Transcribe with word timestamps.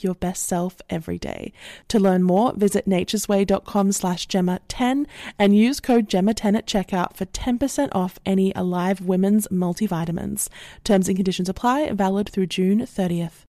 like 0.00 0.04
your 0.04 0.14
best 0.14 0.46
self 0.46 0.80
every 0.88 1.18
day. 1.18 1.52
To 1.88 1.98
learn 1.98 2.22
more, 2.22 2.52
visit 2.54 2.88
naturesway.com 2.88 3.92
slash 3.92 4.26
Gemma10 4.28 5.06
and 5.38 5.56
use 5.56 5.80
code 5.80 6.08
Gemma10 6.08 6.56
at 6.56 6.66
checkout 6.66 7.16
for 7.16 7.26
10% 7.26 7.88
off 7.92 8.18
any 8.24 8.52
Alive 8.54 9.00
Women's 9.00 9.48
multivitamins. 9.48 10.48
Terms 10.84 11.08
and 11.08 11.16
conditions 11.16 11.48
apply, 11.48 11.92
valid 11.92 12.28
through 12.28 12.46
June 12.46 12.80
30th. 12.80 13.44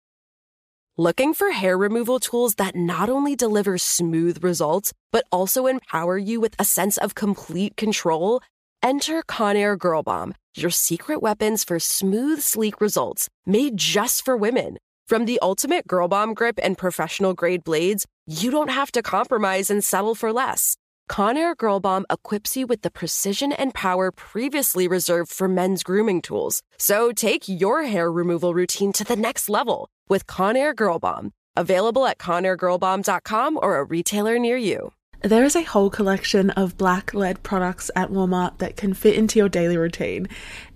Looking 0.98 1.34
for 1.34 1.52
hair 1.52 1.78
removal 1.78 2.18
tools 2.20 2.56
that 2.56 2.77
not 2.77 3.08
only 3.08 3.34
deliver 3.36 3.78
smooth 3.78 4.44
results, 4.44 4.92
but 5.12 5.24
also 5.32 5.66
empower 5.66 6.19
you 6.19 6.41
with 6.41 6.55
a 6.58 6.64
sense 6.64 6.98
of 6.98 7.14
complete 7.14 7.77
control? 7.77 8.41
Enter 8.82 9.22
Conair 9.22 9.78
Girl 9.78 10.02
Bomb, 10.02 10.34
your 10.56 10.70
secret 10.70 11.22
weapons 11.22 11.64
for 11.64 11.78
smooth, 11.78 12.41
sleek 12.41 12.80
results 12.80 13.28
made 13.46 13.77
just 13.77 14.24
for 14.24 14.36
women. 14.36 14.77
From 15.10 15.24
the 15.24 15.41
ultimate 15.42 15.88
Girl 15.88 16.06
Bomb 16.06 16.34
grip 16.34 16.60
and 16.62 16.78
professional 16.78 17.34
grade 17.34 17.64
blades, 17.64 18.06
you 18.28 18.52
don't 18.52 18.70
have 18.70 18.92
to 18.92 19.02
compromise 19.02 19.69
and 19.69 19.83
settle 19.83 20.14
for 20.14 20.33
less. 20.33 20.77
Conair 21.11 21.56
Girl 21.56 21.80
Bomb 21.80 22.06
equips 22.08 22.56
you 22.56 22.69
with 22.69 22.83
the 22.83 22.92
precision 22.92 23.50
and 23.50 23.75
power 23.75 24.12
previously 24.12 24.86
reserved 24.86 25.33
for 25.33 25.48
men's 25.48 25.83
grooming 25.83 26.22
tools. 26.22 26.62
So 26.78 27.11
take 27.11 27.48
your 27.48 27.83
hair 27.83 28.08
removal 28.12 28.55
routine 28.55 28.92
to 28.92 29.03
the 29.03 29.16
next 29.16 29.48
level 29.48 29.88
with 30.08 30.28
Conair 30.28 30.77
Girl 30.77 31.00
Bomb. 31.00 31.33
Available 31.56 32.06
at 32.06 32.19
ConairGirlBomb.com 32.19 33.58
or 33.61 33.78
a 33.78 33.84
retailer 33.84 34.38
near 34.38 34.56
you. 34.56 34.92
There 35.22 35.44
is 35.44 35.56
a 35.56 35.64
whole 35.64 35.91
collection 35.91 36.50
of 36.50 36.78
black 36.78 37.14
led 37.14 37.42
products 37.42 37.91
at 37.97 38.11
Walmart 38.11 38.58
that 38.58 38.77
can 38.77 38.94
fit 38.94 39.16
into 39.16 39.41
your 39.41 39.48
daily 39.48 39.77
routine. 39.77 40.28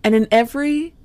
And 0.02 0.12
in 0.12 0.27
every 0.32 0.92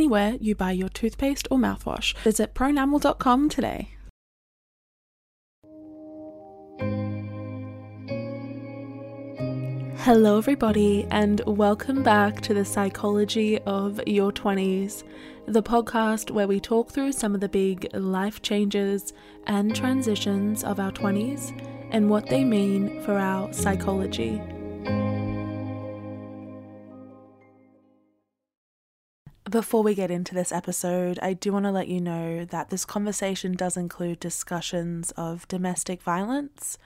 anywhere 0.00 0.38
you 0.40 0.54
buy 0.54 0.72
your 0.72 0.88
toothpaste 0.88 1.46
or 1.50 1.58
mouthwash. 1.58 2.16
Visit 2.24 2.54
pronamel.com 2.54 3.50
today. 3.50 3.90
Hello, 9.98 10.38
everybody, 10.38 11.06
and 11.10 11.42
welcome 11.46 12.02
back 12.02 12.40
to 12.40 12.54
the 12.54 12.64
Psychology 12.64 13.58
of 13.66 14.00
Your 14.06 14.32
20s, 14.32 15.02
the 15.46 15.62
podcast 15.62 16.30
where 16.30 16.48
we 16.48 16.58
talk 16.58 16.90
through 16.90 17.12
some 17.12 17.34
of 17.34 17.42
the 17.42 17.50
big 17.50 17.86
life 17.92 18.40
changes 18.40 19.12
and 19.46 19.76
transitions 19.76 20.64
of 20.64 20.80
our 20.80 20.92
20s 20.92 21.52
and 21.90 22.08
what 22.08 22.26
they 22.28 22.42
mean 22.42 23.02
for 23.02 23.18
our 23.18 23.52
psychology. 23.52 24.40
Before 29.50 29.82
we 29.82 29.96
get 29.96 30.12
into 30.12 30.32
this 30.32 30.52
episode, 30.52 31.18
I 31.20 31.32
do 31.32 31.52
want 31.52 31.64
to 31.64 31.72
let 31.72 31.88
you 31.88 32.00
know 32.00 32.44
that 32.44 32.70
this 32.70 32.84
conversation 32.84 33.54
does 33.54 33.76
include 33.76 34.20
discussions 34.20 35.10
of 35.16 35.48
domestic 35.48 36.02
violence 36.02 36.78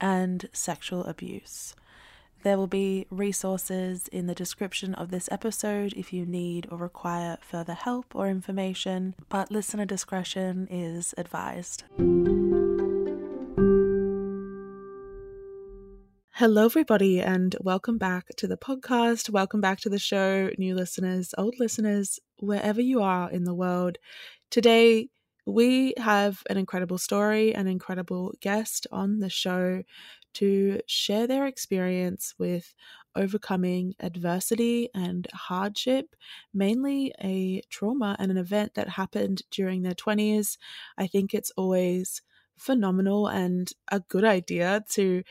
and 0.00 0.48
sexual 0.52 1.02
abuse. 1.02 1.74
There 2.44 2.56
will 2.56 2.68
be 2.68 3.08
resources 3.10 4.06
in 4.06 4.28
the 4.28 4.36
description 4.36 4.94
of 4.94 5.10
this 5.10 5.28
episode 5.32 5.94
if 5.94 6.12
you 6.12 6.24
need 6.24 6.68
or 6.70 6.78
require 6.78 7.38
further 7.40 7.74
help 7.74 8.14
or 8.14 8.28
information, 8.28 9.16
but 9.28 9.50
listener 9.50 9.84
discretion 9.84 10.68
is 10.70 11.14
advised. 11.18 11.82
Hello, 16.42 16.64
everybody, 16.64 17.20
and 17.20 17.54
welcome 17.60 17.98
back 17.98 18.26
to 18.36 18.48
the 18.48 18.56
podcast. 18.56 19.30
Welcome 19.30 19.60
back 19.60 19.78
to 19.82 19.88
the 19.88 20.00
show, 20.00 20.50
new 20.58 20.74
listeners, 20.74 21.32
old 21.38 21.54
listeners, 21.60 22.18
wherever 22.40 22.80
you 22.80 23.00
are 23.00 23.30
in 23.30 23.44
the 23.44 23.54
world. 23.54 23.98
Today, 24.50 25.08
we 25.46 25.94
have 25.98 26.42
an 26.50 26.56
incredible 26.58 26.98
story, 26.98 27.54
an 27.54 27.68
incredible 27.68 28.34
guest 28.40 28.88
on 28.90 29.20
the 29.20 29.30
show 29.30 29.84
to 30.34 30.80
share 30.88 31.28
their 31.28 31.46
experience 31.46 32.34
with 32.40 32.74
overcoming 33.14 33.94
adversity 34.00 34.88
and 34.96 35.28
hardship, 35.32 36.16
mainly 36.52 37.14
a 37.22 37.62
trauma 37.70 38.16
and 38.18 38.32
an 38.32 38.36
event 38.36 38.74
that 38.74 38.88
happened 38.88 39.42
during 39.52 39.82
their 39.82 39.94
20s. 39.94 40.58
I 40.98 41.06
think 41.06 41.34
it's 41.34 41.52
always 41.56 42.20
phenomenal 42.58 43.28
and 43.28 43.72
a 43.90 44.00
good 44.00 44.24
idea 44.24 44.84
to 44.90 45.22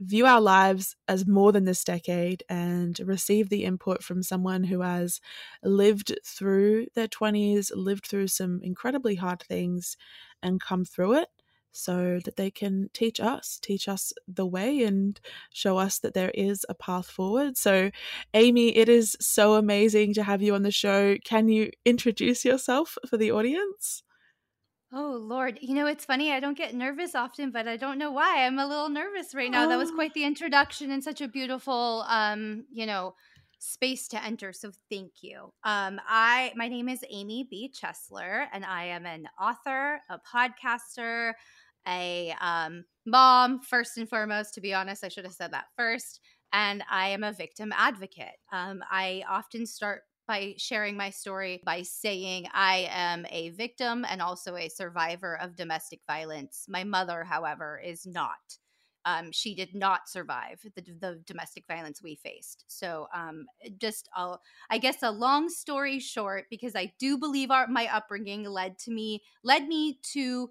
view 0.00 0.26
our 0.26 0.40
lives 0.40 0.96
as 1.08 1.26
more 1.26 1.52
than 1.52 1.64
this 1.64 1.84
decade 1.84 2.42
and 2.48 2.98
receive 3.00 3.48
the 3.48 3.64
input 3.64 4.02
from 4.02 4.22
someone 4.22 4.64
who 4.64 4.80
has 4.80 5.20
lived 5.62 6.18
through 6.24 6.86
their 6.94 7.08
20s, 7.08 7.70
lived 7.74 8.06
through 8.06 8.28
some 8.28 8.60
incredibly 8.62 9.16
hard 9.16 9.42
things, 9.42 9.96
and 10.42 10.60
come 10.60 10.84
through 10.84 11.14
it 11.14 11.28
so 11.72 12.18
that 12.24 12.36
they 12.36 12.50
can 12.50 12.90
teach 12.92 13.20
us, 13.20 13.58
teach 13.62 13.88
us 13.88 14.12
the 14.26 14.46
way 14.46 14.82
and 14.82 15.20
show 15.52 15.78
us 15.78 15.98
that 16.00 16.14
there 16.14 16.30
is 16.34 16.66
a 16.68 16.74
path 16.74 17.06
forward. 17.06 17.56
So, 17.56 17.90
Amy, 18.34 18.76
it 18.76 18.88
is 18.88 19.16
so 19.20 19.54
amazing 19.54 20.14
to 20.14 20.22
have 20.24 20.42
you 20.42 20.54
on 20.54 20.62
the 20.62 20.72
show. 20.72 21.16
Can 21.24 21.48
you 21.48 21.70
introduce 21.84 22.44
yourself 22.44 22.98
for 23.08 23.16
the 23.16 23.30
audience? 23.30 24.02
Oh 24.92 25.16
Lord, 25.22 25.58
you 25.60 25.74
know 25.74 25.86
it's 25.86 26.04
funny. 26.04 26.32
I 26.32 26.40
don't 26.40 26.58
get 26.58 26.74
nervous 26.74 27.14
often, 27.14 27.52
but 27.52 27.68
I 27.68 27.76
don't 27.76 27.98
know 27.98 28.10
why. 28.10 28.44
I'm 28.44 28.58
a 28.58 28.66
little 28.66 28.88
nervous 28.88 29.34
right 29.34 29.50
now. 29.50 29.66
Oh. 29.66 29.68
That 29.68 29.78
was 29.78 29.92
quite 29.92 30.14
the 30.14 30.24
introduction 30.24 30.90
and 30.90 31.02
such 31.02 31.20
a 31.20 31.28
beautiful, 31.28 32.04
um, 32.08 32.64
you 32.72 32.86
know, 32.86 33.14
space 33.60 34.08
to 34.08 34.24
enter. 34.24 34.52
So 34.52 34.72
thank 34.90 35.22
you. 35.22 35.52
Um, 35.62 36.00
I 36.08 36.52
my 36.56 36.66
name 36.66 36.88
is 36.88 37.04
Amy 37.08 37.46
B. 37.48 37.72
Chesler, 37.72 38.46
and 38.52 38.64
I 38.64 38.84
am 38.86 39.06
an 39.06 39.28
author, 39.40 40.00
a 40.10 40.18
podcaster, 40.18 41.34
a 41.86 42.34
um, 42.40 42.84
mom. 43.06 43.60
First 43.60 43.96
and 43.96 44.08
foremost, 44.08 44.54
to 44.54 44.60
be 44.60 44.74
honest, 44.74 45.04
I 45.04 45.08
should 45.08 45.24
have 45.24 45.34
said 45.34 45.52
that 45.52 45.66
first. 45.76 46.20
And 46.52 46.82
I 46.90 47.10
am 47.10 47.22
a 47.22 47.32
victim 47.32 47.72
advocate. 47.76 48.38
Um, 48.52 48.82
I 48.90 49.22
often 49.28 49.66
start 49.66 50.02
by 50.30 50.54
sharing 50.56 50.96
my 50.96 51.10
story 51.10 51.60
by 51.64 51.82
saying 51.82 52.46
I 52.54 52.88
am 52.92 53.26
a 53.30 53.50
victim 53.50 54.06
and 54.08 54.22
also 54.22 54.54
a 54.54 54.68
survivor 54.68 55.36
of 55.40 55.56
domestic 55.56 56.02
violence. 56.06 56.66
My 56.68 56.84
mother, 56.84 57.24
however, 57.24 57.82
is 57.84 58.06
not. 58.06 58.58
Um, 59.04 59.32
she 59.32 59.56
did 59.56 59.74
not 59.74 60.08
survive 60.08 60.60
the, 60.76 60.82
the, 61.00 61.20
domestic 61.26 61.64
violence 61.66 62.00
we 62.00 62.14
faced. 62.14 62.64
So, 62.68 63.08
um, 63.12 63.46
just 63.78 64.08
I 64.14 64.78
guess 64.78 65.02
a 65.02 65.10
long 65.10 65.48
story 65.48 65.98
short, 65.98 66.44
because 66.48 66.76
I 66.76 66.92
do 67.00 67.18
believe 67.18 67.50
our, 67.50 67.66
my 67.66 67.88
upbringing 67.92 68.44
led 68.44 68.78
to 68.84 68.92
me 68.92 69.22
led 69.42 69.66
me 69.66 69.98
to 70.12 70.50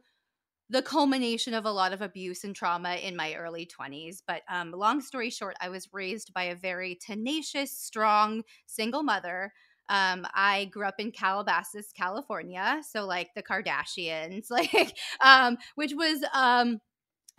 the 0.70 0.82
culmination 0.82 1.54
of 1.54 1.66
a 1.66 1.72
lot 1.72 1.94
of 1.94 2.02
abuse 2.02 2.44
and 2.44 2.56
trauma 2.56 2.96
in 2.96 3.16
my 3.16 3.34
early 3.34 3.66
20s. 3.66 4.22
But 4.28 4.44
um, 4.50 4.72
long 4.72 5.00
story 5.02 5.30
short, 5.30 5.56
I 5.62 5.70
was 5.70 5.90
raised 5.94 6.34
by 6.34 6.44
a 6.44 6.56
very 6.56 7.00
tenacious, 7.04 7.76
strong 7.76 8.44
single 8.68 9.04
mother. 9.04 9.52
Um, 9.90 10.26
I 10.34 10.66
grew 10.66 10.86
up 10.86 11.00
in 11.00 11.12
Calabasas, 11.12 11.92
California, 11.98 12.82
so 12.88 13.06
like 13.06 13.30
the 13.36 13.44
Kardashians, 13.44 14.46
like, 14.50 14.96
um, 15.22 15.58
which 15.76 15.94
was 15.94 16.24
um, 16.34 16.80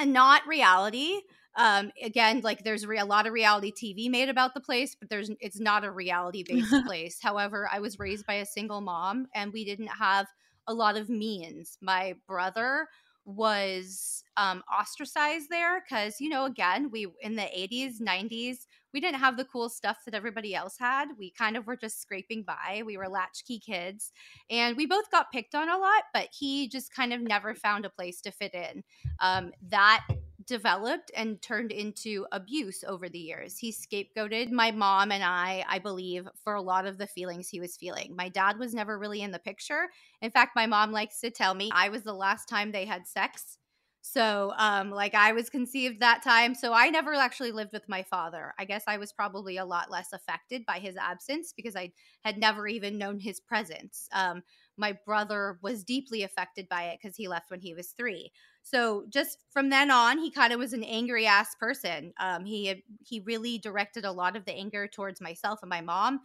not 0.05 0.47
reality. 0.47 1.21
Um, 1.57 1.91
again, 2.03 2.41
like 2.43 2.65
there's 2.65 2.87
re- 2.87 2.99
a 2.99 3.05
lot 3.05 3.27
of 3.27 3.33
reality 3.33 3.73
TV 3.73 4.09
made 4.09 4.29
about 4.29 4.55
the 4.55 4.61
place, 4.61 4.97
but 4.99 5.11
there's 5.11 5.31
it's 5.41 5.61
not 5.61 5.85
a 5.85 5.91
reality 5.91 6.45
based 6.47 6.75
place. 6.87 7.19
However, 7.23 7.69
I 7.71 7.81
was 7.81 7.99
raised 7.99 8.27
by 8.27 8.35
a 8.35 8.47
single 8.47 8.81
mom, 8.81 9.27
and 9.35 9.53
we 9.53 9.65
didn't 9.65 9.89
have 9.89 10.27
a 10.67 10.75
lot 10.75 10.97
of 10.97 11.09
means. 11.09 11.77
My 11.81 12.15
brother 12.29 12.87
was 13.25 14.23
um, 14.37 14.63
ostracized 14.73 15.49
there 15.51 15.83
because 15.83 16.21
you 16.21 16.29
know 16.29 16.45
again 16.45 16.91
we 16.91 17.07
in 17.21 17.37
the 17.37 17.43
80s 17.55 18.01
90s 18.01 18.67
we 18.93 19.01
didn't 19.01 19.21
have 19.21 19.37
the 19.37 19.45
cool 19.45 19.69
stuff 19.69 19.99
that 20.05 20.15
everybody 20.15 20.55
else 20.55 20.77
had 20.79 21.09
we 21.19 21.31
kind 21.31 21.57
of 21.57 21.67
were 21.67 21.77
just 21.77 22.01
scraping 22.01 22.43
by 22.43 22.83
we 22.85 22.97
were 22.97 23.09
latchkey 23.09 23.59
kids 23.59 24.13
and 24.51 24.77
we 24.77 24.87
both 24.87 25.11
got 25.11 25.33
picked 25.33 25.55
on 25.55 25.69
a 25.69 25.79
lot 25.79 26.05
but 26.13 26.29
he 26.33 26.69
just 26.69 26.95
kind 26.95 27.13
of 27.13 27.21
never 27.21 27.55
found 27.55 27.85
a 27.85 27.91
place 27.91 28.21
to 28.21 28.31
fit 28.31 28.55
in 28.55 28.83
um, 29.21 29.53
that 29.69 30.05
developed 30.51 31.13
and 31.17 31.41
turned 31.43 31.71
into 31.71 32.27
abuse 32.33 32.83
over 32.83 33.09
the 33.09 33.21
years. 33.21 33.57
He 33.57 33.71
scapegoated 33.71 34.51
my 34.51 34.73
mom 34.73 35.13
and 35.13 35.23
I, 35.23 35.65
I 35.69 35.79
believe, 35.79 36.27
for 36.43 36.55
a 36.55 36.61
lot 36.61 36.87
of 36.87 36.99
the 36.99 37.07
feelings 37.07 37.49
he 37.49 37.61
was 37.61 37.77
feeling. 37.77 38.17
My 38.17 38.29
dad 38.29 38.59
was 38.59 38.75
never 38.75 38.99
really 38.99 39.23
in 39.23 39.31
the 39.31 39.39
picture. 39.39 39.89
In 40.23 40.31
fact, 40.33 40.57
my 40.57 40.67
mom 40.67 40.91
likes 40.91 41.21
to 41.21 41.31
tell 41.31 41.55
me 41.55 41.71
I 41.73 41.89
was 41.89 42.03
the 42.03 42.13
last 42.13 42.49
time 42.49 42.73
they 42.73 42.85
had 42.85 43.07
sex. 43.07 43.59
So, 44.03 44.55
um, 44.57 44.91
like 44.91 45.15
I 45.15 45.33
was 45.33 45.51
conceived 45.51 46.01
that 46.01 46.23
time. 46.23 46.55
So 46.55 46.73
I 46.73 46.89
never 46.89 47.15
actually 47.15 47.53
lived 47.53 47.73
with 47.73 47.89
my 47.89 48.03
father. 48.03 48.55
I 48.59 48.65
guess 48.65 48.85
I 48.87 48.97
was 48.97 49.13
probably 49.13 49.59
a 49.59 49.65
lot 49.65 49.91
less 49.91 50.13
affected 50.15 50.65
by 50.65 50.79
his 50.79 50.97
absence 50.97 51.53
because 51.53 51.77
I 51.77 51.93
had 52.25 52.39
never 52.39 52.67
even 52.67 52.97
known 52.97 53.21
his 53.21 53.41
presence. 53.41 54.09
Um, 54.13 54.43
my 54.79 54.99
brother 55.05 55.59
was 55.63 55.85
deeply 55.85 56.23
affected 56.23 56.67
by 56.69 56.85
it 56.85 56.99
because 57.03 57.17
he 57.17 57.29
left 57.29 57.51
when 57.51 57.61
he 57.61 57.75
was 57.75 57.91
three. 57.91 58.33
So 58.63 59.05
just 59.11 59.39
from 59.51 59.69
then 59.69 59.91
on, 59.91 60.19
he 60.19 60.31
kind 60.31 60.53
of 60.55 60.59
was 60.59 60.73
an 60.73 60.85
angry 60.85 61.27
ass 61.27 61.55
person. 61.57 62.15
Um, 62.19 62.47
he 62.47 62.83
he 63.05 63.21
really 63.21 63.59
directed 63.59 64.07
a 64.07 64.13
lot 64.13 64.35
of 64.37 64.47
the 64.47 64.53
anger 64.53 64.89
towards 64.89 65.21
myself 65.21 65.61
and 65.63 65.69
my 65.69 65.83
mom. 65.83 66.21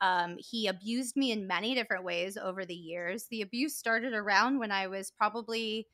Um, 0.00 0.36
he 0.38 0.66
abused 0.66 1.16
me 1.16 1.32
in 1.32 1.46
many 1.46 1.74
different 1.74 2.04
ways 2.04 2.36
over 2.36 2.64
the 2.66 2.74
years. 2.74 3.26
The 3.30 3.42
abuse 3.42 3.76
started 3.76 4.12
around 4.12 4.58
when 4.58 4.70
I 4.70 4.88
was 4.88 5.10
probably 5.10 5.86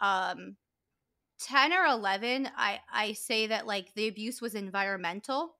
um, 0.00 0.56
10 1.40 1.72
or 1.72 1.84
11. 1.84 2.48
I, 2.56 2.80
I 2.92 3.12
say 3.12 3.46
that 3.48 3.66
like 3.66 3.94
the 3.94 4.08
abuse 4.08 4.40
was 4.40 4.54
environmental, 4.54 5.56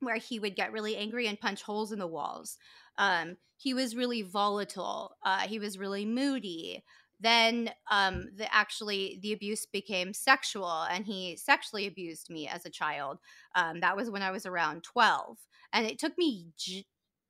where 0.00 0.16
he 0.16 0.38
would 0.38 0.56
get 0.56 0.72
really 0.72 0.96
angry 0.96 1.26
and 1.26 1.40
punch 1.40 1.62
holes 1.62 1.92
in 1.92 1.98
the 1.98 2.06
walls. 2.06 2.58
Um, 2.98 3.36
he 3.56 3.74
was 3.74 3.96
really 3.96 4.22
volatile. 4.22 5.16
Uh, 5.24 5.40
he 5.40 5.58
was 5.58 5.78
really 5.78 6.04
moody. 6.04 6.84
Then 7.18 7.70
um, 7.90 8.26
the 8.36 8.52
actually 8.54 9.18
the 9.22 9.32
abuse 9.32 9.64
became 9.66 10.12
sexual, 10.12 10.82
and 10.90 11.06
he 11.06 11.36
sexually 11.36 11.86
abused 11.86 12.28
me 12.28 12.46
as 12.46 12.66
a 12.66 12.70
child. 12.70 13.18
Um, 13.54 13.80
that 13.80 13.96
was 13.96 14.10
when 14.10 14.22
I 14.22 14.30
was 14.30 14.44
around 14.44 14.82
twelve, 14.84 15.38
and 15.72 15.86
it 15.86 15.98
took 15.98 16.18
me 16.18 16.48
j- 16.58 16.84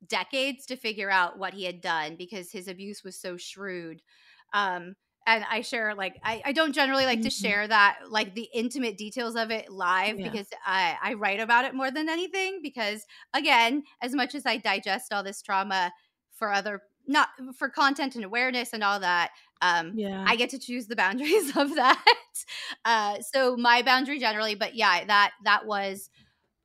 decades 0.05 0.67
to 0.67 0.77
figure 0.77 1.11
out 1.11 1.39
what 1.39 1.55
he 1.55 1.65
had 1.65 1.81
done 1.81 2.17
because 2.17 2.51
his 2.51 2.67
abuse 2.67 3.05
was 3.05 3.17
so 3.17 3.37
shrewd. 3.37 4.03
Um, 4.53 4.97
and 5.27 5.45
I 5.51 5.61
share 5.61 5.95
like 5.95 6.19
I, 6.23 6.41
I 6.45 6.53
don't 6.53 6.73
generally 6.73 7.05
like 7.05 7.19
mm-hmm. 7.19 7.25
to 7.29 7.31
share 7.31 7.67
that 7.67 7.99
like 8.09 8.35
the 8.35 8.49
intimate 8.55 8.97
details 8.97 9.35
of 9.35 9.51
it 9.51 9.71
live 9.71 10.19
yeah. 10.19 10.31
because 10.31 10.47
I, 10.65 10.97
I 11.03 11.15
write 11.15 11.41
about 11.41 11.65
it 11.65 11.75
more 11.75 11.91
than 11.91 12.09
anything 12.09 12.61
because 12.63 13.05
again, 13.35 13.83
as 14.01 14.15
much 14.15 14.35
as 14.35 14.47
I 14.47 14.59
digest 14.59 15.13
all 15.13 15.23
this 15.23 15.43
trauma 15.43 15.93
for 16.33 16.53
other 16.53 16.83
not 17.09 17.29
for 17.57 17.69
content 17.69 18.17
and 18.17 18.25
awareness 18.25 18.73
and 18.73 18.83
all 18.83 19.01
that, 19.01 19.31
um 19.63 19.93
yeah. 19.97 20.25
I 20.27 20.37
get 20.37 20.51
to 20.51 20.59
choose 20.59 20.87
the 20.87 20.97
boundaries 20.97 21.49
of 21.57 21.75
that. 21.75 22.15
uh 22.85 23.17
so 23.21 23.57
my 23.57 23.83
boundary 23.83 24.21
generally, 24.21 24.55
but 24.55 24.77
yeah, 24.77 25.05
that 25.05 25.33
that 25.45 25.67
was 25.67 26.09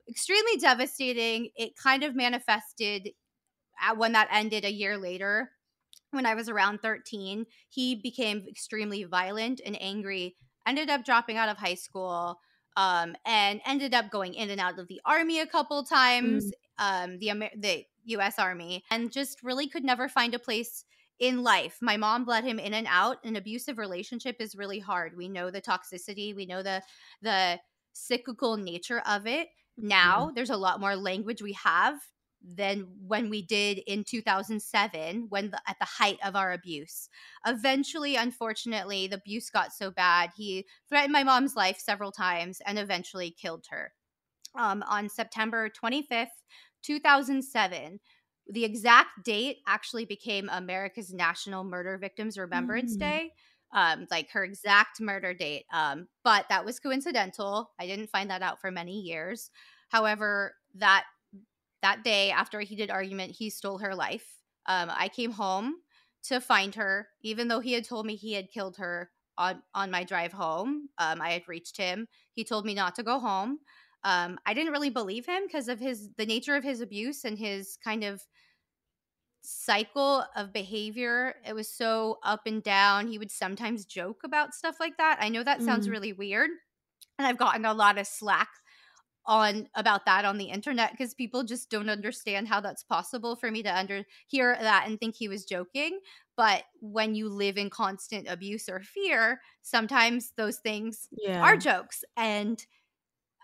extremely 0.08 0.56
devastating. 0.58 1.50
It 1.56 1.76
kind 1.76 2.04
of 2.04 2.14
manifested 2.14 3.10
when 3.96 4.12
that 4.12 4.28
ended 4.30 4.64
a 4.64 4.72
year 4.72 4.96
later 4.96 5.50
when 6.12 6.26
I 6.26 6.34
was 6.34 6.48
around 6.48 6.80
13, 6.80 7.46
he 7.68 7.94
became 7.96 8.44
extremely 8.48 9.04
violent 9.04 9.60
and 9.64 9.76
angry, 9.80 10.36
ended 10.66 10.90
up 10.90 11.04
dropping 11.04 11.36
out 11.36 11.48
of 11.48 11.56
high 11.56 11.74
school, 11.74 12.38
um, 12.76 13.14
and 13.26 13.60
ended 13.66 13.94
up 13.94 14.10
going 14.10 14.34
in 14.34 14.50
and 14.50 14.60
out 14.60 14.78
of 14.78 14.88
the 14.88 15.00
army 15.04 15.40
a 15.40 15.46
couple 15.46 15.82
times, 15.82 16.50
mm. 16.80 17.04
um, 17.04 17.18
the, 17.18 17.30
Amer- 17.30 17.50
the 17.56 17.84
US 18.04 18.38
Army, 18.38 18.84
and 18.90 19.12
just 19.12 19.42
really 19.42 19.68
could 19.68 19.84
never 19.84 20.08
find 20.08 20.34
a 20.34 20.38
place 20.38 20.84
in 21.18 21.42
life. 21.42 21.78
My 21.80 21.96
mom 21.96 22.24
bled 22.24 22.44
him 22.44 22.58
in 22.58 22.74
and 22.74 22.86
out. 22.90 23.18
An 23.24 23.36
abusive 23.36 23.78
relationship 23.78 24.36
is 24.40 24.56
really 24.56 24.80
hard. 24.80 25.16
We 25.16 25.28
know 25.28 25.50
the 25.50 25.60
toxicity, 25.60 26.34
we 26.34 26.46
know 26.46 26.62
the 26.62 26.82
the 27.20 27.60
cyclical 27.92 28.56
nature 28.56 29.02
of 29.06 29.26
it. 29.26 29.48
Now 29.76 30.28
mm. 30.30 30.34
there's 30.34 30.50
a 30.50 30.56
lot 30.56 30.80
more 30.80 30.96
language 30.96 31.42
we 31.42 31.52
have 31.52 31.94
than 32.44 32.86
when 33.06 33.30
we 33.30 33.42
did 33.42 33.78
in 33.86 34.04
2007 34.04 35.26
when 35.28 35.50
the, 35.50 35.60
at 35.66 35.78
the 35.78 35.86
height 35.86 36.18
of 36.24 36.36
our 36.36 36.52
abuse. 36.52 37.08
Eventually 37.46 38.16
unfortunately 38.16 39.06
the 39.06 39.16
abuse 39.16 39.50
got 39.50 39.72
so 39.72 39.90
bad 39.90 40.30
he 40.36 40.66
threatened 40.88 41.12
my 41.12 41.22
mom's 41.22 41.56
life 41.56 41.78
several 41.78 42.12
times 42.12 42.60
and 42.66 42.78
eventually 42.78 43.30
killed 43.30 43.66
her. 43.70 43.92
Um, 44.54 44.84
on 44.86 45.08
september 45.08 45.70
25th 45.70 46.26
2007 46.82 48.00
the 48.50 48.64
exact 48.64 49.24
date 49.24 49.58
actually 49.66 50.04
became 50.04 50.50
america's 50.52 51.10
national 51.12 51.64
murder 51.64 51.96
victims 51.96 52.36
remembrance 52.36 52.96
mm. 52.96 53.00
day. 53.00 53.30
Um, 53.74 54.06
like 54.10 54.28
her 54.32 54.44
exact 54.44 55.00
murder 55.00 55.32
date. 55.32 55.64
Um, 55.72 56.06
but 56.24 56.44
that 56.50 56.62
was 56.62 56.78
coincidental. 56.78 57.70
I 57.80 57.86
didn't 57.86 58.10
find 58.10 58.28
that 58.28 58.42
out 58.42 58.60
for 58.60 58.70
many 58.70 59.00
years. 59.00 59.50
However 59.88 60.54
that 60.74 61.04
that 61.82 62.04
day 62.04 62.30
after 62.30 62.60
a 62.60 62.64
heated 62.64 62.90
argument, 62.90 63.32
he 63.32 63.50
stole 63.50 63.78
her 63.78 63.94
life. 63.94 64.26
Um, 64.66 64.90
I 64.90 65.08
came 65.08 65.32
home 65.32 65.74
to 66.24 66.40
find 66.40 66.74
her, 66.76 67.08
even 67.22 67.48
though 67.48 67.60
he 67.60 67.72
had 67.72 67.84
told 67.84 68.06
me 68.06 68.14
he 68.14 68.32
had 68.32 68.50
killed 68.50 68.76
her 68.76 69.10
on 69.38 69.62
on 69.74 69.90
my 69.90 70.04
drive 70.04 70.32
home. 70.32 70.88
Um, 70.98 71.20
I 71.20 71.30
had 71.30 71.42
reached 71.48 71.76
him. 71.76 72.06
He 72.32 72.44
told 72.44 72.64
me 72.64 72.74
not 72.74 72.94
to 72.96 73.02
go 73.02 73.18
home. 73.18 73.58
Um, 74.04 74.38
I 74.46 74.54
didn't 74.54 74.72
really 74.72 74.90
believe 74.90 75.26
him 75.26 75.42
because 75.46 75.68
of 75.68 75.78
his 75.78 76.10
the 76.16 76.26
nature 76.26 76.56
of 76.56 76.64
his 76.64 76.80
abuse 76.80 77.24
and 77.24 77.38
his 77.38 77.78
kind 77.82 78.04
of 78.04 78.22
cycle 79.42 80.24
of 80.36 80.52
behavior. 80.52 81.34
It 81.46 81.54
was 81.54 81.68
so 81.68 82.18
up 82.22 82.42
and 82.46 82.62
down. 82.62 83.08
He 83.08 83.18
would 83.18 83.30
sometimes 83.30 83.84
joke 83.84 84.20
about 84.24 84.54
stuff 84.54 84.76
like 84.78 84.96
that. 84.98 85.18
I 85.20 85.28
know 85.28 85.42
that 85.42 85.62
sounds 85.62 85.88
mm. 85.88 85.90
really 85.90 86.12
weird, 86.12 86.50
and 87.18 87.26
I've 87.26 87.38
gotten 87.38 87.64
a 87.64 87.74
lot 87.74 87.98
of 87.98 88.06
slack 88.06 88.48
on 89.26 89.68
about 89.74 90.04
that 90.06 90.24
on 90.24 90.36
the 90.36 90.46
internet 90.46 90.90
because 90.90 91.14
people 91.14 91.44
just 91.44 91.70
don't 91.70 91.88
understand 91.88 92.48
how 92.48 92.60
that's 92.60 92.82
possible 92.82 93.36
for 93.36 93.50
me 93.50 93.62
to 93.62 93.76
under 93.76 94.04
hear 94.26 94.56
that 94.60 94.84
and 94.86 94.98
think 94.98 95.14
he 95.14 95.28
was 95.28 95.44
joking 95.44 96.00
but 96.36 96.64
when 96.80 97.14
you 97.14 97.28
live 97.28 97.56
in 97.56 97.70
constant 97.70 98.26
abuse 98.28 98.68
or 98.68 98.80
fear 98.80 99.40
sometimes 99.62 100.32
those 100.36 100.56
things 100.56 101.08
yeah. 101.12 101.40
are 101.40 101.56
jokes 101.56 102.04
and 102.16 102.66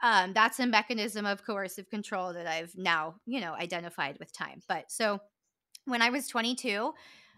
um, 0.03 0.33
that's 0.33 0.61
a 0.61 0.67
mechanism 0.67 1.27
of 1.27 1.45
coercive 1.45 1.89
control 1.91 2.33
that 2.33 2.47
i've 2.47 2.73
now 2.77 3.15
you 3.25 3.41
know 3.41 3.53
identified 3.55 4.19
with 4.19 4.33
time 4.33 4.61
but 4.69 4.91
so 4.91 5.21
when 5.85 6.03
i 6.03 6.11
was 6.11 6.27
22 6.27 6.93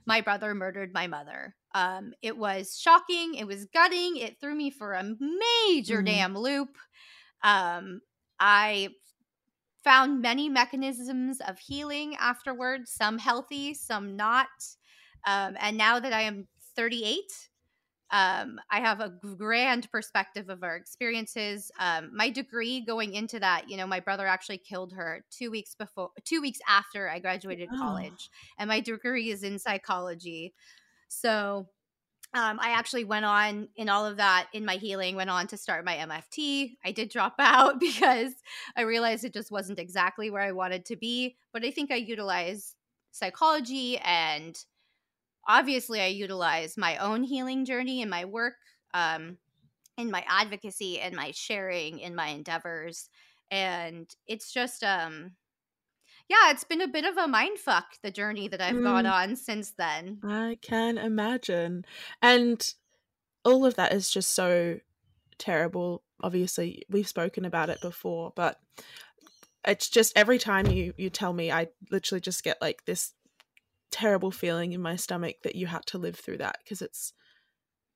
my 0.06 0.22
brother 0.22 0.54
murdered 0.54 0.94
my 0.94 1.06
mother 1.06 1.54
um, 1.74 2.14
it 2.22 2.36
was 2.36 2.78
shocking 2.80 3.34
it 3.34 3.46
was 3.46 3.66
gutting 3.66 4.16
it 4.16 4.40
threw 4.40 4.54
me 4.54 4.70
for 4.70 4.94
a 4.94 5.02
major 5.02 5.96
mm-hmm. 5.98 6.04
damn 6.06 6.38
loop 6.38 6.78
um, 7.42 8.00
I 8.40 8.88
found 9.84 10.20
many 10.20 10.48
mechanisms 10.48 11.40
of 11.46 11.58
healing 11.58 12.16
afterwards, 12.18 12.92
some 12.92 13.18
healthy, 13.18 13.74
some 13.74 14.16
not. 14.16 14.48
Um, 15.26 15.56
and 15.60 15.76
now 15.76 16.00
that 16.00 16.12
I 16.12 16.22
am 16.22 16.48
38, 16.76 17.20
um, 18.12 18.58
I 18.70 18.80
have 18.80 19.00
a 19.00 19.12
grand 19.36 19.90
perspective 19.92 20.48
of 20.48 20.64
our 20.64 20.74
experiences. 20.74 21.70
Um, 21.78 22.10
my 22.12 22.28
degree 22.28 22.80
going 22.80 23.14
into 23.14 23.38
that, 23.38 23.70
you 23.70 23.76
know, 23.76 23.86
my 23.86 24.00
brother 24.00 24.26
actually 24.26 24.58
killed 24.58 24.92
her 24.94 25.24
two 25.30 25.50
weeks 25.50 25.76
before, 25.76 26.10
two 26.24 26.40
weeks 26.40 26.58
after 26.68 27.08
I 27.08 27.20
graduated 27.20 27.68
oh. 27.72 27.76
college, 27.76 28.30
and 28.58 28.68
my 28.68 28.80
degree 28.80 29.30
is 29.30 29.44
in 29.44 29.58
psychology. 29.58 30.54
So 31.08 31.68
um, 32.32 32.60
I 32.60 32.70
actually 32.70 33.04
went 33.04 33.24
on 33.24 33.68
in 33.74 33.88
all 33.88 34.06
of 34.06 34.18
that 34.18 34.48
in 34.52 34.64
my 34.64 34.76
healing, 34.76 35.16
went 35.16 35.30
on 35.30 35.48
to 35.48 35.56
start 35.56 35.84
my 35.84 35.96
MFT. 35.96 36.76
I 36.84 36.92
did 36.92 37.10
drop 37.10 37.34
out 37.38 37.80
because 37.80 38.32
I 38.76 38.82
realized 38.82 39.24
it 39.24 39.34
just 39.34 39.50
wasn't 39.50 39.80
exactly 39.80 40.30
where 40.30 40.42
I 40.42 40.52
wanted 40.52 40.84
to 40.86 40.96
be. 40.96 41.36
But 41.52 41.64
I 41.64 41.72
think 41.72 41.90
I 41.90 41.96
utilize 41.96 42.76
psychology 43.10 43.98
and 43.98 44.56
obviously 45.48 46.00
I 46.00 46.06
utilize 46.06 46.76
my 46.76 46.98
own 46.98 47.24
healing 47.24 47.64
journey 47.64 48.00
in 48.00 48.08
my 48.08 48.24
work 48.24 48.54
um, 48.94 49.38
in 49.98 50.10
my 50.10 50.24
advocacy 50.28 51.00
and 51.00 51.16
my 51.16 51.32
sharing 51.32 51.98
in 51.98 52.14
my 52.14 52.28
endeavors. 52.28 53.08
And 53.50 54.08
it's 54.28 54.52
just, 54.52 54.84
um, 54.84 55.32
yeah, 56.30 56.52
it's 56.52 56.64
been 56.64 56.80
a 56.80 56.88
bit 56.88 57.04
of 57.04 57.16
a 57.18 57.26
mind 57.28 57.58
fuck 57.58 58.00
the 58.02 58.10
journey 58.10 58.46
that 58.48 58.60
I've 58.60 58.82
gone 58.82 59.04
Mm. 59.04 59.12
on 59.12 59.36
since 59.36 59.72
then. 59.72 60.20
I 60.22 60.58
can 60.62 60.96
imagine. 60.96 61.84
And 62.22 62.72
all 63.44 63.66
of 63.66 63.74
that 63.74 63.92
is 63.92 64.10
just 64.10 64.30
so 64.30 64.78
terrible. 65.38 66.02
Obviously, 66.22 66.84
we've 66.88 67.08
spoken 67.08 67.44
about 67.44 67.68
it 67.68 67.80
before, 67.80 68.32
but 68.36 68.60
it's 69.66 69.88
just 69.90 70.16
every 70.16 70.38
time 70.38 70.66
you 70.66 70.94
you 70.96 71.10
tell 71.10 71.32
me 71.32 71.50
I 71.50 71.68
literally 71.90 72.20
just 72.20 72.44
get 72.44 72.60
like 72.62 72.84
this 72.84 73.12
terrible 73.90 74.30
feeling 74.30 74.72
in 74.72 74.80
my 74.80 74.96
stomach 74.96 75.36
that 75.42 75.56
you 75.56 75.66
had 75.66 75.84
to 75.86 75.98
live 75.98 76.16
through 76.16 76.38
that 76.38 76.58
because 76.62 76.80
it's 76.80 77.12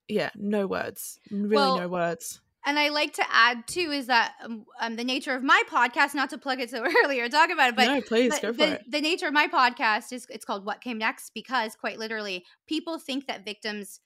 yeah, 0.08 0.30
no 0.34 0.66
words. 0.66 1.18
Really 1.30 1.54
Well, 1.54 1.78
no 1.78 1.88
words. 1.88 2.40
And 2.66 2.78
I 2.78 2.88
like 2.88 3.12
to 3.14 3.25
add 3.30 3.66
too 3.66 3.90
is 3.90 4.06
that 4.06 4.35
um, 4.42 4.64
um, 4.80 4.97
the 4.97 5.04
nature 5.04 5.35
of 5.35 5.42
my 5.42 5.62
podcast, 5.71 6.14
not 6.14 6.30
to 6.30 6.38
plug 6.38 6.61
it 6.61 6.71
so 6.71 6.85
early 7.04 7.21
or 7.21 7.28
talk 7.28 7.50
about 7.50 7.71
it, 7.71 7.76
but 7.76 7.87
no, 7.87 8.00
please 8.00 8.35
the, 8.35 8.47
go 8.47 8.52
for 8.52 8.59
the, 8.59 8.73
it. 8.75 8.90
the 8.90 9.00
nature 9.00 9.26
of 9.26 9.35
my 9.35 9.49
podcast 9.49 10.12
is 10.12 10.26
it's 10.30 10.44
called 10.44 10.64
What 10.64 10.80
Came 10.80 10.99
Next 10.99 11.33
because 11.35 11.76
quite 11.76 11.99
literally 11.99 12.44
people 12.66 12.99
think 12.99 13.26
that 13.26 13.44
victims 13.44 14.00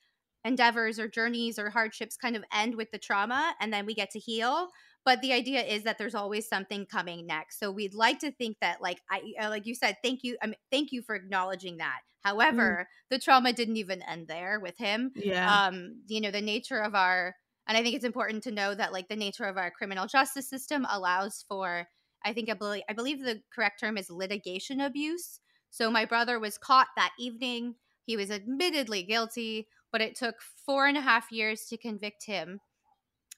endeavors 0.45 0.99
or 0.99 1.09
journeys 1.09 1.59
or 1.59 1.71
hardships 1.71 2.17
kind 2.17 2.37
of 2.37 2.45
end 2.53 2.75
with 2.75 2.91
the 2.91 2.99
trauma 2.99 3.55
and 3.61 3.73
then 3.73 3.87
we 3.87 3.95
get 3.95 4.11
to 4.11 4.19
heal. 4.19 4.69
But 5.05 5.21
the 5.23 5.33
idea 5.33 5.63
is 5.63 5.85
that 5.85 5.97
there's 5.97 6.15
always 6.15 6.49
something 6.49 6.85
coming 6.85 7.27
next. 7.27 7.59
So 7.59 7.71
we'd 7.71 7.95
like 7.95 8.19
to 8.21 8.33
think 8.33 8.57
that 8.61 8.83
like 8.83 9.01
i 9.11 9.21
uh, 9.41 9.49
like 9.49 9.67
you 9.67 9.75
said 9.75 9.97
thank 10.03 10.21
you 10.23 10.37
I 10.43 10.47
mean, 10.47 10.57
thank 10.71 10.91
you 10.93 11.03
for 11.03 11.15
acknowledging 11.15 11.79
that. 11.79 12.01
However 12.23 12.89
the 13.11 13.19
trauma 13.19 13.53
didn't 13.53 13.77
even 13.77 14.03
end 14.03 14.27
there 14.29 14.59
with 14.61 14.77
him. 14.79 15.13
Yeah. 15.15 15.67
um 15.67 16.03
you 16.07 16.21
know 16.21 16.31
the 16.31 16.41
nature 16.41 16.79
of 16.79 16.95
our 16.95 17.37
and 17.69 17.77
i 17.77 17.83
think 17.83 17.95
it's 17.95 18.05
important 18.05 18.43
to 18.43 18.51
know 18.51 18.75
that 18.75 18.93
like 18.93 19.09
the 19.09 19.17
nature 19.17 19.45
of 19.45 19.57
our 19.57 19.71
criminal 19.71 20.07
justice 20.07 20.49
system 20.49 20.87
allows 20.91 21.45
for 21.49 21.87
i 22.25 22.33
think 22.33 22.51
i 22.51 22.55
believe 22.55 22.83
i 22.89 22.93
believe 22.93 23.21
the 23.21 23.41
correct 23.55 23.81
term 23.81 23.97
is 23.97 24.11
litigation 24.11 24.81
abuse. 24.81 25.41
So 25.71 25.91
my 25.91 26.07
brother 26.07 26.41
was 26.41 26.57
caught 26.57 26.89
that 26.97 27.13
evening. 27.19 27.75
He 28.07 28.17
was 28.17 28.31
admittedly 28.31 29.03
guilty 29.03 29.69
but 29.93 30.01
it 30.01 30.15
took 30.15 30.37
four 30.67 30.87
and 30.87 30.97
a 30.97 31.03
half 31.03 31.33
years 31.33 31.65
to 31.67 31.77
convict 31.77 32.25
him. 32.25 32.61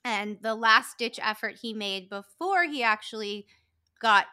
And 0.04 0.38
the 0.40 0.54
last 0.54 0.98
ditch 0.98 1.20
effort 1.22 1.58
he 1.60 1.72
made 1.72 2.08
before 2.08 2.64
he 2.64 2.82
actually 2.82 3.46
got 4.00 4.26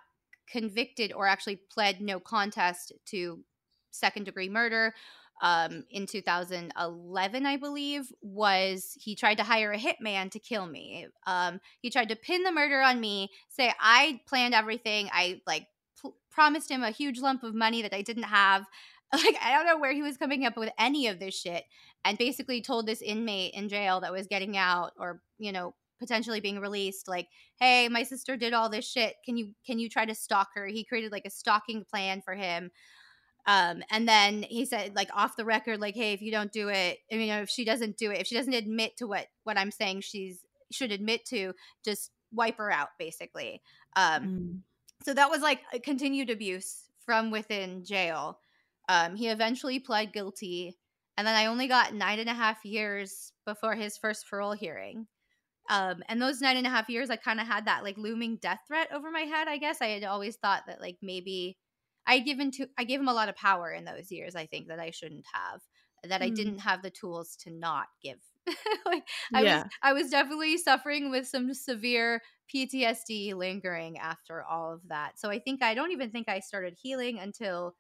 convicted 0.50 1.12
or 1.14 1.28
actually 1.28 1.58
pled 1.70 2.02
no 2.02 2.20
contest 2.20 2.94
to 3.06 3.44
second 3.92 4.24
degree 4.24 4.50
murder 4.50 4.94
um, 5.42 5.84
in 5.90 6.06
2011, 6.06 7.46
I 7.46 7.58
believe, 7.58 8.12
was 8.22 8.98
he 9.00 9.16
tried 9.16 9.36
to 9.36 9.44
hire 9.44 9.72
a 9.72 9.78
hitman 9.78 10.32
to 10.32 10.40
kill 10.40 10.66
me. 10.66 11.08
Um, 11.26 11.60
he 11.82 11.90
tried 11.90 12.10
to 12.10 12.16
pin 12.16 12.44
the 12.44 12.52
murder 12.52 12.82
on 12.82 13.00
me, 13.00 13.30
say 13.50 13.72
I 13.80 14.22
planned 14.28 14.54
everything. 14.54 15.10
I 15.12 15.42
like 15.46 15.68
promised 16.32 16.70
him 16.70 16.84
a 16.84 16.92
huge 16.92 17.20
lump 17.20 17.44
of 17.44 17.56
money 17.56 17.82
that 17.82 17.94
I 17.94 18.02
didn't 18.02 18.24
have. 18.24 18.66
Like 19.14 19.38
I 19.42 19.54
don't 19.54 19.66
know 19.66 19.80
where 19.80 19.94
he 19.94 20.02
was 20.02 20.18
coming 20.18 20.46
up 20.46 20.58
with 20.58 20.70
any 20.78 21.08
of 21.08 21.18
this 21.18 21.34
shit, 21.34 21.64
and 22.04 22.18
basically 22.18 22.62
told 22.62 22.86
this 22.86 23.02
inmate 23.02 23.54
in 23.54 23.70
jail 23.70 24.02
that 24.02 24.12
was 24.12 24.28
getting 24.28 24.58
out 24.58 24.92
or 25.00 25.22
you 25.38 25.54
know 25.54 25.76
potentially 25.98 26.42
being 26.42 26.60
released 26.60 27.08
like 27.08 27.28
hey 27.60 27.88
my 27.88 28.04
sister 28.04 28.36
did 28.36 28.54
all 28.54 28.70
this 28.70 28.86
shit 28.86 29.16
can 29.26 29.38
you 29.38 29.54
can 29.66 29.80
you 29.80 29.90
try 29.90 30.06
to 30.06 30.14
stalk 30.14 30.50
her 30.54 30.68
he 30.68 30.84
created 30.84 31.12
like 31.12 31.26
a 31.26 31.30
stalking 31.30 31.86
plan 31.90 32.22
for 32.22 32.36
him 32.36 32.70
um 33.48 33.82
and 33.90 34.08
then 34.08 34.44
he 34.44 34.66
said 34.66 34.96
like 34.96 35.10
off 35.16 35.36
the 35.38 35.46
record 35.46 35.80
like 35.80 35.96
hey 35.96 36.14
if 36.14 36.22
you 36.22 36.32
don't 36.32 36.52
do 36.52 36.68
it 36.70 37.00
I 37.12 37.16
mean, 37.16 37.28
you 37.28 37.34
know 37.34 37.42
if 37.42 37.50
she 37.50 37.66
doesn't 37.66 37.98
do 37.98 38.12
it 38.12 38.20
if 38.22 38.28
she 38.28 38.36
doesn't 38.36 38.54
admit 38.54 38.98
to 38.98 39.08
what 39.08 39.28
what 39.44 39.58
i'm 39.58 39.72
saying 39.72 40.02
she's 40.02 40.40
should 40.72 40.92
admit 40.92 41.26
to 41.26 41.54
just 41.86 42.12
wipe 42.34 42.58
her 42.58 42.70
out 42.72 42.90
basically. 43.00 43.62
Um 43.96 44.24
Mm. 44.24 44.60
so 45.04 45.14
that 45.14 45.30
was 45.30 45.42
like 45.42 45.62
a 45.74 45.80
continued 45.80 46.30
abuse 46.30 46.84
from 47.06 47.32
within 47.32 47.86
jail. 47.86 48.40
Um 48.90 49.16
he 49.16 49.30
eventually 49.30 49.80
pled 49.80 50.12
guilty 50.12 50.78
and 51.18 51.26
then 51.26 51.36
i 51.36 51.46
only 51.46 51.68
got 51.68 51.94
nine 51.94 52.20
and 52.20 52.30
a 52.30 52.34
half 52.34 52.66
years 52.66 53.32
before 53.46 53.76
his 53.76 53.98
first 53.98 54.26
parole 54.30 54.52
hearing. 54.54 55.08
Um 55.70 56.04
and 56.10 56.22
those 56.22 56.42
nine 56.42 56.58
and 56.58 56.68
a 56.68 56.70
half 56.70 56.90
years 56.90 57.10
i 57.10 57.16
kind 57.16 57.40
of 57.40 57.48
had 57.48 57.66
that 57.66 57.84
like 57.84 57.98
looming 57.98 58.38
death 58.42 58.60
threat 58.68 58.90
over 58.92 59.10
my 59.10 59.22
head 59.22 59.48
i 59.48 59.58
guess. 59.58 59.82
I 59.82 59.88
had 59.88 60.04
always 60.04 60.36
thought 60.36 60.64
that 60.68 60.82
like 60.82 60.98
maybe 61.02 61.58
i 62.08 62.20
given 62.20 62.52
to 62.52 62.68
i 62.78 62.84
gave 62.84 63.00
him 63.00 63.08
a 63.08 63.14
lot 63.14 63.30
of 63.30 63.36
power 63.36 63.72
in 63.72 63.86
those 63.86 64.12
years 64.12 64.36
i 64.36 64.46
think 64.46 64.68
that 64.68 64.80
i 64.80 64.90
shouldn't 64.92 65.26
have 65.34 65.62
that 66.04 66.22
i 66.22 66.30
Mm. 66.30 66.30
didn't 66.30 66.60
have 66.60 66.82
the 66.82 66.90
tools 66.92 67.36
to 67.36 67.52
not 67.52 67.88
give 68.02 68.20
like 68.86 69.08
i 69.34 69.44
Yeah. 69.44 69.44
was 69.44 69.66
i 69.82 69.94
was 69.94 70.10
definitely 70.10 70.58
suffering 70.58 71.10
with 71.10 71.28
some 71.28 71.54
severe 71.54 72.22
ptsd 72.54 73.34
lingering 73.34 73.98
after 73.98 74.44
all 74.44 74.74
of 74.74 74.82
that 74.88 75.20
so 75.20 75.30
i 75.30 75.40
think 75.40 75.62
i 75.64 75.74
don't 75.74 75.92
even 75.92 76.12
think 76.12 76.30
i 76.30 76.40
started 76.40 76.76
healing 76.82 77.20
until 77.20 77.76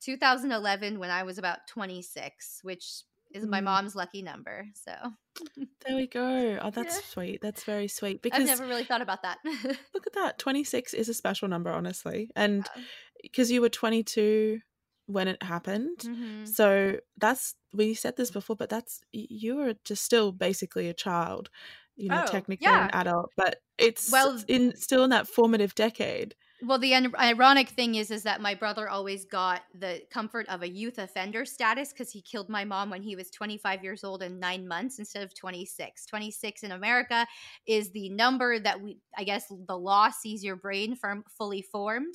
2011 0.00 0.98
when 0.98 1.10
i 1.10 1.22
was 1.22 1.38
about 1.38 1.66
26 1.68 2.60
which 2.62 3.02
is 3.32 3.46
my 3.46 3.60
mom's 3.60 3.94
lucky 3.94 4.22
number 4.22 4.66
so 4.74 4.92
There 5.86 5.96
we 5.96 6.06
go. 6.06 6.58
Oh, 6.60 6.70
that's 6.70 6.96
Yeah. 6.96 7.02
sweet. 7.08 7.40
That's 7.40 7.64
very 7.64 7.88
sweet. 7.88 8.20
Because 8.22 8.40
i've 8.40 8.46
never 8.46 8.66
really 8.66 8.84
thought 8.84 9.00
about 9.02 9.22
that 9.22 9.38
look 9.94 10.06
at 10.06 10.12
that. 10.14 10.38
26 10.38 10.92
is 10.94 11.08
a 11.08 11.14
special 11.14 11.48
number, 11.48 11.70
honestly. 11.70 12.30
And 12.36 12.68
Yeah. 12.76 12.82
because 13.22 13.50
you 13.50 13.60
were 13.60 13.68
22 13.68 14.60
when 15.06 15.28
it 15.28 15.42
happened. 15.42 15.98
Mhm. 16.00 16.46
So 16.46 16.98
that's, 17.16 17.54
we 17.72 17.94
said 17.94 18.16
this 18.16 18.30
before, 18.30 18.56
but 18.56 18.68
that's, 18.68 19.00
you 19.12 19.56
were 19.56 19.74
just 19.84 20.04
still 20.04 20.30
basically 20.32 20.88
a 20.88 20.94
child, 20.94 21.48
you 21.96 22.08
know, 22.08 22.24
Oh, 22.26 22.30
technically 22.30 22.66
yeah. 22.66 22.84
an 22.84 22.90
adult, 22.92 23.30
but 23.36 23.62
it's 23.78 24.10
Well- 24.12 24.42
in 24.48 24.76
still 24.76 25.04
in 25.04 25.10
that 25.10 25.26
formative 25.28 25.74
decade. 25.74 26.34
Well, 26.62 26.78
the 26.78 26.94
un- 26.94 27.14
ironic 27.18 27.70
thing 27.70 27.94
is, 27.94 28.10
is 28.10 28.22
that 28.24 28.42
my 28.42 28.54
brother 28.54 28.88
always 28.88 29.24
got 29.24 29.62
the 29.74 30.02
comfort 30.10 30.46
of 30.48 30.62
a 30.62 30.68
youth 30.68 30.98
offender 30.98 31.46
status 31.46 31.90
because 31.92 32.10
he 32.10 32.20
killed 32.20 32.50
my 32.50 32.64
mom 32.64 32.90
when 32.90 33.02
he 33.02 33.16
was 33.16 33.30
25 33.30 33.82
years 33.82 34.04
old 34.04 34.22
and 34.22 34.38
nine 34.38 34.68
months 34.68 34.98
instead 34.98 35.22
of 35.22 35.34
26. 35.34 36.04
26 36.04 36.62
in 36.62 36.72
America 36.72 37.26
is 37.66 37.90
the 37.92 38.10
number 38.10 38.58
that 38.58 38.80
we, 38.82 38.98
I 39.16 39.24
guess, 39.24 39.46
the 39.66 39.78
law 39.78 40.10
sees 40.10 40.44
your 40.44 40.56
brain 40.56 40.96
from 40.96 41.24
fully 41.38 41.62
formed. 41.62 42.14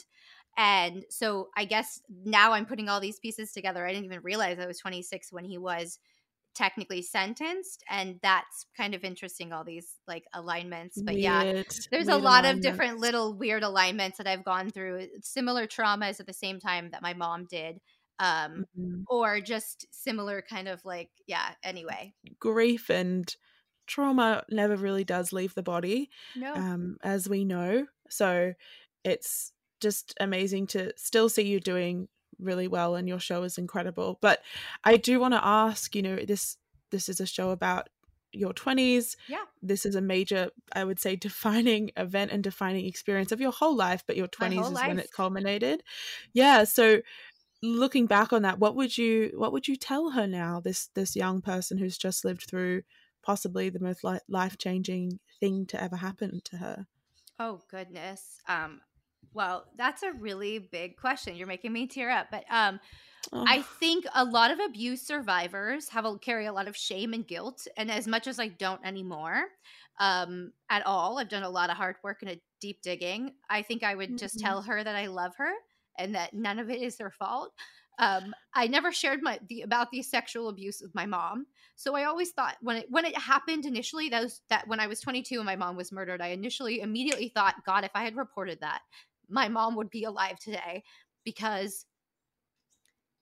And 0.58 1.04
so 1.10 1.50
I 1.58 1.66
guess 1.66 2.02
now 2.24 2.54
I'm 2.54 2.66
putting 2.66 2.88
all 2.88 3.00
these 3.00 3.20
pieces 3.20 3.52
together. 3.52 3.86
I 3.86 3.92
didn't 3.94 4.06
even 4.06 4.22
realize 4.22 4.60
I 4.60 4.68
was 4.68 4.80
26 4.80 5.32
when 5.34 5.46
he 5.46 5.58
was 5.58 6.00
technically 6.56 7.02
sentenced. 7.02 7.84
And 7.90 8.20
that's 8.22 8.66
kind 8.78 8.96
of 8.96 9.04
interesting, 9.04 9.52
all 9.54 9.64
these 9.64 10.00
like 10.08 10.24
alignments. 10.34 11.02
But 11.06 11.20
yeah, 11.20 11.44
there's 11.92 12.08
a 12.08 12.18
lot 12.18 12.46
of 12.46 12.62
different 12.62 13.00
little 13.00 13.34
weird 13.38 13.64
alignments 13.64 14.18
that 14.18 14.28
I've 14.28 14.46
gone 14.46 14.70
through, 14.72 15.08
similar 15.22 15.68
traumas 15.68 16.20
at 16.20 16.28
the 16.28 16.34
same 16.34 16.60
time 16.60 16.92
that 16.92 17.02
my 17.02 17.14
mom 17.14 17.46
did, 17.50 17.80
um, 18.20 18.66
Mhm. 18.78 19.04
or 19.08 19.40
just 19.42 19.86
similar 19.92 20.42
kind 20.42 20.68
of 20.68 20.84
like, 20.86 21.12
yeah. 21.28 21.54
Anyway, 21.64 22.16
Grief 22.40 22.90
and 22.90 23.36
trauma 23.88 24.44
never 24.50 24.76
really 24.76 25.04
does 25.04 25.32
leave 25.32 25.54
the 25.54 25.64
body. 25.64 26.10
no, 26.36 26.54
um, 26.56 26.98
as 27.04 27.30
we 27.30 27.46
know. 27.46 27.88
So 28.10 28.54
it's 29.04 29.52
just 29.82 30.16
amazing 30.20 30.68
to 30.68 30.94
still 30.98 31.30
see 31.30 31.44
you 31.44 31.60
doing 31.60 32.08
really 32.40 32.68
well, 32.68 32.96
and 32.96 33.08
your 33.08 33.20
show 33.20 33.44
is 33.44 33.58
incredible. 33.58 34.18
But 34.22 34.42
I 34.84 34.98
do 34.98 35.20
want 35.20 35.34
to 35.34 35.46
ask, 35.46 35.96
you 35.96 36.02
know, 36.02 36.18
this 36.18 36.58
this 36.92 37.10
is 37.10 37.20
a 37.20 37.26
show 37.26 37.52
about 37.52 37.90
your 38.32 38.54
20s. 38.54 39.16
Yeah. 39.28 39.44
This 39.62 39.86
is 39.86 39.96
a 39.96 40.02
major, 40.02 40.50
I 40.74 40.84
would 40.84 41.00
say, 41.00 41.16
defining 41.16 41.92
event 41.98 42.32
and 42.32 42.44
defining 42.44 42.86
experience 42.86 43.32
of 43.32 43.42
your 43.42 43.52
whole 43.52 43.76
life, 43.76 44.04
but 44.06 44.18
your 44.18 44.28
20s 44.28 44.56
whole 44.56 44.74
is 44.74 44.82
when 44.82 45.00
it 45.00 45.12
culminated. 45.12 45.84
Yeah. 46.34 46.66
So 46.66 47.02
looking 47.64 48.06
back 48.06 48.34
on 48.34 48.44
that, 48.44 48.60
what 48.60 48.76
would 48.76 48.98
you 48.98 49.32
what 49.36 49.52
would 49.52 49.68
you 49.68 49.76
tell 49.76 50.12
her 50.12 50.28
now, 50.28 50.60
this 50.60 50.90
this 50.94 51.16
young 51.16 51.42
person 51.42 51.78
who's 51.78 51.98
just 51.98 52.26
lived 52.26 52.44
through 52.44 52.84
possibly 53.24 53.70
the 53.70 53.80
most 53.80 54.04
li- 54.04 54.20
life-changing 54.30 55.20
thing 55.40 55.66
to 55.68 55.82
ever 55.82 55.96
happen 55.96 56.42
to 56.46 56.58
her? 56.58 56.86
oh 57.40 57.62
goodness. 57.70 58.40
Um, 58.48 58.82
well, 59.34 59.66
that's 59.76 60.04
a 60.04 60.14
really 60.14 60.60
big 60.60 60.98
question. 60.98 61.36
You're 61.36 61.48
making 61.48 61.74
me 61.74 61.88
tear 61.88 62.10
up, 62.10 62.28
but 62.32 62.46
um, 62.50 62.80
I 63.46 63.62
Oh, 63.62 63.64
think 63.64 64.06
a 64.16 64.26
lot 64.26 64.52
of 64.52 64.60
abuse 64.60 65.02
survivors 65.02 65.90
have 65.90 66.06
a, 66.06 66.18
carry 66.20 66.46
a 66.48 66.54
lot 66.54 66.68
of 66.68 66.78
shame 66.78 67.14
and 67.14 67.28
guilt, 67.28 67.68
and 67.78 67.92
as 67.92 68.08
much 68.08 68.28
as 68.28 68.40
I 68.40 68.50
don't 68.50 68.86
anymore, 68.86 69.50
um, 70.00 70.54
at 70.70 70.86
all, 70.86 71.20
I've 71.20 71.30
done 71.30 71.44
a 71.44 71.50
lot 71.50 71.70
of 71.70 71.78
hard 71.78 71.98
work 72.04 72.22
and 72.22 72.32
a 72.32 72.42
deep 72.62 72.82
digging. 72.82 73.36
I 73.50 73.62
think 73.62 73.84
I 73.84 73.96
would 73.96 74.18
just 74.18 74.38
Mhm. 74.38 74.40
tell 74.40 74.64
her 74.64 74.84
that 74.84 74.96
I 74.96 75.08
love 75.08 75.36
her 75.38 75.54
and 75.98 76.16
that 76.16 76.34
none 76.34 76.60
of 76.60 76.70
it 76.70 76.82
is 76.82 76.98
her 77.00 77.12
fault. 77.12 77.54
Um, 77.98 78.34
I 78.54 78.68
never 78.68 78.92
shared 78.92 79.22
my 79.22 79.40
the, 79.48 79.62
about 79.62 79.90
the 79.92 80.02
sexual 80.02 80.50
abuse 80.50 80.82
with 80.82 80.94
my 80.94 81.06
mom, 81.06 81.48
so 81.76 81.96
I 81.96 82.04
always 82.04 82.32
thought 82.32 82.58
when 82.60 82.76
it 82.78 82.88
when 82.92 83.06
it 83.06 83.18
happened 83.18 83.66
initially, 83.66 84.10
that 84.10 84.22
was 84.24 84.42
that 84.50 84.68
when 84.68 84.82
I 84.82 84.88
was 84.88 85.00
22 85.00 85.38
and 85.38 85.46
my 85.46 85.56
mom 85.56 85.78
was 85.78 85.94
murdered, 85.94 86.22
I 86.22 86.28
initially 86.28 86.82
immediately 86.82 87.30
thought, 87.30 87.64
God, 87.66 87.86
if 87.86 87.92
I 87.96 88.04
had 88.04 88.18
reported 88.18 88.60
that, 88.60 88.82
my 89.30 89.48
mom 89.48 89.76
would 89.76 89.90
be 89.90 90.04
alive 90.04 90.40
today 90.40 90.84
because 91.24 91.86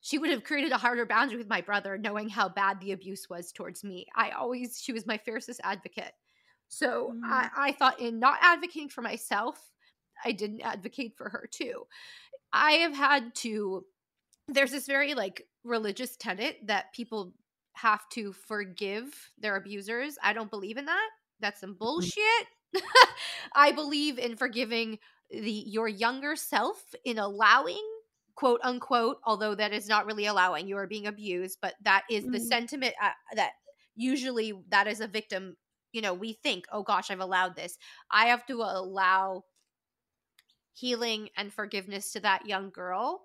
she 0.01 0.17
would 0.17 0.29
have 0.29 0.43
created 0.43 0.71
a 0.71 0.77
harder 0.77 1.05
boundary 1.05 1.37
with 1.37 1.47
my 1.47 1.61
brother 1.61 1.97
knowing 1.97 2.27
how 2.27 2.49
bad 2.49 2.79
the 2.79 2.91
abuse 2.91 3.29
was 3.29 3.51
towards 3.51 3.83
me. 3.83 4.05
I 4.15 4.31
always 4.31 4.79
she 4.81 4.91
was 4.91 5.07
my 5.07 5.17
fiercest 5.17 5.61
advocate. 5.63 6.11
So 6.67 7.13
mm. 7.15 7.21
I, 7.23 7.49
I 7.55 7.71
thought 7.71 7.99
in 7.99 8.19
not 8.19 8.39
advocating 8.41 8.89
for 8.89 9.01
myself 9.01 9.59
i 10.25 10.31
didn't 10.31 10.61
advocate 10.61 11.15
for 11.17 11.29
her 11.29 11.47
too. 11.51 11.85
I 12.51 12.73
have 12.73 12.95
had 12.95 13.33
to 13.35 13.85
there's 14.47 14.71
this 14.71 14.85
very 14.85 15.13
like 15.13 15.47
religious 15.63 16.17
tenet 16.17 16.57
that 16.65 16.93
people 16.93 17.33
have 17.75 18.07
to 18.09 18.33
forgive 18.33 19.31
their 19.39 19.55
abusers. 19.55 20.17
I 20.21 20.33
don't 20.33 20.51
believe 20.51 20.77
in 20.77 20.85
that. 20.85 21.09
That's 21.39 21.61
some 21.61 21.75
mm. 21.75 21.79
bullshit. 21.79 22.47
I 23.55 23.71
believe 23.71 24.19
in 24.19 24.35
forgiving 24.35 24.99
the 25.41 25.63
your 25.67 25.87
younger 25.87 26.35
self 26.35 26.93
in 27.05 27.17
allowing 27.17 27.81
quote 28.35 28.59
unquote 28.63 29.17
although 29.25 29.55
that 29.55 29.73
is 29.73 29.87
not 29.87 30.05
really 30.05 30.25
allowing 30.25 30.67
you 30.67 30.77
are 30.77 30.87
being 30.87 31.07
abused 31.07 31.57
but 31.61 31.75
that 31.83 32.03
is 32.09 32.23
the 32.25 32.31
mm-hmm. 32.31 32.47
sentiment 32.47 32.93
uh, 33.01 33.09
that 33.35 33.51
usually 33.95 34.53
that 34.69 34.87
is 34.87 35.01
a 35.01 35.07
victim 35.07 35.55
you 35.91 36.01
know 36.01 36.13
we 36.13 36.33
think 36.33 36.65
oh 36.71 36.83
gosh 36.83 37.11
i've 37.11 37.19
allowed 37.19 37.55
this 37.55 37.77
i 38.11 38.25
have 38.25 38.45
to 38.45 38.61
allow 38.61 39.43
healing 40.73 41.29
and 41.37 41.53
forgiveness 41.53 42.11
to 42.11 42.19
that 42.19 42.45
young 42.47 42.69
girl 42.71 43.21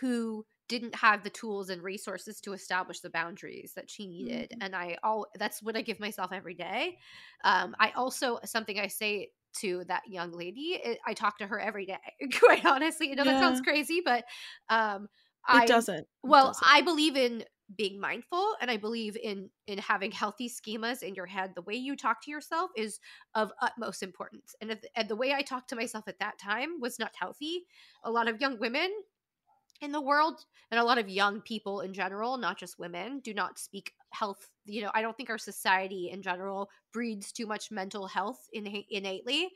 who 0.00 0.44
didn't 0.68 0.94
have 0.94 1.22
the 1.22 1.30
tools 1.30 1.68
and 1.68 1.82
resources 1.82 2.40
to 2.40 2.52
establish 2.52 3.00
the 3.00 3.10
boundaries 3.10 3.72
that 3.74 3.90
she 3.90 4.06
needed 4.06 4.50
mm-hmm. 4.50 4.62
and 4.62 4.76
i 4.76 4.96
all 5.02 5.26
that's 5.38 5.62
what 5.62 5.76
i 5.76 5.82
give 5.82 5.98
myself 5.98 6.30
every 6.32 6.54
day 6.54 6.96
um 7.44 7.74
i 7.80 7.90
also 7.90 8.38
something 8.44 8.78
i 8.78 8.86
say 8.86 9.28
to 9.60 9.84
that 9.88 10.02
young 10.08 10.32
lady. 10.32 10.80
It, 10.82 10.98
I 11.06 11.14
talk 11.14 11.38
to 11.38 11.46
her 11.46 11.58
every 11.58 11.86
day, 11.86 11.98
quite 12.38 12.64
honestly. 12.64 13.08
You 13.08 13.16
know, 13.16 13.24
yeah. 13.24 13.32
that 13.32 13.40
sounds 13.40 13.60
crazy, 13.60 14.02
but 14.04 14.24
um, 14.68 15.04
it 15.48 15.62
I, 15.62 15.66
doesn't. 15.66 15.98
It 15.98 16.06
well, 16.22 16.48
doesn't. 16.48 16.68
I 16.68 16.82
believe 16.82 17.16
in 17.16 17.44
being 17.76 18.00
mindful 18.00 18.54
and 18.60 18.70
i 18.70 18.76
believe 18.76 19.16
in 19.22 19.48
in 19.66 19.78
having 19.78 20.10
healthy 20.10 20.48
schemas 20.48 21.02
in 21.02 21.14
your 21.14 21.26
head 21.26 21.52
the 21.54 21.62
way 21.62 21.74
you 21.74 21.96
talk 21.96 22.22
to 22.22 22.30
yourself 22.30 22.70
is 22.76 22.98
of 23.34 23.50
utmost 23.60 24.02
importance 24.02 24.54
and, 24.60 24.70
if, 24.72 24.80
and 24.96 25.08
the 25.08 25.16
way 25.16 25.32
i 25.32 25.42
talked 25.42 25.70
to 25.70 25.76
myself 25.76 26.04
at 26.06 26.18
that 26.18 26.38
time 26.38 26.80
was 26.80 26.98
not 26.98 27.12
healthy 27.18 27.64
a 28.04 28.10
lot 28.10 28.28
of 28.28 28.40
young 28.40 28.58
women 28.58 28.90
in 29.82 29.92
the 29.92 30.00
world 30.00 30.44
and 30.70 30.80
a 30.80 30.84
lot 30.84 30.96
of 30.96 31.08
young 31.08 31.40
people 31.40 31.80
in 31.80 31.92
general 31.92 32.38
not 32.38 32.56
just 32.56 32.78
women 32.78 33.20
do 33.20 33.34
not 33.34 33.58
speak 33.58 33.92
health 34.10 34.48
you 34.64 34.80
know 34.80 34.90
i 34.94 35.02
don't 35.02 35.16
think 35.16 35.28
our 35.28 35.38
society 35.38 36.10
in 36.12 36.22
general 36.22 36.70
breeds 36.92 37.32
too 37.32 37.46
much 37.46 37.70
mental 37.70 38.06
health 38.06 38.38
in, 38.52 38.66
innately 38.90 39.50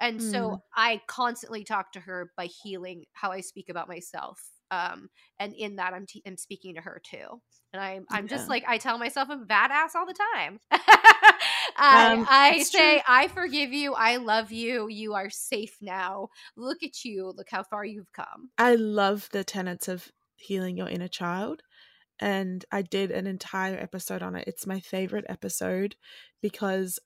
and 0.00 0.20
mm. 0.20 0.30
so 0.30 0.62
i 0.76 1.00
constantly 1.06 1.64
talk 1.64 1.92
to 1.92 2.00
her 2.00 2.32
by 2.36 2.46
healing 2.46 3.04
how 3.12 3.30
i 3.30 3.40
speak 3.40 3.68
about 3.68 3.88
myself 3.88 4.42
um 4.70 5.08
and 5.38 5.54
in 5.54 5.76
that 5.76 5.94
i'm, 5.94 6.06
t- 6.06 6.22
I'm 6.26 6.36
speaking 6.36 6.74
to 6.74 6.80
her 6.80 7.00
too 7.04 7.40
and 7.72 7.80
i'm 7.80 8.04
i'm 8.10 8.24
yeah. 8.24 8.36
just 8.36 8.48
like 8.48 8.64
i 8.66 8.78
tell 8.78 8.98
myself 8.98 9.28
i'm 9.30 9.46
badass 9.46 9.94
all 9.94 10.06
the 10.06 10.18
time 10.34 10.58
um, 11.78 12.26
I 12.28 12.62
say 12.62 12.94
true. 12.94 13.02
i 13.08 13.28
forgive 13.28 13.72
you. 13.72 13.94
I 13.94 14.16
love 14.16 14.52
you. 14.52 14.88
You 14.88 15.14
are 15.14 15.30
safe 15.30 15.76
now. 15.80 16.28
Look 16.56 16.82
at 16.82 17.04
you. 17.04 17.32
Look 17.36 17.48
how 17.50 17.62
far 17.62 17.84
you've 17.84 18.12
come. 18.12 18.50
I 18.58 18.74
love 18.74 19.28
the 19.32 19.44
tenets 19.44 19.88
of 19.88 20.10
healing 20.36 20.76
your 20.76 20.88
inner 20.88 21.08
child 21.08 21.62
and 22.20 22.64
i 22.72 22.82
did 22.82 23.10
an 23.10 23.26
entire 23.26 23.76
episode 23.76 24.22
on 24.22 24.34
it. 24.34 24.44
It's 24.46 24.66
my 24.66 24.80
favorite 24.80 25.24
episode 25.28 25.96
because 26.42 26.98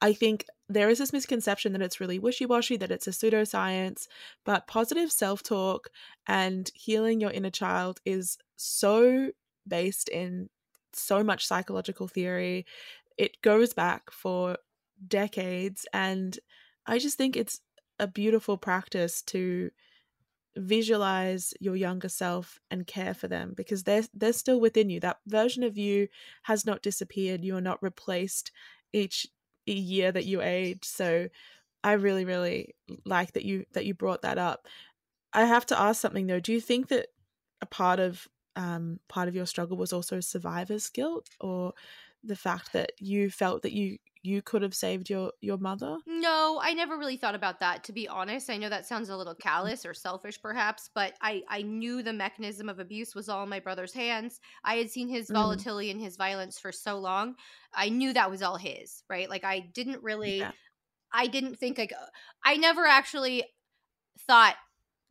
I 0.00 0.12
think 0.12 0.44
there 0.68 0.90
is 0.90 0.98
this 0.98 1.12
misconception 1.12 1.72
that 1.72 1.82
it's 1.82 2.00
really 2.00 2.18
wishy 2.18 2.44
washy, 2.44 2.76
that 2.76 2.90
it's 2.90 3.06
a 3.06 3.10
pseudoscience, 3.10 4.06
but 4.44 4.66
positive 4.66 5.10
self 5.10 5.42
talk 5.42 5.88
and 6.26 6.70
healing 6.74 7.20
your 7.20 7.30
inner 7.30 7.50
child 7.50 8.00
is 8.04 8.36
so 8.56 9.30
based 9.66 10.08
in 10.08 10.48
so 10.92 11.22
much 11.22 11.46
psychological 11.46 12.08
theory. 12.08 12.66
It 13.16 13.40
goes 13.42 13.72
back 13.72 14.10
for 14.10 14.58
decades, 15.06 15.86
and 15.92 16.38
I 16.86 16.98
just 16.98 17.16
think 17.18 17.36
it's 17.36 17.60
a 17.98 18.06
beautiful 18.06 18.58
practice 18.58 19.22
to 19.22 19.70
visualize 20.56 21.52
your 21.60 21.76
younger 21.76 22.08
self 22.08 22.58
and 22.70 22.86
care 22.86 23.12
for 23.14 23.28
them 23.28 23.52
because 23.54 23.84
they're 23.84 24.04
they're 24.14 24.32
still 24.32 24.58
within 24.58 24.88
you 24.88 24.98
that 25.00 25.20
version 25.26 25.62
of 25.62 25.76
you 25.76 26.08
has 26.44 26.64
not 26.64 26.82
disappeared 26.82 27.44
you 27.44 27.54
are 27.54 27.60
not 27.60 27.82
replaced 27.82 28.50
each 28.92 29.26
year 29.66 30.12
that 30.12 30.24
you 30.26 30.40
age. 30.42 30.84
So 30.84 31.28
I 31.84 31.92
really, 31.94 32.24
really 32.26 32.74
like 33.06 33.32
that 33.34 33.44
you 33.44 33.66
that 33.72 33.86
you 33.86 33.94
brought 33.94 34.22
that 34.22 34.38
up. 34.38 34.68
I 35.32 35.44
have 35.44 35.66
to 35.66 35.78
ask 35.80 36.00
something 36.00 36.26
though. 36.26 36.40
Do 36.40 36.52
you 36.52 36.60
think 36.60 36.88
that 36.88 37.08
a 37.60 37.66
part 37.66 38.00
of 38.00 38.28
um, 38.56 39.00
part 39.08 39.28
of 39.28 39.34
your 39.36 39.46
struggle 39.46 39.76
was 39.76 39.92
also 39.92 40.20
survivor's 40.20 40.88
guilt, 40.88 41.30
or 41.40 41.74
the 42.26 42.36
fact 42.36 42.72
that 42.72 42.92
you 42.98 43.30
felt 43.30 43.62
that 43.62 43.72
you 43.72 43.98
you 44.22 44.42
could 44.42 44.62
have 44.62 44.74
saved 44.74 45.08
your 45.08 45.32
your 45.40 45.56
mother? 45.56 45.98
No, 46.06 46.60
I 46.62 46.74
never 46.74 46.98
really 46.98 47.16
thought 47.16 47.34
about 47.34 47.60
that 47.60 47.84
to 47.84 47.92
be 47.92 48.08
honest. 48.08 48.50
I 48.50 48.56
know 48.56 48.68
that 48.68 48.86
sounds 48.86 49.08
a 49.08 49.16
little 49.16 49.34
mm. 49.34 49.40
callous 49.40 49.86
or 49.86 49.94
selfish 49.94 50.40
perhaps, 50.42 50.90
but 50.94 51.14
I 51.22 51.42
I 51.48 51.62
knew 51.62 52.02
the 52.02 52.12
mechanism 52.12 52.68
of 52.68 52.80
abuse 52.80 53.14
was 53.14 53.28
all 53.28 53.44
in 53.44 53.48
my 53.48 53.60
brother's 53.60 53.92
hands. 53.92 54.40
I 54.64 54.74
had 54.76 54.90
seen 54.90 55.08
his 55.08 55.30
mm. 55.30 55.34
volatility 55.34 55.90
and 55.90 56.00
his 56.00 56.16
violence 56.16 56.58
for 56.58 56.72
so 56.72 56.98
long. 56.98 57.36
I 57.72 57.88
knew 57.88 58.12
that 58.12 58.30
was 58.30 58.42
all 58.42 58.56
his, 58.56 59.02
right? 59.08 59.30
Like 59.30 59.44
I 59.44 59.60
didn't 59.60 60.02
really 60.02 60.38
yeah. 60.38 60.52
I 61.12 61.28
didn't 61.28 61.56
think 61.56 61.78
like 61.78 61.92
I 62.44 62.56
never 62.56 62.84
actually 62.84 63.44
thought 64.26 64.56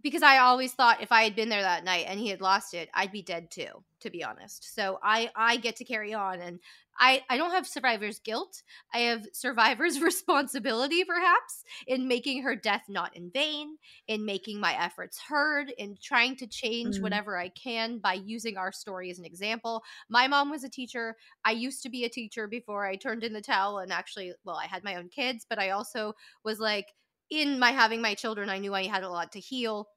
because 0.05 0.21
I 0.21 0.37
always 0.37 0.71
thought 0.71 1.01
if 1.01 1.11
I 1.11 1.23
had 1.23 1.35
been 1.35 1.49
there 1.49 1.63
that 1.63 1.83
night 1.83 2.05
and 2.07 2.19
he 2.19 2.29
had 2.29 2.39
lost 2.39 2.75
it, 2.75 2.89
I'd 2.93 3.11
be 3.11 3.23
dead 3.23 3.49
too, 3.49 3.83
to 4.01 4.11
be 4.11 4.23
honest. 4.23 4.75
So 4.75 4.99
I 5.01 5.31
I 5.35 5.57
get 5.57 5.77
to 5.77 5.83
carry 5.83 6.13
on 6.13 6.41
and 6.41 6.59
I 6.99 7.23
I 7.29 7.37
don't 7.37 7.51
have 7.51 7.67
survivor's 7.67 8.19
guilt. 8.19 8.63
I 8.93 8.99
have 8.99 9.25
survivor's 9.33 9.99
responsibility 10.01 11.03
perhaps 11.03 11.63
in 11.87 12.07
making 12.07 12.43
her 12.43 12.55
death 12.55 12.83
not 12.87 13.15
in 13.15 13.29
vain, 13.31 13.77
in 14.07 14.25
making 14.25 14.59
my 14.59 14.73
efforts 14.81 15.19
heard, 15.19 15.71
in 15.77 15.97
trying 16.01 16.35
to 16.37 16.47
change 16.47 16.97
mm. 16.97 17.01
whatever 17.01 17.37
I 17.37 17.49
can 17.49 17.99
by 17.99 18.13
using 18.13 18.57
our 18.57 18.71
story 18.71 19.09
as 19.09 19.19
an 19.19 19.25
example. 19.25 19.83
My 20.09 20.27
mom 20.27 20.49
was 20.49 20.63
a 20.63 20.69
teacher. 20.69 21.15
I 21.43 21.51
used 21.51 21.83
to 21.83 21.89
be 21.89 22.05
a 22.05 22.09
teacher 22.09 22.47
before 22.47 22.85
I 22.85 22.95
turned 22.95 23.23
in 23.23 23.33
the 23.33 23.41
towel 23.41 23.79
and 23.79 23.91
actually 23.91 24.33
well, 24.43 24.57
I 24.57 24.67
had 24.67 24.83
my 24.83 24.95
own 24.95 25.09
kids, 25.09 25.45
but 25.49 25.59
I 25.59 25.71
also 25.71 26.13
was 26.43 26.59
like 26.59 26.87
in 27.29 27.59
my 27.59 27.71
having 27.71 28.01
my 28.01 28.13
children, 28.13 28.49
I 28.49 28.59
knew 28.59 28.73
I 28.73 28.85
had 28.85 29.03
a 29.03 29.09
lot 29.09 29.31
to 29.31 29.39
heal 29.39 29.87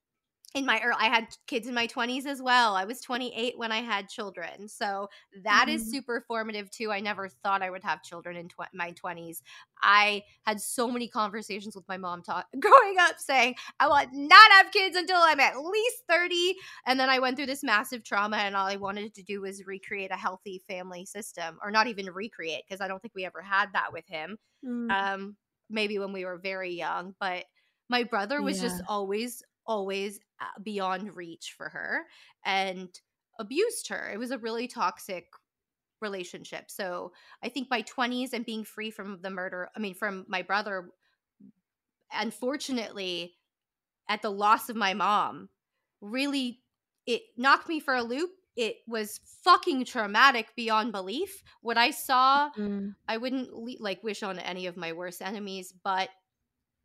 in 0.55 0.65
my 0.65 0.81
early, 0.83 0.97
I 0.99 1.09
had 1.09 1.27
kids 1.47 1.69
in 1.69 1.75
my 1.75 1.87
20s 1.87 2.25
as 2.25 2.41
well. 2.41 2.75
I 2.75 2.87
was 2.87 3.03
28 3.03 3.59
when 3.59 3.71
I 3.71 3.83
had 3.83 4.09
children. 4.09 4.67
So 4.67 5.09
that 5.45 5.67
mm-hmm. 5.67 5.77
is 5.77 5.91
super 5.91 6.25
formative 6.27 6.71
too. 6.71 6.91
I 6.91 7.01
never 7.01 7.29
thought 7.29 7.63
I 7.63 7.69
would 7.69 7.85
have 7.85 8.03
children 8.03 8.35
in 8.37 8.49
tw- 8.49 8.73
my 8.73 8.93
20s. 8.93 9.43
I 9.83 10.23
had 10.47 10.59
so 10.59 10.91
many 10.91 11.07
conversations 11.07 11.77
with 11.77 11.87
my 11.87 11.99
mom 11.99 12.23
talk- 12.23 12.47
growing 12.61 12.97
up 12.99 13.17
saying, 13.19 13.57
I 13.79 13.89
want 13.89 14.09
not 14.15 14.51
have 14.53 14.73
kids 14.73 14.97
until 14.97 15.19
I'm 15.19 15.39
at 15.39 15.61
least 15.61 16.03
30. 16.09 16.55
And 16.87 16.99
then 16.99 17.11
I 17.11 17.19
went 17.19 17.37
through 17.37 17.47
this 17.47 17.63
massive 17.63 18.03
trauma 18.03 18.39
and 18.39 18.57
all 18.57 18.67
I 18.67 18.77
wanted 18.77 19.15
to 19.15 19.23
do 19.23 19.43
was 19.43 19.67
recreate 19.67 20.11
a 20.11 20.17
healthy 20.17 20.63
family 20.67 21.05
system 21.05 21.59
or 21.63 21.71
not 21.71 21.89
even 21.89 22.07
recreate 22.07 22.63
because 22.67 22.81
I 22.81 22.89
don't 22.89 23.03
think 23.03 23.15
we 23.15 23.27
ever 23.27 23.43
had 23.43 23.67
that 23.75 23.93
with 23.93 24.09
him. 24.09 24.39
Mm. 24.65 24.91
Um, 24.91 25.37
maybe 25.69 25.99
when 25.99 26.13
we 26.13 26.25
were 26.25 26.39
very 26.39 26.73
young, 26.73 27.15
but 27.21 27.45
my 27.91 28.05
brother 28.05 28.43
was 28.43 28.57
yeah. 28.57 28.69
just 28.69 28.83
always 28.89 29.43
always 29.69 30.19
uh, 30.41 30.61
beyond 30.63 31.15
reach 31.15 31.55
for 31.57 31.69
her 31.69 32.07
and 32.45 32.89
abused 33.39 33.89
her. 33.89 34.11
It 34.13 34.19
was 34.19 34.33
a 34.33 34.39
really 34.39 34.67
toxic 34.67 35.27
relationship. 36.01 36.71
So 36.71 37.13
I 37.43 37.49
think 37.49 37.69
my 37.71 37.83
20s 37.83 38.33
and 38.33 38.45
being 38.45 38.65
free 38.65 38.91
from 38.91 39.21
the 39.23 39.31
murder, 39.31 39.69
I 39.77 39.79
mean, 39.79 39.95
from 39.95 40.25
my 40.29 40.43
brother, 40.43 40.89
unfortunately, 42.13 43.35
at 44.09 44.23
the 44.23 44.31
loss 44.31 44.69
of 44.69 44.77
my 44.77 44.95
mom, 44.95 45.51
really, 46.01 46.61
it 47.07 47.23
knocked 47.37 47.69
me 47.69 47.79
for 47.79 47.95
a 47.95 48.03
loop. 48.03 48.31
It 48.57 48.77
was 48.89 49.21
fucking 49.45 49.85
traumatic 49.85 50.49
beyond 50.57 50.91
belief. 50.91 51.43
What 51.61 51.79
I 51.79 51.91
saw, 51.91 52.51
mm. 52.59 52.95
I 53.07 53.19
wouldn't 53.19 53.53
le- 53.53 53.77
like 53.79 54.03
wish 54.03 54.23
on 54.23 54.39
any 54.39 54.67
of 54.67 54.77
my 54.77 54.93
worst 54.93 55.23
enemies, 55.23 55.73
but 55.85 56.09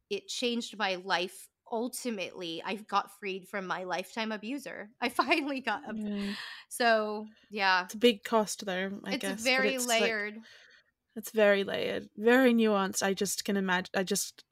it 0.09 0.27
changed 0.27 0.77
my 0.77 0.95
life 0.95 1.49
ultimately 1.71 2.61
I 2.65 2.75
got 2.75 3.17
freed 3.19 3.47
from 3.47 3.67
my 3.67 3.83
lifetime 3.83 4.31
abuser. 4.31 4.89
I 5.01 5.09
finally 5.23 5.61
got 5.61 5.83
mm. 5.89 6.33
so 6.69 7.27
yeah. 7.49 7.85
It's 7.85 7.93
a 7.93 7.97
big 7.97 8.23
cost 8.23 8.65
though, 8.65 8.91
I 9.03 9.13
it's 9.13 9.21
guess. 9.21 9.41
Very 9.41 9.75
it's 9.75 9.85
very 9.85 10.01
layered. 10.01 10.35
Like, 10.35 10.43
it's 11.15 11.31
very 11.31 11.63
layered, 11.63 12.09
very 12.17 12.53
nuanced. 12.53 13.03
I 13.03 13.13
just 13.13 13.45
can 13.45 13.55
imagine 13.55 13.91
I 13.95 14.03
just 14.03 14.43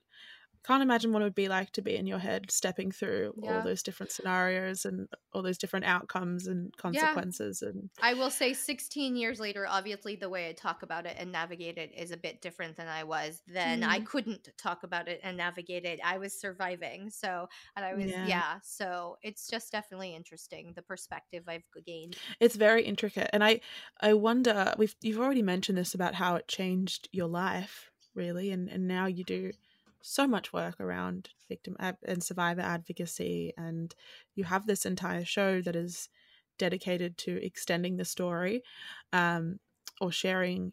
can't 0.64 0.82
imagine 0.82 1.12
what 1.12 1.22
it 1.22 1.24
would 1.26 1.34
be 1.34 1.48
like 1.48 1.70
to 1.72 1.82
be 1.82 1.96
in 1.96 2.06
your 2.06 2.18
head 2.18 2.50
stepping 2.50 2.90
through 2.92 3.34
Yeah. 3.42 3.56
all 3.56 3.62
those 3.62 3.82
different 3.82 4.12
scenarios 4.12 4.84
and 4.84 5.08
all 5.32 5.42
those 5.42 5.58
different 5.58 5.86
outcomes 5.86 6.46
and 6.46 6.76
consequences 6.76 7.62
and 7.62 7.90
I 8.00 8.14
will 8.14 8.30
say 8.30 8.52
16 8.54 9.16
years 9.16 9.40
later, 9.40 9.66
obviously 9.68 10.16
the 10.16 10.28
way 10.28 10.48
I 10.48 10.52
talk 10.52 10.82
about 10.82 11.06
it 11.06 11.16
and 11.18 11.32
navigate 11.32 11.78
it 11.78 11.92
is 11.96 12.10
a 12.10 12.16
bit 12.16 12.40
different 12.40 12.76
than 12.76 12.88
I 12.88 13.04
was 13.04 13.42
then. 13.46 13.82
I 13.82 14.00
Mm. 14.00 14.06
couldn't 14.06 14.48
talk 14.56 14.82
about 14.82 15.08
it 15.08 15.20
and 15.22 15.36
navigate 15.36 15.84
it. 15.84 16.00
I 16.04 16.18
was 16.18 16.38
surviving. 16.38 17.10
So, 17.10 17.48
and 17.76 17.84
I 17.84 17.94
was, 17.94 18.06
Yeah. 18.06 18.26
yeah. 18.26 18.58
So 18.62 19.16
it's 19.22 19.48
just 19.48 19.72
definitely 19.72 20.14
interesting 20.14 20.72
the 20.74 20.82
perspective 20.82 21.44
I've 21.48 21.64
gained. 21.84 22.16
it's 22.40 22.56
very 22.56 22.82
intricate 22.84 23.28
and 23.32 23.42
i 23.42 23.60
i 24.00 24.12
wonder 24.12 24.74
we've 24.78 24.94
you've 25.00 25.18
already 25.20 25.42
mentioned 25.42 25.76
this 25.78 25.94
about 25.94 26.14
how 26.14 26.36
it 26.36 26.46
changed 26.48 27.08
your 27.12 27.26
life 27.28 27.90
really 28.14 28.50
and 28.50 28.68
and 28.68 28.86
now 28.86 29.06
you 29.06 29.24
do 29.24 29.52
so 30.02 30.26
much 30.26 30.52
work 30.52 30.80
around 30.80 31.30
victim 31.48 31.76
ad- 31.78 31.98
and 32.06 32.22
survivor 32.22 32.60
advocacy 32.62 33.52
and 33.56 33.94
you 34.34 34.44
have 34.44 34.66
this 34.66 34.86
entire 34.86 35.24
show 35.24 35.60
that 35.62 35.76
is 35.76 36.08
dedicated 36.58 37.16
to 37.18 37.44
extending 37.44 37.96
the 37.96 38.04
story 38.04 38.62
um 39.12 39.58
or 40.00 40.12
sharing 40.12 40.72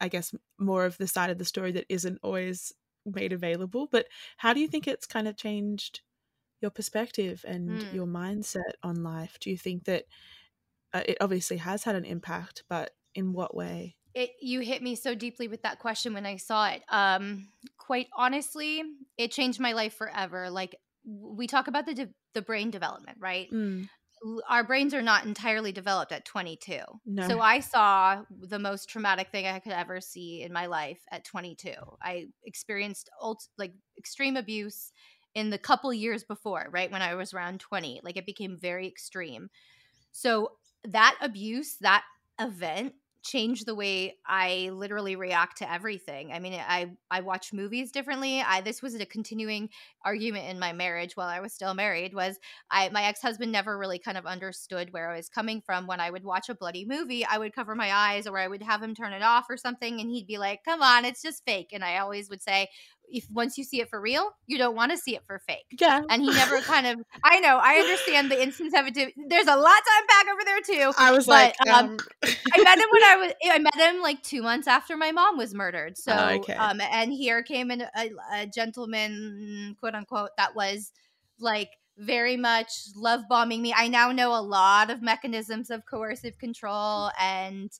i 0.00 0.08
guess 0.08 0.34
more 0.58 0.84
of 0.84 0.98
the 0.98 1.08
side 1.08 1.30
of 1.30 1.38
the 1.38 1.44
story 1.44 1.72
that 1.72 1.86
isn't 1.88 2.18
always 2.22 2.72
made 3.06 3.32
available. 3.32 3.86
But 3.86 4.08
how 4.38 4.52
do 4.52 4.60
you 4.60 4.68
think 4.68 4.86
it's 4.88 5.06
kind 5.06 5.28
of 5.28 5.36
changed 5.36 6.02
your 6.60 6.70
perspective 6.70 7.44
and 7.48 7.84
Hmm. 7.84 7.90
your 7.90 8.06
mindset 8.06 8.74
on 8.82 9.02
life? 9.04 9.38
Do 9.40 9.50
you 9.50 9.58
think 9.58 9.84
that 9.84 10.06
uh, 10.92 11.02
it 11.06 11.18
obviously 11.20 11.58
has 11.58 11.84
had 11.84 11.94
an 11.94 12.04
impact 12.04 12.64
but 12.68 12.96
in 13.14 13.32
what 13.32 13.54
way 13.54 13.96
It 14.14 14.30
you 14.40 14.60
hit 14.60 14.82
me 14.82 14.94
so 14.94 15.14
deeply 15.14 15.48
with 15.48 15.62
that 15.62 15.78
question 15.78 16.14
when 16.14 16.26
I 16.26 16.36
saw 16.36 16.68
it. 16.68 16.82
Um 16.88 17.48
quite 17.78 18.08
honestly, 18.14 18.82
it 19.16 19.30
changed 19.30 19.60
my 19.60 19.72
life 19.72 19.94
forever. 19.94 20.50
Like 20.50 20.76
we 21.04 21.46
talk 21.46 21.68
about 21.68 21.86
the 21.86 21.94
de- 21.94 22.14
the 22.34 22.42
brain 22.42 22.70
development, 22.70 23.18
right? 23.20 23.48
Mm, 23.52 23.88
our 24.48 24.64
brains 24.64 24.92
are 24.92 25.02
not 25.02 25.24
entirely 25.24 25.72
developed 25.72 26.12
at 26.12 26.24
22. 26.24 26.80
No. 27.06 27.26
So 27.26 27.40
I 27.40 27.60
saw 27.60 28.24
the 28.30 28.58
most 28.58 28.88
traumatic 28.88 29.30
thing 29.30 29.46
I 29.46 29.58
could 29.60 29.72
ever 29.72 30.00
see 30.00 30.42
in 30.42 30.52
my 30.52 30.66
life 30.66 31.00
at 31.10 31.24
22. 31.24 31.72
I 32.02 32.26
experienced 32.44 33.08
ult- 33.20 33.48
like 33.56 33.72
extreme 33.98 34.36
abuse 34.36 34.92
in 35.34 35.50
the 35.50 35.58
couple 35.58 35.92
years 35.94 36.24
before, 36.24 36.68
right 36.70 36.90
when 36.90 37.02
I 37.02 37.14
was 37.14 37.32
around 37.32 37.60
20. 37.60 38.00
Like 38.02 38.16
it 38.16 38.26
became 38.26 38.58
very 38.58 38.86
extreme. 38.86 39.48
So 40.12 40.52
that 40.84 41.16
abuse, 41.20 41.76
that 41.80 42.04
event 42.38 42.94
changed 43.22 43.66
the 43.66 43.74
way 43.74 44.18
I 44.26 44.70
literally 44.72 45.16
react 45.16 45.58
to 45.58 45.70
everything. 45.70 46.32
I 46.32 46.38
mean, 46.38 46.54
I 46.54 46.92
I 47.10 47.20
watch 47.20 47.52
movies 47.52 47.92
differently. 47.92 48.40
I 48.40 48.60
this 48.60 48.82
was 48.82 48.94
a 48.94 49.06
continuing 49.06 49.68
argument 50.04 50.48
in 50.48 50.58
my 50.58 50.72
marriage 50.72 51.16
while 51.16 51.28
I 51.28 51.40
was 51.40 51.52
still 51.52 51.74
married 51.74 52.14
was 52.14 52.38
I 52.70 52.88
my 52.90 53.02
ex-husband 53.04 53.52
never 53.52 53.78
really 53.78 53.98
kind 53.98 54.16
of 54.18 54.26
understood 54.26 54.92
where 54.92 55.10
I 55.10 55.16
was 55.16 55.28
coming 55.28 55.60
from 55.60 55.86
when 55.86 56.00
I 56.00 56.10
would 56.10 56.24
watch 56.24 56.48
a 56.48 56.54
bloody 56.54 56.84
movie. 56.84 57.24
I 57.24 57.38
would 57.38 57.54
cover 57.54 57.74
my 57.74 57.92
eyes 57.92 58.26
or 58.26 58.38
I 58.38 58.48
would 58.48 58.62
have 58.62 58.82
him 58.82 58.94
turn 58.94 59.12
it 59.12 59.22
off 59.22 59.46
or 59.50 59.56
something 59.56 60.00
and 60.00 60.10
he'd 60.10 60.26
be 60.26 60.38
like, 60.38 60.64
"Come 60.64 60.82
on, 60.82 61.04
it's 61.04 61.22
just 61.22 61.44
fake." 61.44 61.70
And 61.72 61.84
I 61.84 61.98
always 61.98 62.30
would 62.30 62.42
say, 62.42 62.68
"If 63.10 63.26
once 63.30 63.58
you 63.58 63.64
see 63.64 63.80
it 63.80 63.88
for 63.88 64.00
real, 64.00 64.30
you 64.46 64.58
don't 64.58 64.74
want 64.74 64.92
to 64.92 64.98
see 64.98 65.14
it 65.14 65.22
for 65.26 65.38
fake." 65.38 65.66
yeah 65.78 66.00
And 66.08 66.22
he 66.22 66.30
never 66.30 66.60
kind 66.62 66.86
of 66.86 66.96
I 67.24 67.40
know, 67.40 67.58
I 67.62 67.74
understand 67.74 68.30
the 68.30 68.36
insensitivity. 68.36 69.12
There's 69.28 69.46
a 69.46 69.56
lot 69.56 69.78
to 69.84 69.90
unpack 70.00 70.32
over 70.32 70.42
there 70.44 70.60
too. 70.60 70.92
i 70.98 71.10
was 71.12 71.26
but, 71.26 71.54
like 71.60 71.72
um, 71.72 71.84
um, 71.84 71.98
I 72.52 72.62
met 72.62 72.78
him 72.78 72.86
when 72.90 73.02
I 73.04 73.16
was 73.20 73.32
I 73.44 73.58
met 73.58 73.74
him 73.94 74.02
like 74.02 74.22
two 74.22 74.42
months 74.42 74.66
after 74.66 74.96
my 74.96 75.12
mom 75.12 75.36
was 75.36 75.54
murdered. 75.54 75.96
So 75.98 76.12
Oh, 76.12 76.34
okay. 76.36 76.54
um 76.54 76.80
and 76.80 77.12
here 77.12 77.42
came 77.42 77.70
in 77.70 77.82
a, 77.82 78.10
a 78.34 78.46
gentleman 78.46 79.76
quote 79.80 79.94
unquote 79.94 80.30
that 80.36 80.54
was 80.54 80.92
like 81.38 81.70
very 81.98 82.36
much 82.36 82.70
love 82.96 83.22
bombing 83.28 83.60
me. 83.62 83.74
I 83.76 83.88
now 83.88 84.10
know 84.12 84.34
a 84.34 84.40
lot 84.40 84.90
of 84.90 85.02
mechanisms 85.02 85.70
of 85.70 85.84
coercive 85.84 86.38
control 86.38 87.10
and 87.20 87.70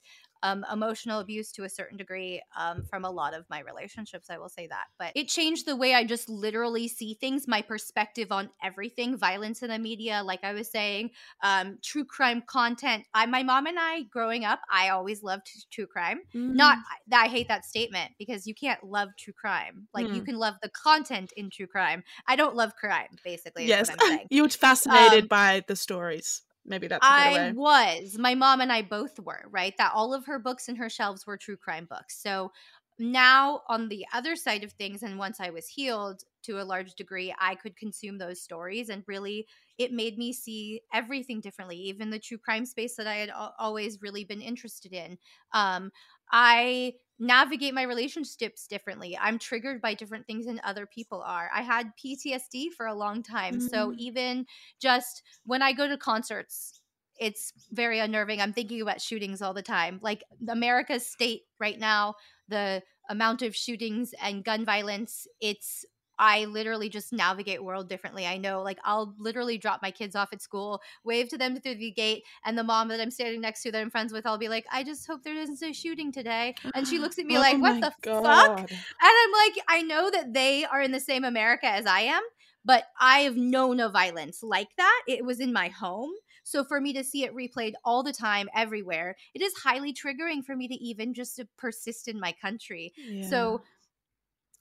um, 0.43 0.65
emotional 0.73 1.21
abuse 1.21 1.53
to 1.53 1.65
a 1.65 1.69
certain 1.69 1.97
degree 1.97 2.43
um, 2.57 2.85
from 2.85 3.05
a 3.05 3.11
lot 3.11 3.35
of 3.35 3.45
my 3.51 3.61
relationships. 3.61 4.31
I 4.31 4.39
will 4.39 4.49
say 4.49 4.67
that, 4.67 4.87
but 4.99 5.13
it 5.15 5.29
changed 5.29 5.67
the 5.67 5.77
way 5.77 5.95
I 5.95 6.05
just 6.05 6.29
literally 6.29 6.89
see 6.89 7.15
things, 7.15 7.47
my 7.49 7.63
perspective 7.63 8.33
on 8.33 8.51
everything, 8.63 9.17
violence 9.17 9.63
in 9.63 9.71
the 9.71 9.79
media, 9.79 10.23
like 10.25 10.45
I 10.45 10.53
was 10.53 10.71
saying, 10.71 11.11
um, 11.43 11.79
true 11.83 12.05
crime 12.05 12.43
content. 12.47 13.05
I, 13.15 13.27
my 13.27 13.43
mom 13.43 13.67
and 13.67 13.79
I, 13.79 14.03
growing 14.05 14.45
up, 14.45 14.61
I 14.71 14.89
always 14.91 15.23
loved 15.23 15.49
true 15.71 15.87
crime. 15.87 16.21
Not 16.53 16.79
mm, 16.79 16.85
that 17.09 17.25
I 17.25 17.29
hate 17.29 17.49
that 17.49 17.65
statement 17.65 18.13
because 18.19 18.47
you 18.47 18.55
can't 18.55 18.83
love 18.85 19.11
true 19.19 19.33
crime. 19.33 19.89
Like 19.95 20.13
you 20.13 20.21
Hmm. 20.21 20.25
can 20.25 20.37
love 20.37 20.55
the 20.63 20.69
content 20.71 21.33
in 21.37 21.51
true 21.51 21.67
crime. 21.67 22.03
I 22.27 22.37
don't 22.37 22.57
love 22.57 22.75
crime. 22.77 23.19
Basically, 23.25 23.69
yes 23.69 23.89
what 23.89 23.91
I'm 23.91 24.01
saying. 24.03 24.29
you 24.31 24.43
were 24.43 24.49
fascinated 24.49 25.29
Um, 25.29 25.29
by 25.29 25.63
the 25.67 25.77
stories 25.77 26.43
maybe 26.71 26.89
that's 26.89 27.11
a 27.11 27.15
I 27.19 27.29
way 27.29 27.55
was. 27.55 28.19
My 28.19 28.35
mom 28.35 28.61
and 28.61 28.73
I 28.73 28.83
both 28.83 29.19
were, 29.19 29.45
right? 29.51 29.75
That 29.79 29.93
all 29.95 30.13
of 30.15 30.27
her 30.27 30.39
books 30.39 30.69
in 30.69 30.77
her 30.77 30.89
shelves 30.91 31.27
were 31.27 31.37
true 31.37 31.57
crime 31.57 31.87
books. 31.87 32.17
So 32.21 32.53
now, 32.99 33.63
on 33.69 33.89
the 33.89 34.05
other 34.13 34.37
side 34.37 34.63
of 34.63 34.73
things, 34.73 35.03
and 35.03 35.19
once 35.19 35.41
I 35.41 35.49
was 35.49 35.67
healed 35.67 36.23
to 36.43 36.61
a 36.61 36.65
large 36.65 36.95
degree, 36.95 37.35
I 37.39 37.55
could 37.55 37.77
consume 37.77 38.19
those 38.19 38.43
stories. 38.43 38.91
And 38.91 39.05
really, 39.07 39.49
it 39.79 39.93
made 39.93 40.19
me 40.19 40.35
see 40.35 40.83
everything 40.93 41.41
differently, 41.41 41.77
even 41.79 42.11
the 42.11 42.19
true 42.19 42.37
crime 42.37 42.67
space 42.67 42.97
that 42.97 43.07
I 43.07 43.15
had 43.15 43.31
al- 43.31 43.55
always 43.59 44.03
really 44.03 44.25
been 44.25 44.43
interested 44.43 44.93
in. 44.93 45.19
Um, 45.53 45.91
I 46.31 46.95
navigate 47.21 47.75
my 47.75 47.83
relationships 47.83 48.67
differently. 48.67 49.17
I'm 49.17 49.39
triggered 49.39 49.81
by 49.81 49.95
different 49.95 50.27
things 50.27 50.47
than 50.47 50.61
other 50.65 50.87
people 50.87 51.23
are. 51.23 51.51
I 51.55 51.63
had 51.63 51.97
PTSD 51.97 52.71
for 52.71 52.87
a 52.87 52.95
long 52.95 53.23
time. 53.23 53.61
So 53.61 53.93
Mm. 53.93 53.97
even 53.97 54.47
just 54.81 55.23
when 55.45 55.63
I 55.63 55.73
go 55.73 55.87
to 55.89 55.99
concerts, 55.99 56.81
it's 57.19 57.53
very 57.71 57.99
unnerving. 57.99 58.41
I'm 58.41 58.55
thinking 58.55 58.81
about 58.81 59.01
shootings 59.03 59.43
all 59.43 59.53
the 59.55 59.63
time. 59.63 60.01
Like 60.03 60.25
America's 60.49 61.07
state 61.07 61.43
right 61.59 61.79
now, 61.79 62.15
the 62.49 62.83
amount 63.11 63.43
of 63.43 63.55
shootings 63.55 64.15
and 64.23 64.45
gun 64.45 64.65
violence, 64.65 65.27
it's 65.41 65.85
I 66.21 66.45
literally 66.45 66.91
just 66.91 67.15
navigate 67.15 67.65
world 67.65 67.89
differently. 67.89 68.27
I 68.27 68.37
know, 68.37 68.61
like, 68.63 68.79
I'll 68.85 69.15
literally 69.19 69.57
drop 69.57 69.81
my 69.81 69.91
kids 69.91 70.15
off 70.15 70.29
at 70.33 70.43
school, 70.43 70.83
wave 71.03 71.29
to 71.31 71.39
them 71.39 71.59
through 71.59 71.77
the 71.77 71.91
gate, 71.91 72.25
and 72.45 72.59
the 72.59 72.63
mom 72.63 72.89
that 72.89 73.01
I'm 73.01 73.11
standing 73.11 73.41
next 73.41 73.63
to 73.63 73.73
that 73.73 73.81
I'm 73.81 73.91
friends 73.91 74.13
with, 74.13 74.27
I'll 74.27 74.39
be 74.39 74.51
like, 74.51 74.67
I 74.71 74.85
just 74.85 75.07
hope 75.07 75.25
there 75.25 75.35
isn't 75.35 75.63
a 75.63 75.73
shooting 75.73 76.13
today. 76.13 76.55
And 76.75 76.87
she 76.87 76.99
looks 76.99 77.19
at 77.19 77.25
me 77.25 77.37
Oh 77.39 77.41
like, 77.41 77.59
What 77.59 77.81
the 77.81 77.93
fuck? 78.23 78.71
And 78.71 78.79
I'm 79.03 79.33
like, 79.33 79.65
I 79.67 79.83
know 79.83 80.11
that 80.11 80.35
they 80.35 80.67
are 80.67 80.83
in 80.83 80.93
the 80.93 81.01
same 81.01 81.25
America 81.25 81.67
as 81.67 81.87
I 81.87 82.01
am, 82.01 82.23
but 82.67 82.85
I 83.01 83.21
have 83.21 83.37
known 83.37 83.81
a 83.81 83.89
violence 83.89 84.43
like 84.43 84.69
that. 84.77 85.03
It 85.09 85.25
was 85.25 85.41
in 85.41 85.53
my 85.55 85.69
home. 85.69 86.11
So 86.43 86.65
for 86.65 86.81
me 86.81 86.93
to 86.95 87.05
see 87.05 87.25
it 87.25 87.35
replayed 87.35 87.75
all 87.85 88.03
the 88.03 88.13
time, 88.13 88.49
everywhere, 88.55 89.17
it 89.35 89.41
is 89.43 89.55
highly 89.55 89.95
triggering 89.95 90.45
for 90.45 90.57
me 90.57 90.69
to 90.69 90.75
even 90.75 91.15
just 91.15 91.37
to 91.37 91.49
persist 91.57 92.09
in 92.09 92.19
my 92.19 92.33
country. 92.33 92.93
Yeah. 92.97 93.29
So 93.29 93.63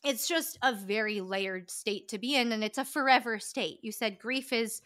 it's 0.04 0.28
just 0.28 0.58
a 0.62 0.74
very 0.74 1.22
layered 1.22 1.70
state 1.70 2.08
to 2.10 2.18
be 2.18 2.36
in, 2.36 2.52
and 2.52 2.64
it's 2.64 2.78
a 2.78 2.86
forever 2.86 3.40
state. 3.40 3.80
You 3.84 3.92
said 3.92 4.20
grief 4.20 4.54
is 4.54 4.82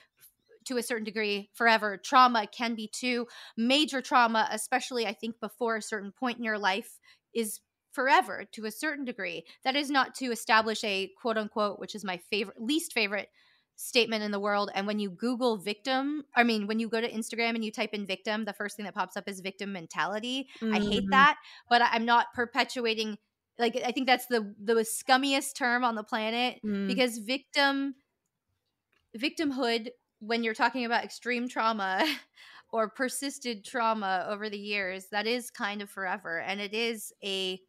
to 0.65 0.78
a 0.78 0.84
certain 0.84 1.04
degree 1.04 1.49
forever. 1.54 1.97
Trauma 1.97 2.47
can 2.47 2.76
be 2.76 2.88
too. 2.88 3.28
Major 3.58 4.02
trauma, 4.02 4.47
especially 4.52 5.06
I 5.06 5.13
think 5.13 5.39
before 5.39 5.76
a 5.78 5.82
certain 5.82 6.12
point 6.12 6.38
in 6.38 6.43
your 6.43 6.58
life, 6.60 6.99
is 7.34 7.60
forever 7.91 8.45
to 8.54 8.65
a 8.65 8.71
certain 8.71 9.06
degree. 9.06 9.45
That 9.63 9.76
is 9.76 9.91
not 9.91 10.15
to 10.15 10.32
establish 10.32 10.84
a 10.84 11.12
quote 11.21 11.38
unquote, 11.38 11.80
which 11.80 11.95
is 11.95 12.04
my 12.04 12.17
favorite, 12.17 12.62
least 12.62 12.93
favorite 12.93 13.30
statement 13.76 14.23
in 14.23 14.32
the 14.32 14.39
world. 14.39 14.69
And 14.73 14.88
when 14.88 14.99
you 14.99 15.10
Google 15.10 15.58
victim, 15.58 16.26
I 16.36 16.43
mean, 16.43 16.67
when 16.67 16.80
you 16.80 16.88
go 16.88 17.02
to 17.02 17.12
Instagram 17.12 17.56
and 17.56 17.65
you 17.65 17.71
type 17.71 17.93
in 17.93 18.06
victim, 18.06 18.45
the 18.45 18.54
first 18.54 18.76
thing 18.78 18.86
that 18.86 18.93
pops 18.95 19.17
up 19.17 19.28
is 19.28 19.39
victim 19.41 19.73
mentality. 19.73 20.47
I 20.71 20.80
hate 20.80 21.04
Mhm. 21.04 21.10
that, 21.12 21.38
but 21.69 21.82
I'm 21.82 22.06
not 22.06 22.34
perpetuating. 22.34 23.17
Like 23.60 23.76
I 23.78 23.92
think 23.92 24.08
that's 24.08 24.28
the 24.28 24.56
the 24.60 24.74
scummiest 24.76 25.56
term 25.56 25.84
on 25.84 25.96
the 25.96 26.04
planet 26.04 26.62
Mm. 26.63 26.84
because 26.88 27.20
victim 27.20 27.96
victimhood 29.18 29.89
when 30.20 30.44
you're 30.44 30.54
talking 30.54 30.86
about 30.86 31.04
extreme 31.04 31.48
trauma 31.48 32.04
or 32.72 32.89
persisted 32.89 33.63
trauma 33.63 34.26
over 34.28 34.50
the 34.50 34.58
years 34.58 35.08
that 35.12 35.28
is 35.28 35.52
kind 35.52 35.82
of 35.82 35.89
forever 35.89 36.39
and 36.39 36.60
it 36.60 36.74
is 36.74 37.13
a 37.24 37.60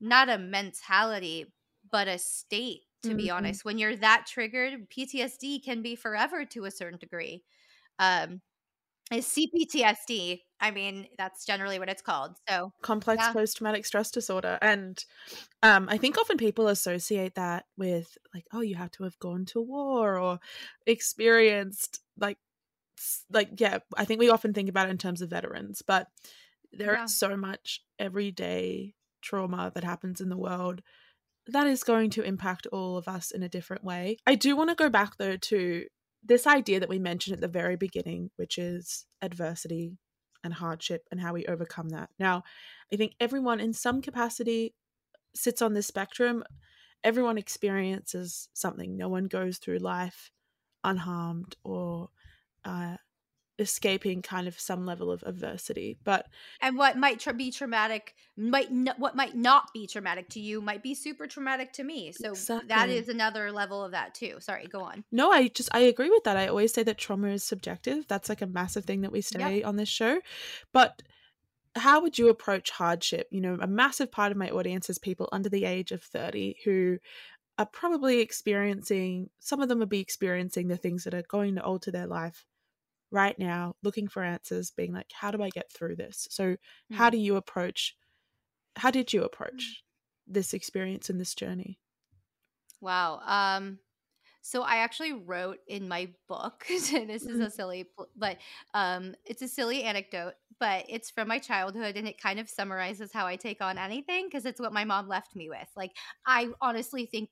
not 0.00 0.28
a 0.28 0.38
mentality 0.38 1.52
but 1.90 2.08
a 2.08 2.18
state 2.18 2.82
to 3.02 3.14
be 3.14 3.30
Mhm. 3.30 3.30
honest 3.30 3.64
when 3.64 3.78
you're 3.78 3.96
that 3.96 4.26
triggered 4.28 4.90
ptsd 4.90 5.62
can 5.64 5.82
be 5.82 5.96
forever 5.96 6.44
to 6.44 6.64
a 6.66 6.70
certain 6.70 6.98
degree 6.98 7.44
um 7.98 8.42
is 9.12 9.26
cptsd 9.26 10.40
i 10.60 10.70
mean 10.70 11.06
that's 11.16 11.44
generally 11.44 11.78
what 11.78 11.88
it's 11.88 12.02
called 12.02 12.36
so 12.48 12.72
complex 12.82 13.22
Yeah. 13.22 13.32
post-traumatic 13.32 13.86
stress 13.86 14.10
disorder 14.10 14.58
and 14.60 15.04
um, 15.62 15.88
i 15.88 15.96
think 15.98 16.18
often 16.18 16.36
people 16.36 16.68
associate 16.68 17.34
that 17.34 17.64
with 17.76 18.16
like 18.34 18.46
oh 18.52 18.60
you 18.60 18.76
have 18.76 18.90
to 18.92 19.04
have 19.04 19.18
gone 19.18 19.44
to 19.46 19.60
war 19.60 20.18
or 20.18 20.38
experienced 20.86 22.00
like 22.18 22.38
like 23.30 23.60
yeah 23.60 23.78
i 23.96 24.04
think 24.04 24.18
we 24.20 24.28
often 24.30 24.52
think 24.52 24.68
about 24.68 24.88
it 24.88 24.90
in 24.90 24.98
terms 24.98 25.22
of 25.22 25.30
veterans 25.30 25.82
but 25.86 26.08
there 26.72 26.92
Yeah. 26.92 27.04
is 27.04 27.18
so 27.18 27.36
much 27.36 27.80
everyday 27.98 28.94
trauma 29.22 29.70
that 29.74 29.84
happens 29.84 30.20
in 30.20 30.28
the 30.28 30.36
world 30.36 30.82
that 31.46 31.66
is 31.66 31.82
going 31.82 32.10
to 32.10 32.22
impact 32.22 32.66
all 32.72 32.96
of 32.98 33.08
us 33.08 33.30
in 33.30 33.42
a 33.42 33.48
different 33.48 33.82
way. 33.82 34.18
I 34.26 34.34
do 34.34 34.54
want 34.54 34.68
to 34.70 34.76
go 34.76 34.90
back 34.90 35.16
though 35.16 35.36
to 35.36 35.86
this 36.24 36.46
idea 36.46 36.80
that 36.80 36.88
we 36.88 36.98
mentioned 36.98 37.34
at 37.34 37.40
the 37.40 37.48
very 37.48 37.76
beginning, 37.76 38.30
which 38.36 38.58
is 38.58 39.06
adversity 39.22 39.96
and 40.44 40.54
hardship 40.54 41.06
and 41.10 41.20
how 41.20 41.32
we 41.32 41.46
overcome 41.46 41.90
that. 41.90 42.10
Now, 42.18 42.44
I 42.92 42.96
think 42.96 43.14
everyone 43.20 43.60
in 43.60 43.72
some 43.72 44.02
capacity 44.02 44.74
sits 45.34 45.62
on 45.62 45.74
this 45.74 45.86
spectrum. 45.86 46.44
Everyone 47.04 47.38
experiences 47.38 48.48
something. 48.54 48.96
No 48.96 49.08
one 49.08 49.24
goes 49.24 49.58
through 49.58 49.78
life 49.78 50.30
unharmed 50.84 51.56
or 51.64 52.10
uh, 52.64 52.96
escaping 53.58 54.22
kind 54.22 54.46
of 54.46 54.58
some 54.58 54.86
level 54.86 55.10
of 55.10 55.22
adversity 55.24 55.98
but 56.04 56.26
and 56.60 56.76
what 56.76 56.96
might 56.96 57.18
tra- 57.18 57.34
be 57.34 57.50
traumatic 57.50 58.14
might 58.36 58.70
n- 58.70 58.94
what 58.98 59.16
might 59.16 59.34
not 59.34 59.72
be 59.72 59.86
traumatic 59.86 60.28
to 60.28 60.40
you 60.40 60.60
might 60.60 60.82
be 60.82 60.94
super 60.94 61.26
traumatic 61.26 61.72
to 61.72 61.82
me 61.82 62.12
so 62.12 62.30
exactly. 62.30 62.68
that 62.68 62.88
is 62.88 63.08
another 63.08 63.50
level 63.50 63.84
of 63.84 63.92
that 63.92 64.14
too 64.14 64.36
sorry 64.38 64.66
go 64.66 64.80
on. 64.82 65.02
No 65.10 65.30
i 65.30 65.48
just 65.48 65.68
i 65.72 65.80
agree 65.80 66.10
with 66.10 66.24
that 66.24 66.36
i 66.36 66.46
always 66.46 66.72
say 66.72 66.82
that 66.84 66.98
trauma 66.98 67.28
is 67.28 67.42
subjective 67.42 68.06
that's 68.06 68.28
like 68.28 68.42
a 68.42 68.46
massive 68.46 68.84
thing 68.84 69.00
that 69.00 69.12
we 69.12 69.20
say 69.20 69.62
on 69.62 69.76
this 69.76 69.88
show 69.88 70.20
but 70.72 71.02
how 71.74 72.00
would 72.00 72.18
you 72.18 72.28
approach 72.28 72.70
hardship? 72.70 73.28
You 73.30 73.40
know 73.40 73.58
a 73.60 73.66
massive 73.66 74.10
part 74.10 74.32
of 74.32 74.38
my 74.38 74.50
audience 74.50 74.90
is 74.90 74.98
people 74.98 75.28
under 75.32 75.48
the 75.48 75.64
age 75.64 75.92
of 75.92 76.02
30 76.02 76.56
who 76.64 76.98
are 77.58 77.66
probably 77.66 78.20
experiencing 78.20 79.30
some 79.40 79.60
of 79.60 79.68
them 79.68 79.80
would 79.80 79.88
be 79.88 80.00
experiencing 80.00 80.68
the 80.68 80.76
things 80.76 81.04
that 81.04 81.14
are 81.14 81.24
going 81.28 81.56
to 81.56 81.62
alter 81.62 81.90
their 81.90 82.06
life 82.06 82.44
right 83.10 83.38
now 83.38 83.74
looking 83.82 84.08
for 84.08 84.22
answers 84.22 84.70
being 84.70 84.92
like 84.92 85.10
how 85.12 85.30
do 85.30 85.42
i 85.42 85.48
get 85.50 85.70
through 85.72 85.96
this 85.96 86.26
so 86.30 86.44
mm. 86.44 86.56
how 86.92 87.08
do 87.10 87.18
you 87.18 87.36
approach 87.36 87.96
how 88.76 88.90
did 88.90 89.12
you 89.12 89.24
approach 89.24 89.82
this 90.26 90.52
experience 90.52 91.08
and 91.08 91.20
this 91.20 91.34
journey 91.34 91.78
wow 92.80 93.20
um 93.26 93.78
so 94.42 94.62
i 94.62 94.76
actually 94.76 95.12
wrote 95.12 95.58
in 95.66 95.88
my 95.88 96.08
book 96.28 96.64
this 96.68 96.92
is 96.92 96.92
a 96.92 97.28
mm-hmm. 97.28 97.48
silly 97.48 97.86
but 98.16 98.36
um 98.74 99.14
it's 99.24 99.42
a 99.42 99.48
silly 99.48 99.82
anecdote 99.82 100.34
but 100.60 100.84
it's 100.88 101.10
from 101.10 101.28
my 101.28 101.38
childhood 101.38 101.96
and 101.96 102.06
it 102.06 102.20
kind 102.20 102.38
of 102.38 102.48
summarizes 102.48 103.12
how 103.12 103.26
i 103.26 103.36
take 103.36 103.62
on 103.62 103.78
anything 103.78 104.26
because 104.26 104.44
it's 104.44 104.60
what 104.60 104.72
my 104.72 104.84
mom 104.84 105.08
left 105.08 105.34
me 105.34 105.48
with 105.48 105.68
like 105.76 105.92
i 106.26 106.48
honestly 106.60 107.06
think 107.06 107.30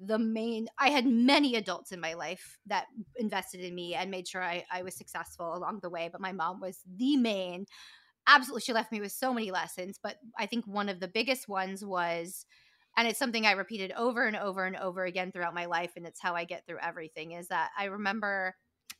the 0.00 0.18
main 0.18 0.68
i 0.78 0.90
had 0.90 1.06
many 1.06 1.56
adults 1.56 1.90
in 1.92 2.00
my 2.00 2.14
life 2.14 2.58
that 2.66 2.86
invested 3.16 3.60
in 3.60 3.74
me 3.74 3.94
and 3.94 4.10
made 4.10 4.28
sure 4.28 4.42
I, 4.42 4.64
I 4.70 4.82
was 4.82 4.94
successful 4.96 5.54
along 5.54 5.80
the 5.82 5.90
way 5.90 6.08
but 6.10 6.20
my 6.20 6.32
mom 6.32 6.60
was 6.60 6.80
the 6.96 7.16
main. 7.16 7.66
Absolutely 8.26 8.60
she 8.62 8.72
left 8.74 8.92
me 8.92 9.00
with 9.00 9.12
so 9.12 9.32
many 9.32 9.50
lessons 9.50 9.98
but 10.02 10.16
i 10.38 10.46
think 10.46 10.66
one 10.66 10.88
of 10.88 11.00
the 11.00 11.08
biggest 11.08 11.48
ones 11.48 11.84
was 11.84 12.44
and 12.96 13.08
it's 13.08 13.18
something 13.18 13.46
i 13.46 13.52
repeated 13.52 13.92
over 13.92 14.26
and 14.26 14.36
over 14.36 14.64
and 14.66 14.76
over 14.76 15.04
again 15.04 15.32
throughout 15.32 15.54
my 15.54 15.64
life 15.66 15.92
and 15.96 16.06
it's 16.06 16.20
how 16.20 16.34
i 16.34 16.44
get 16.44 16.66
through 16.66 16.78
everything 16.82 17.32
is 17.32 17.48
that 17.48 17.70
i 17.78 17.84
remember 17.84 18.54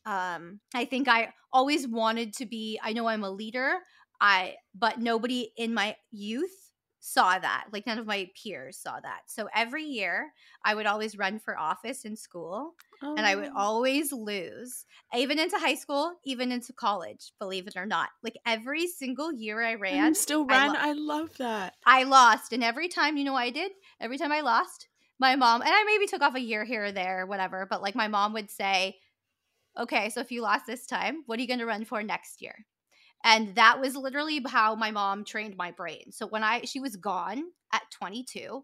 um 0.05 0.59
i 0.73 0.83
think 0.85 1.07
i 1.07 1.31
always 1.53 1.87
wanted 1.87 2.33
to 2.33 2.45
be 2.45 2.79
i 2.83 2.91
know 2.93 3.07
i'm 3.07 3.23
a 3.23 3.29
leader 3.29 3.73
i 4.19 4.55
but 4.73 4.99
nobody 4.99 5.51
in 5.57 5.73
my 5.73 5.95
youth 6.11 6.68
saw 6.99 7.39
that. 7.39 7.65
Like 7.71 7.87
none 7.87 7.97
of 7.97 8.05
my 8.05 8.29
peers 8.41 8.77
saw 8.77 8.99
that. 8.99 9.21
So 9.27 9.47
every 9.55 9.83
year 9.83 10.33
I 10.63 10.75
would 10.75 10.85
always 10.85 11.17
run 11.17 11.39
for 11.39 11.57
office 11.57 12.05
in 12.05 12.15
school 12.15 12.73
oh. 13.01 13.15
and 13.15 13.25
I 13.25 13.35
would 13.35 13.49
oh. 13.49 13.57
always 13.57 14.11
lose, 14.11 14.85
even 15.15 15.39
into 15.39 15.57
high 15.57 15.75
school, 15.75 16.13
even 16.25 16.51
into 16.51 16.73
college, 16.73 17.31
believe 17.39 17.67
it 17.67 17.77
or 17.77 17.85
not. 17.85 18.09
Like 18.23 18.37
every 18.45 18.87
single 18.87 19.31
year 19.31 19.61
I 19.61 19.75
ran. 19.75 20.05
And 20.05 20.17
still 20.17 20.45
ran. 20.45 20.71
I, 20.71 20.73
lo- 20.73 20.79
I 20.79 20.93
love 20.93 21.37
that. 21.37 21.73
I 21.85 22.03
lost. 22.03 22.53
And 22.53 22.63
every 22.63 22.87
time, 22.87 23.17
you 23.17 23.23
know 23.23 23.33
what 23.33 23.43
I 23.43 23.51
did? 23.51 23.71
Every 24.01 24.17
time 24.17 24.31
I 24.31 24.41
lost, 24.41 24.87
my 25.19 25.35
mom, 25.35 25.61
and 25.61 25.71
I 25.71 25.83
maybe 25.85 26.07
took 26.07 26.21
off 26.21 26.35
a 26.35 26.41
year 26.41 26.63
here 26.63 26.85
or 26.85 26.91
there, 26.91 27.25
whatever, 27.25 27.67
but 27.69 27.81
like 27.81 27.95
my 27.95 28.07
mom 28.07 28.33
would 28.33 28.49
say, 28.49 28.97
okay, 29.77 30.09
so 30.09 30.19
if 30.21 30.31
you 30.31 30.41
lost 30.41 30.65
this 30.65 30.85
time, 30.85 31.23
what 31.25 31.39
are 31.39 31.41
you 31.41 31.47
going 31.47 31.59
to 31.59 31.65
run 31.65 31.85
for 31.85 32.03
next 32.03 32.41
year? 32.41 32.65
And 33.23 33.55
that 33.55 33.81
was 33.81 33.95
literally 33.95 34.41
how 34.47 34.75
my 34.75 34.91
mom 34.91 35.25
trained 35.25 35.57
my 35.57 35.71
brain. 35.71 36.11
So 36.11 36.27
when 36.27 36.43
I 36.43 36.61
she 36.61 36.79
was 36.79 36.95
gone 36.95 37.43
at 37.73 37.83
22, 37.91 38.63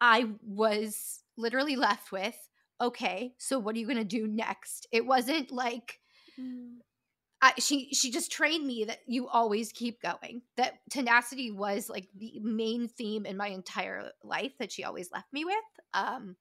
I 0.00 0.30
was 0.42 1.20
literally 1.36 1.76
left 1.76 2.12
with, 2.12 2.36
okay, 2.80 3.34
so 3.38 3.58
what 3.58 3.74
are 3.74 3.78
you 3.78 3.86
going 3.86 3.98
to 3.98 4.04
do 4.04 4.26
next? 4.26 4.86
It 4.92 5.04
wasn't 5.04 5.50
like 5.50 5.98
mm. 6.40 6.76
I, 7.42 7.52
she 7.58 7.88
she 7.92 8.10
just 8.10 8.30
trained 8.30 8.66
me 8.66 8.84
that 8.84 8.98
you 9.06 9.26
always 9.26 9.72
keep 9.72 10.00
going. 10.02 10.42
That 10.56 10.74
tenacity 10.90 11.50
was 11.50 11.88
like 11.88 12.08
the 12.16 12.38
main 12.42 12.88
theme 12.88 13.26
in 13.26 13.36
my 13.36 13.48
entire 13.48 14.10
life 14.22 14.52
that 14.58 14.72
she 14.72 14.84
always 14.84 15.10
left 15.12 15.32
me 15.32 15.44
with. 15.44 15.54
Um 15.94 16.36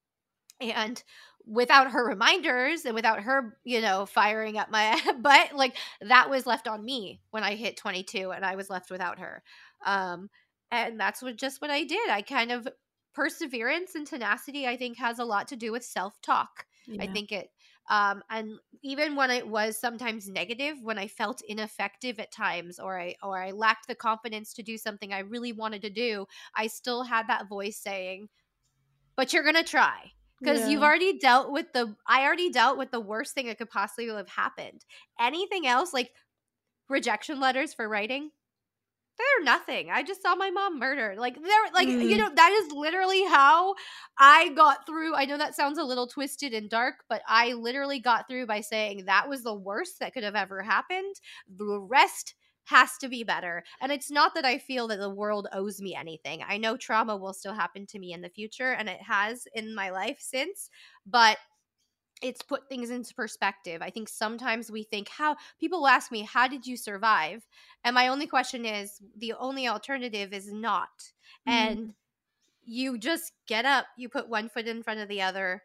and 0.59 1.01
without 1.45 1.91
her 1.91 2.05
reminders 2.05 2.85
and 2.85 2.93
without 2.93 3.21
her, 3.21 3.57
you 3.63 3.81
know, 3.81 4.05
firing 4.05 4.57
up 4.57 4.69
my 4.69 4.99
butt, 5.21 5.55
like 5.55 5.75
that 6.01 6.29
was 6.29 6.45
left 6.45 6.67
on 6.67 6.83
me 6.83 7.21
when 7.31 7.43
I 7.43 7.55
hit 7.55 7.77
22 7.77 8.31
and 8.31 8.45
I 8.45 8.55
was 8.55 8.69
left 8.69 8.91
without 8.91 9.19
her. 9.19 9.41
Um, 9.85 10.29
and 10.71 10.99
that's 10.99 11.21
what 11.21 11.37
just 11.37 11.61
what 11.61 11.71
I 11.71 11.83
did. 11.83 12.09
I 12.09 12.21
kind 12.21 12.51
of 12.51 12.67
perseverance 13.13 13.95
and 13.95 14.05
tenacity, 14.05 14.67
I 14.67 14.77
think, 14.77 14.97
has 14.97 15.19
a 15.19 15.25
lot 15.25 15.47
to 15.49 15.55
do 15.55 15.71
with 15.71 15.83
self 15.83 16.21
talk. 16.21 16.65
Yeah. 16.87 17.03
I 17.03 17.07
think 17.07 17.31
it, 17.31 17.49
um, 17.89 18.21
and 18.29 18.51
even 18.83 19.15
when 19.15 19.31
it 19.31 19.47
was 19.47 19.77
sometimes 19.77 20.29
negative, 20.29 20.77
when 20.81 20.99
I 20.99 21.07
felt 21.07 21.41
ineffective 21.47 22.19
at 22.19 22.31
times, 22.31 22.79
or 22.79 22.99
I 22.99 23.15
or 23.23 23.41
I 23.41 23.51
lacked 23.51 23.87
the 23.87 23.95
confidence 23.95 24.53
to 24.53 24.63
do 24.63 24.77
something 24.77 25.11
I 25.11 25.19
really 25.19 25.53
wanted 25.53 25.81
to 25.81 25.89
do, 25.89 26.27
I 26.55 26.67
still 26.67 27.03
had 27.03 27.27
that 27.27 27.49
voice 27.49 27.77
saying, 27.77 28.29
"But 29.15 29.33
you're 29.33 29.43
gonna 29.43 29.63
try." 29.63 30.11
Because 30.39 30.61
yeah. 30.61 30.67
you've 30.67 30.83
already 30.83 31.17
dealt 31.17 31.51
with 31.51 31.67
the 31.73 31.95
i 32.07 32.23
already 32.23 32.51
dealt 32.51 32.77
with 32.77 32.91
the 32.91 32.99
worst 32.99 33.33
thing 33.33 33.47
that 33.47 33.57
could 33.57 33.69
possibly 33.69 34.07
have 34.07 34.29
happened. 34.29 34.85
Anything 35.19 35.67
else 35.67 35.93
like 35.93 36.11
rejection 36.89 37.39
letters 37.39 37.73
for 37.73 37.87
writing? 37.87 38.31
They're 39.17 39.43
nothing. 39.43 39.91
I 39.91 40.01
just 40.01 40.21
saw 40.21 40.35
my 40.35 40.49
mom 40.49 40.79
murdered. 40.79 41.17
Like 41.17 41.35
they're 41.35 41.73
like 41.73 41.89
mm. 41.89 42.09
you 42.09 42.17
know 42.17 42.29
that 42.33 42.51
is 42.51 42.71
literally 42.71 43.23
how 43.25 43.75
i 44.17 44.49
got 44.49 44.85
through 44.85 45.15
i 45.15 45.25
know 45.25 45.37
that 45.37 45.55
sounds 45.55 45.77
a 45.77 45.83
little 45.83 46.07
twisted 46.07 46.53
and 46.53 46.69
dark 46.69 46.95
but 47.09 47.21
i 47.27 47.53
literally 47.53 47.99
got 47.99 48.27
through 48.27 48.45
by 48.45 48.61
saying 48.61 49.05
that 49.05 49.29
was 49.29 49.43
the 49.43 49.53
worst 49.53 49.99
that 49.99 50.13
could 50.13 50.23
have 50.23 50.35
ever 50.35 50.61
happened. 50.61 51.15
The 51.57 51.79
rest 51.79 52.35
has 52.69 52.97
to 52.99 53.09
be 53.09 53.23
better. 53.23 53.63
And 53.81 53.91
it's 53.91 54.11
not 54.11 54.35
that 54.35 54.45
I 54.45 54.59
feel 54.59 54.87
that 54.87 54.99
the 54.99 55.09
world 55.09 55.47
owes 55.51 55.81
me 55.81 55.95
anything. 55.95 56.43
I 56.47 56.57
know 56.57 56.77
trauma 56.77 57.17
will 57.17 57.33
still 57.33 57.53
happen 57.53 57.87
to 57.87 57.99
me 57.99 58.13
in 58.13 58.21
the 58.21 58.29
future, 58.29 58.73
and 58.73 58.87
it 58.87 59.01
has 59.01 59.47
in 59.55 59.73
my 59.73 59.89
life 59.89 60.17
since, 60.19 60.69
but 61.05 61.37
it's 62.21 62.41
put 62.41 62.67
things 62.69 62.89
into 62.89 63.13
perspective. 63.15 63.81
I 63.81 63.89
think 63.89 64.07
sometimes 64.07 64.69
we 64.69 64.83
think 64.83 65.07
how 65.09 65.37
people 65.59 65.87
ask 65.87 66.11
me, 66.11 66.23
How 66.23 66.47
did 66.47 66.67
you 66.67 66.77
survive? 66.77 67.47
And 67.83 67.95
my 67.95 68.09
only 68.09 68.27
question 68.27 68.65
is 68.65 69.01
the 69.17 69.33
only 69.39 69.67
alternative 69.67 70.33
is 70.33 70.51
not. 70.51 70.89
Mm. 71.47 71.51
And 71.51 71.93
you 72.65 72.97
just 72.99 73.31
get 73.47 73.65
up, 73.65 73.85
you 73.97 74.09
put 74.09 74.29
one 74.29 74.47
foot 74.47 74.67
in 74.67 74.83
front 74.83 74.99
of 74.99 75.07
the 75.07 75.21
other. 75.21 75.63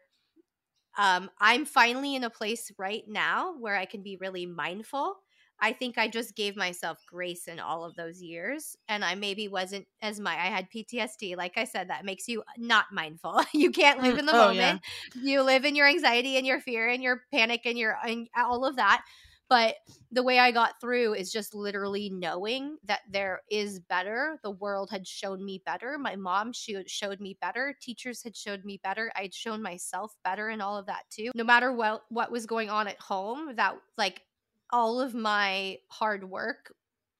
Um, 0.97 1.29
I'm 1.39 1.65
finally 1.65 2.15
in 2.15 2.23
a 2.23 2.29
place 2.29 2.71
right 2.77 3.03
now 3.07 3.53
where 3.59 3.75
I 3.75 3.85
can 3.85 4.01
be 4.01 4.15
really 4.15 4.45
mindful 4.45 5.17
I 5.61 5.73
think 5.73 5.97
I 5.97 6.07
just 6.07 6.35
gave 6.35 6.55
myself 6.55 6.99
grace 7.07 7.47
in 7.47 7.59
all 7.59 7.83
of 7.83 7.95
those 7.95 8.21
years. 8.21 8.75
And 8.87 9.03
I 9.03 9.15
maybe 9.15 9.47
wasn't 9.47 9.87
as 10.01 10.19
my, 10.19 10.33
I 10.33 10.47
had 10.47 10.67
PTSD. 10.69 11.37
Like 11.37 11.57
I 11.57 11.63
said, 11.63 11.89
that 11.89 12.05
makes 12.05 12.27
you 12.27 12.43
not 12.57 12.85
mindful. 12.91 13.41
you 13.53 13.71
can't 13.71 14.01
live 14.01 14.15
mm, 14.15 14.19
in 14.19 14.25
the 14.25 14.35
oh, 14.35 14.47
moment. 14.49 14.81
Yeah. 15.15 15.21
You 15.23 15.41
live 15.43 15.65
in 15.65 15.75
your 15.75 15.87
anxiety 15.87 16.37
and 16.37 16.45
your 16.45 16.59
fear 16.59 16.87
and 16.89 17.01
your 17.01 17.21
panic 17.33 17.61
and 17.65 17.77
your, 17.77 17.97
and 18.05 18.27
all 18.37 18.65
of 18.65 18.75
that. 18.75 19.03
But 19.47 19.75
the 20.11 20.23
way 20.23 20.39
I 20.39 20.51
got 20.51 20.81
through 20.81 21.13
is 21.13 21.31
just 21.31 21.53
literally 21.53 22.09
knowing 22.09 22.77
that 22.85 23.01
there 23.11 23.41
is 23.51 23.79
better. 23.79 24.39
The 24.43 24.51
world 24.51 24.89
had 24.91 25.07
shown 25.07 25.45
me 25.45 25.61
better. 25.63 25.97
My 25.99 26.15
mom 26.15 26.51
showed 26.51 27.19
me 27.19 27.37
better. 27.39 27.75
Teachers 27.79 28.23
had 28.23 28.35
showed 28.35 28.65
me 28.65 28.79
better. 28.81 29.11
I'd 29.15 29.35
shown 29.35 29.61
myself 29.61 30.15
better 30.23 30.49
and 30.49 30.63
all 30.63 30.77
of 30.77 30.87
that 30.87 31.03
too. 31.11 31.31
No 31.35 31.43
matter 31.43 31.71
what 31.71 32.01
what 32.09 32.31
was 32.31 32.47
going 32.47 32.71
on 32.71 32.87
at 32.87 32.99
home, 32.99 33.55
that 33.55 33.75
like 33.99 34.21
all 34.71 34.99
of 34.99 35.13
my 35.13 35.77
hard 35.89 36.29
work 36.29 36.73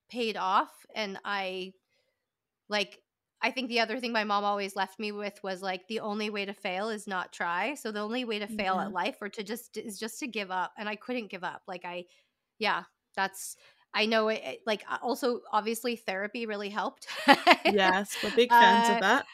paid 0.10 0.38
off 0.38 0.86
and 0.96 1.18
I 1.24 1.74
like 2.70 3.00
I 3.42 3.52
think 3.52 3.70
the 3.70 3.82
other 3.82 4.00
thing 4.00 4.12
my 4.12 4.24
mom 4.24 4.44
always 4.44 4.76
left 4.76 4.98
me 4.98 5.12
with 5.12 5.40
was 5.44 5.62
like 5.62 5.88
the 5.88 6.00
only 6.00 6.30
way 6.30 6.46
to 6.46 6.54
fail 6.54 6.90
is 6.90 7.06
not 7.06 7.32
try. 7.32 7.76
So 7.76 7.92
the 7.92 8.00
only 8.00 8.26
way 8.26 8.40
to 8.40 8.48
fail 8.48 8.76
yeah. 8.76 8.86
at 8.86 8.92
life 8.92 9.18
or 9.22 9.30
to 9.30 9.44
just 9.44 9.78
is 9.78 10.00
just 10.00 10.20
to 10.22 10.28
give 10.28 10.50
up 10.50 10.72
and 10.78 10.90
I 10.90 10.96
couldn't 10.96 11.30
give 11.30 11.44
up. 11.44 11.62
Like 11.68 11.86
I 11.86 12.06
yeah, 12.58 12.84
that's 13.16 13.56
I 13.94 14.08
know 14.08 14.30
it, 14.30 14.62
like 14.66 14.84
also 15.02 15.42
obviously 15.52 15.96
therapy 15.96 16.46
really 16.46 16.70
helped. 16.70 17.08
yes, 17.66 18.16
we're 18.24 18.36
big 18.36 18.50
fans 18.50 18.90
uh, 18.90 18.94
of 18.94 19.02
that. 19.02 19.26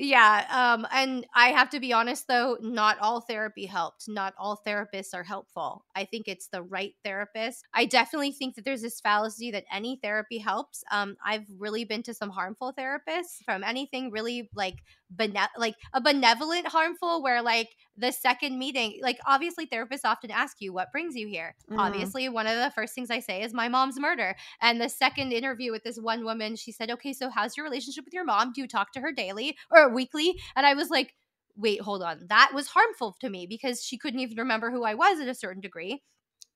Yeah, 0.00 0.46
um 0.50 0.86
and 0.92 1.26
I 1.34 1.48
have 1.48 1.70
to 1.70 1.80
be 1.80 1.92
honest 1.92 2.28
though, 2.28 2.56
not 2.60 2.98
all 3.00 3.20
therapy 3.20 3.66
helped. 3.66 4.04
Not 4.08 4.32
all 4.38 4.60
therapists 4.64 5.12
are 5.12 5.24
helpful. 5.24 5.84
I 5.96 6.04
think 6.04 6.28
it's 6.28 6.46
the 6.48 6.62
right 6.62 6.94
therapist. 7.04 7.64
I 7.74 7.84
definitely 7.84 8.30
think 8.30 8.54
that 8.54 8.64
there's 8.64 8.82
this 8.82 9.00
fallacy 9.00 9.50
that 9.50 9.64
any 9.72 9.98
therapy 10.00 10.38
helps. 10.38 10.84
Um 10.92 11.16
I've 11.24 11.46
really 11.58 11.84
been 11.84 12.04
to 12.04 12.14
some 12.14 12.30
harmful 12.30 12.72
therapists 12.78 13.42
from 13.44 13.64
anything 13.64 14.12
really 14.12 14.48
like 14.54 14.76
bene- 15.14 15.48
like 15.56 15.74
a 15.94 16.00
benevolent 16.00 16.66
harmful 16.66 17.22
where 17.22 17.42
like 17.42 17.68
the 17.96 18.12
second 18.12 18.58
meeting 18.58 18.98
like 19.02 19.18
obviously 19.26 19.66
therapists 19.66 20.04
often 20.04 20.30
ask 20.30 20.56
you 20.60 20.72
what 20.72 20.92
brings 20.92 21.14
you 21.16 21.26
here? 21.26 21.54
Mm. 21.70 21.78
obviously 21.78 22.28
one 22.28 22.46
of 22.46 22.56
the 22.56 22.70
first 22.74 22.94
things 22.94 23.10
i 23.10 23.18
say 23.20 23.42
is 23.42 23.54
my 23.54 23.68
mom's 23.68 23.98
murder. 23.98 24.36
And 24.60 24.80
the 24.80 24.88
second 24.88 25.32
interview 25.32 25.72
with 25.72 25.84
this 25.84 25.98
one 25.98 26.24
woman 26.24 26.56
she 26.56 26.72
said 26.72 26.90
okay 26.90 27.12
so 27.12 27.30
how's 27.30 27.56
your 27.56 27.64
relationship 27.64 28.04
with 28.04 28.14
your 28.14 28.24
mom? 28.24 28.52
Do 28.52 28.60
you 28.60 28.68
talk 28.68 28.92
to 28.92 29.00
her 29.00 29.12
daily 29.12 29.56
or 29.70 29.92
weekly? 29.92 30.38
And 30.56 30.66
i 30.66 30.74
was 30.74 30.90
like 30.90 31.14
wait 31.56 31.80
hold 31.80 32.02
on. 32.02 32.26
That 32.28 32.52
was 32.54 32.68
harmful 32.68 33.16
to 33.20 33.28
me 33.28 33.46
because 33.46 33.82
she 33.82 33.98
couldn't 33.98 34.20
even 34.20 34.36
remember 34.36 34.70
who 34.70 34.84
i 34.84 34.94
was 34.94 35.20
at 35.20 35.28
a 35.28 35.34
certain 35.34 35.60
degree. 35.60 36.02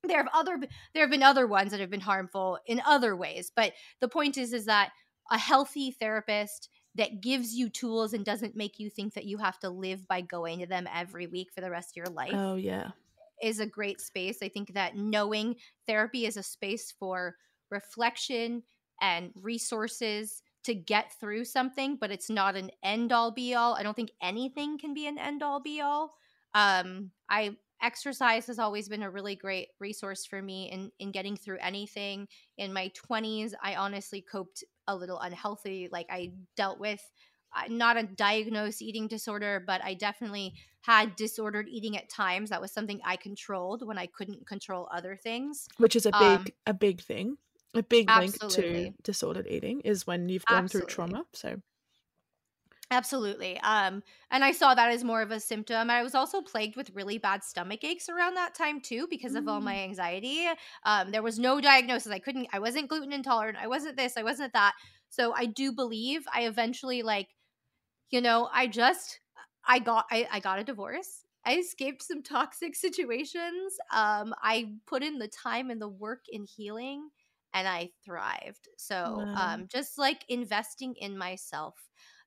There 0.03 0.17
have 0.17 0.29
other 0.33 0.57
there 0.93 1.03
have 1.03 1.11
been 1.11 1.23
other 1.23 1.47
ones 1.47 1.71
that 1.71 1.79
have 1.79 1.89
been 1.89 2.01
harmful 2.01 2.59
in 2.67 2.81
other 2.85 3.15
ways 3.15 3.51
but 3.55 3.73
the 3.99 4.07
point 4.07 4.37
is 4.37 4.53
is 4.53 4.65
that 4.65 4.91
a 5.31 5.37
healthy 5.37 5.91
therapist 5.91 6.69
that 6.95 7.21
gives 7.21 7.53
you 7.55 7.69
tools 7.69 8.13
and 8.13 8.23
doesn't 8.25 8.55
make 8.55 8.79
you 8.79 8.89
think 8.89 9.13
that 9.13 9.25
you 9.25 9.37
have 9.37 9.59
to 9.59 9.69
live 9.69 10.07
by 10.07 10.21
going 10.21 10.59
to 10.59 10.67
them 10.67 10.87
every 10.93 11.27
week 11.27 11.51
for 11.53 11.61
the 11.61 11.71
rest 11.71 11.91
of 11.91 11.95
your 11.97 12.09
life 12.09 12.43
Oh 12.43 12.55
yeah. 12.55 12.91
is 13.41 13.59
a 13.59 13.65
great 13.65 13.99
space. 13.99 14.41
I 14.41 14.49
think 14.49 14.73
that 14.73 14.95
knowing 14.95 15.55
therapy 15.87 16.25
is 16.25 16.37
a 16.37 16.43
space 16.43 16.91
for 16.91 17.37
reflection 17.69 18.63
and 19.01 19.31
resources 19.35 20.43
to 20.63 20.73
get 20.73 21.11
through 21.19 21.43
something, 21.45 21.97
but 21.97 22.11
it's 22.11 22.29
not 22.29 22.55
an 22.55 22.71
end 22.83 23.11
all 23.11 23.31
be 23.31 23.53
all. 23.53 23.73
I 23.73 23.83
don't 23.83 23.95
think 23.95 24.11
anything 24.21 24.77
can 24.77 24.93
be 24.93 25.07
an 25.07 25.17
end 25.17 25.43
all 25.43 25.59
be 25.59 25.81
all. 25.81 26.13
Um, 26.53 27.11
I 27.29 27.57
exercise 27.81 28.47
has 28.47 28.59
always 28.59 28.87
been 28.87 29.03
a 29.03 29.11
really 29.11 29.35
great 29.35 29.69
resource 29.79 30.25
for 30.25 30.41
me 30.41 30.71
in 30.71 30.89
in 30.99 31.11
getting 31.11 31.35
through 31.35 31.57
anything. 31.59 32.27
In 32.57 32.71
my 32.71 32.89
20s, 32.89 33.53
I 33.61 33.75
honestly 33.75 34.21
coped 34.21 34.63
a 34.87 34.95
little 34.95 35.19
unhealthy. 35.19 35.89
Like 35.91 36.07
I 36.09 36.31
dealt 36.55 36.79
with 36.79 37.01
uh, 37.55 37.63
not 37.69 37.97
a 37.97 38.03
diagnosed 38.03 38.81
eating 38.81 39.07
disorder, 39.07 39.63
but 39.65 39.83
I 39.83 39.93
definitely 39.93 40.55
had 40.81 41.15
disordered 41.15 41.67
eating 41.69 41.95
at 41.97 42.09
times. 42.09 42.49
That 42.49 42.61
was 42.61 42.71
something 42.71 42.99
I 43.05 43.15
controlled 43.15 43.85
when 43.87 43.97
I 43.97 44.07
couldn't 44.07 44.45
control 44.47 44.89
other 44.91 45.15
things. 45.15 45.67
Which 45.77 45.95
is 45.95 46.05
a 46.05 46.11
big 46.11 46.21
Um, 46.21 46.45
a 46.65 46.73
big 46.73 47.01
thing. 47.01 47.37
A 47.75 47.81
big 47.81 48.09
link 48.09 48.37
to 48.49 48.91
disordered 49.01 49.47
eating 49.47 49.81
is 49.81 50.05
when 50.05 50.29
you've 50.29 50.45
gone 50.45 50.67
through 50.67 50.85
trauma. 50.85 51.25
So 51.33 51.61
Absolutely. 52.91 53.59
Um, 53.61 54.03
and 54.29 54.43
I 54.43 54.51
saw 54.51 54.75
that 54.75 54.91
as 54.91 55.03
more 55.03 55.21
of 55.23 55.31
a 55.31 55.39
symptom. 55.39 55.89
I 55.89 56.03
was 56.03 56.13
also 56.13 56.41
plagued 56.41 56.75
with 56.75 56.91
really 56.91 57.17
bad 57.17 57.43
stomach 57.43 57.83
aches 57.83 58.07
around 58.07 58.35
that 58.35 58.53
time 58.53 58.81
too 58.81 59.07
because 59.09 59.33
of 59.33 59.47
all 59.47 59.61
Mm. 59.61 59.75
my 59.75 59.79
anxiety. 59.79 60.47
Um, 60.83 61.09
there 61.09 61.23
was 61.23 61.39
no 61.39 61.59
diagnosis. 61.59 62.11
I 62.11 62.19
couldn't, 62.19 62.49
I 62.53 62.59
wasn't 62.59 62.89
gluten 62.89 63.11
intolerant. 63.11 63.57
I 63.57 63.67
wasn't 63.67 63.97
this, 63.97 64.15
I 64.15 64.21
wasn't 64.23 64.53
that. 64.53 64.73
So 65.09 65.33
I 65.33 65.45
do 65.47 65.71
believe 65.71 66.27
I 66.31 66.45
eventually 66.45 67.01
like, 67.01 67.29
you 68.11 68.21
know, 68.21 68.49
I 68.51 68.67
just 68.67 69.19
I 69.67 69.79
got 69.79 70.05
I, 70.11 70.27
I 70.31 70.39
got 70.39 70.59
a 70.59 70.63
divorce. 70.63 71.25
I 71.45 71.57
escaped 71.57 72.03
some 72.03 72.23
toxic 72.23 72.75
situations. 72.77 73.75
Um, 73.91 74.33
I 74.41 74.75
put 74.85 75.03
in 75.03 75.19
the 75.19 75.27
time 75.27 75.69
and 75.69 75.81
the 75.81 75.87
work 75.89 76.25
in 76.29 76.45
healing 76.45 77.09
and 77.53 77.67
I 77.67 77.91
thrived. 78.05 78.67
So 78.77 79.29
Wow. 79.35 79.35
um 79.35 79.67
just 79.71 79.97
like 79.97 80.25
investing 80.29 80.95
in 80.95 81.17
myself. 81.17 81.75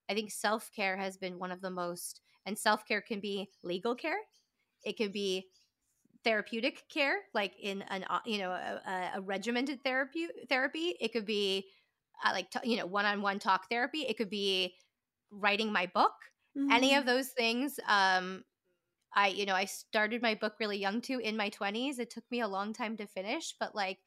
I 0.08 0.14
think 0.14 0.30
self-care 0.30 0.96
has 0.96 1.16
been 1.16 1.38
one 1.38 1.52
of 1.52 1.60
the 1.60 1.70
most 1.70 2.20
and 2.44 2.58
self-care 2.58 3.00
can 3.02 3.20
be 3.20 3.50
legal 3.62 3.94
care. 3.94 4.18
It 4.84 4.96
can 4.96 5.12
be 5.12 5.50
therapeutic 6.24 6.88
care 6.88 7.22
like 7.34 7.54
in 7.60 7.82
an 7.82 8.04
uh, 8.04 8.20
you 8.26 8.38
know 8.38 8.50
a, 8.50 9.12
a- 9.16 9.20
regimented 9.20 9.82
therapy 9.84 10.28
therapy 10.48 10.96
it 11.00 11.12
could 11.12 11.24
be 11.26 11.70
uh, 12.24 12.30
like 12.32 12.50
t- 12.50 12.68
you 12.68 12.76
know 12.76 12.86
one-on-one 12.86 13.38
talk 13.38 13.68
therapy 13.70 14.00
it 14.06 14.16
could 14.16 14.30
be 14.30 14.76
writing 15.30 15.72
my 15.72 15.86
book 15.86 16.14
any 16.70 16.94
Mm. 16.94 16.96
of 16.96 17.06
those 17.06 17.30
things 17.30 17.78
um 17.86 18.44
i 19.14 19.28
you 19.28 19.46
know 19.46 19.54
i 19.54 19.64
started 19.66 20.22
my 20.22 20.34
book 20.34 20.56
really 20.60 20.78
young 20.78 21.00
too 21.00 21.18
in 21.20 21.36
my 21.36 21.50
20s 21.50 21.98
it 21.98 22.10
took 22.10 22.30
me 22.30 22.40
a 22.40 22.48
long 22.48 22.72
time 22.72 22.96
to 22.96 23.06
finish 23.06 23.54
but 23.60 23.74
like 23.74 24.00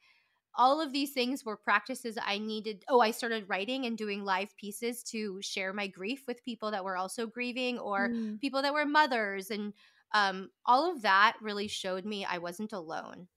all 0.54 0.80
of 0.80 0.92
these 0.92 1.12
things 1.12 1.44
were 1.44 1.56
practices 1.56 2.18
i 2.24 2.38
needed 2.38 2.84
oh 2.88 3.00
i 3.00 3.10
started 3.10 3.48
writing 3.48 3.86
and 3.86 3.96
doing 3.98 4.24
live 4.24 4.56
pieces 4.56 5.02
to 5.02 5.40
share 5.42 5.72
my 5.72 5.86
grief 5.86 6.24
with 6.26 6.42
people 6.44 6.70
that 6.70 6.84
were 6.84 6.96
also 6.96 7.26
grieving 7.26 7.78
or 7.78 8.12
Mm. 8.12 8.40
people 8.40 8.62
that 8.62 8.74
were 8.74 8.86
mothers 8.86 9.50
and 9.50 9.72
um, 10.12 10.50
all 10.66 10.90
of 10.90 11.02
that 11.02 11.36
really 11.40 11.68
showed 11.68 12.04
me 12.04 12.24
i 12.24 12.38
wasn't 12.38 12.72
alone 12.72 13.28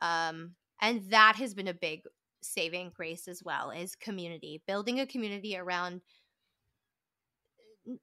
um, 0.00 0.54
and 0.80 1.10
that 1.10 1.36
has 1.36 1.54
been 1.54 1.68
a 1.68 1.74
big 1.74 2.02
saving 2.42 2.90
grace 2.94 3.26
as 3.28 3.42
well 3.42 3.70
is 3.70 3.96
community 3.96 4.62
building 4.66 5.00
a 5.00 5.06
community 5.06 5.56
around 5.56 6.02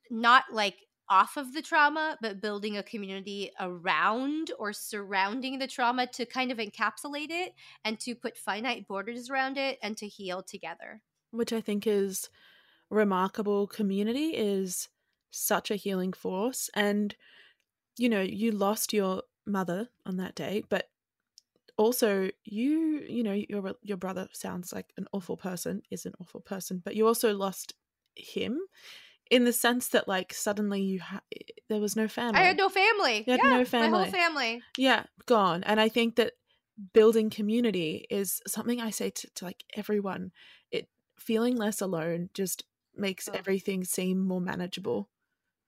not 0.09 0.45
like 0.51 0.77
off 1.09 1.37
of 1.37 1.53
the 1.53 1.61
trauma 1.61 2.17
but 2.21 2.41
building 2.41 2.77
a 2.77 2.83
community 2.83 3.51
around 3.59 4.51
or 4.57 4.73
surrounding 4.73 5.59
the 5.59 5.67
trauma 5.67 6.07
to 6.07 6.25
kind 6.25 6.51
of 6.51 6.57
encapsulate 6.57 7.29
it 7.29 7.53
and 7.83 7.99
to 7.99 8.15
put 8.15 8.37
finite 8.37 8.87
borders 8.87 9.29
around 9.29 9.57
it 9.57 9.77
and 9.81 9.97
to 9.97 10.07
heal 10.07 10.41
together 10.43 11.01
which 11.31 11.53
I 11.53 11.61
think 11.61 11.85
is 11.87 12.29
remarkable. 12.89 13.67
Community 13.67 14.35
is 14.35 14.89
such 15.31 15.71
a 15.71 15.75
healing 15.75 16.13
force. 16.13 16.69
And, 16.73 17.15
you 17.97 18.09
know, 18.09 18.21
you 18.21 18.51
lost 18.51 18.93
your 18.93 19.23
mother 19.45 19.89
on 20.05 20.17
that 20.17 20.35
day, 20.35 20.63
but 20.69 20.89
also 21.77 22.31
you, 22.45 23.05
you 23.07 23.23
know, 23.23 23.33
your 23.33 23.75
your 23.83 23.97
brother 23.97 24.29
sounds 24.33 24.73
like 24.73 24.93
an 24.97 25.07
awful 25.13 25.37
person, 25.37 25.81
is 25.91 26.05
an 26.05 26.13
awful 26.21 26.41
person, 26.41 26.81
but 26.83 26.95
you 26.95 27.07
also 27.07 27.35
lost 27.35 27.73
him 28.15 28.59
in 29.31 29.43
the 29.45 29.53
sense 29.53 29.89
that 29.89 30.07
like 30.07 30.33
suddenly 30.33 30.81
you 30.81 30.99
ha- 30.99 31.21
eh, 31.33 31.39
eh, 31.49 31.53
there 31.69 31.79
was 31.81 31.95
no 31.95 32.07
family. 32.07 32.39
i 32.39 32.43
had 32.43 32.57
no 32.57 32.69
family 32.69 33.23
You 33.25 33.31
had 33.33 33.41
yeah 33.43 33.49
no 33.49 33.57
my 33.57 33.63
family. 33.65 34.03
whole 34.03 34.11
family 34.11 34.63
yeah 34.77 35.05
gone 35.25 35.63
and 35.63 35.79
i 35.79 35.89
think 35.89 36.15
that 36.15 36.33
building 36.93 37.29
community 37.29 38.05
is 38.09 38.41
something 38.47 38.81
i 38.81 38.89
say 38.89 39.09
to, 39.09 39.29
to 39.35 39.45
like 39.45 39.63
everyone 39.75 40.31
it 40.71 40.89
feeling 41.17 41.55
less 41.55 41.81
alone 41.81 42.29
just 42.33 42.65
makes 42.95 43.27
Oh. 43.29 43.33
everything 43.33 43.83
seem 43.83 44.19
more 44.25 44.41
manageable 44.41 45.09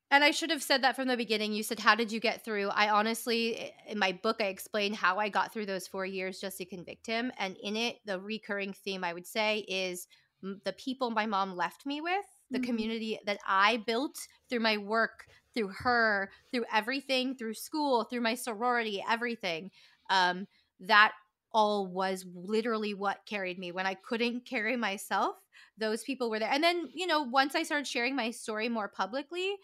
And 0.09 0.23
I 0.23 0.31
should 0.31 0.51
have 0.51 0.63
said 0.63 0.83
that 0.83 0.95
from 0.95 1.09
the 1.09 1.17
beginning. 1.17 1.51
You 1.51 1.63
said, 1.63 1.79
How 1.79 1.93
did 1.93 2.13
you 2.13 2.21
get 2.21 2.45
through? 2.45 2.69
I 2.69 2.87
honestly, 2.89 3.57
eh, 3.57 3.71
in 3.91 3.99
my 3.99 4.13
book, 4.13 4.37
I 4.39 4.45
explain 4.45 4.93
how 4.93 5.19
I 5.19 5.27
got 5.27 5.51
through 5.51 5.65
those 5.65 5.85
four 5.85 6.05
years 6.05 6.39
just 6.39 6.57
to 6.59 6.65
convict 6.65 7.05
him. 7.07 7.29
And 7.37 7.57
in 7.61 7.75
it, 7.75 7.97
the 8.05 8.17
recurring 8.17 8.71
theme 8.71 9.03
I 9.03 9.11
would 9.13 9.27
say 9.27 9.65
is 9.67 10.07
the 10.41 10.71
people 10.77 11.09
my 11.09 11.25
mom 11.25 11.57
left 11.57 11.85
me 11.85 11.99
with, 11.99 12.25
the 12.51 12.59
Mhm. 12.59 12.59
community 12.59 13.19
that 13.25 13.39
I 13.45 13.77
built 13.77 14.17
through 14.49 14.59
my 14.61 14.77
work, 14.77 15.27
through 15.53 15.69
her, 15.69 16.31
through 16.51 16.65
everything, 16.71 17.35
through 17.35 17.55
school, 17.55 18.03
through 18.03 18.21
my 18.21 18.35
sorority, 18.35 19.03
everything. 19.07 19.71
Um, 20.09 20.47
that 20.79 21.13
all 21.51 21.87
was 21.87 22.25
literally 22.33 22.93
what 22.93 23.25
carried 23.25 23.57
me 23.57 23.71
when 23.71 23.85
I 23.85 23.93
couldn't 23.95 24.45
carry 24.45 24.75
myself. 24.75 25.37
Those 25.77 26.03
people 26.03 26.29
were 26.29 26.39
there. 26.39 26.51
And 26.51 26.63
then, 26.63 26.89
you 26.93 27.07
know, 27.07 27.21
once 27.21 27.55
I 27.55 27.63
started 27.63 27.87
sharing 27.87 28.15
my 28.15 28.31
story 28.31 28.69
more 28.69 28.89
publicly, 28.89 29.55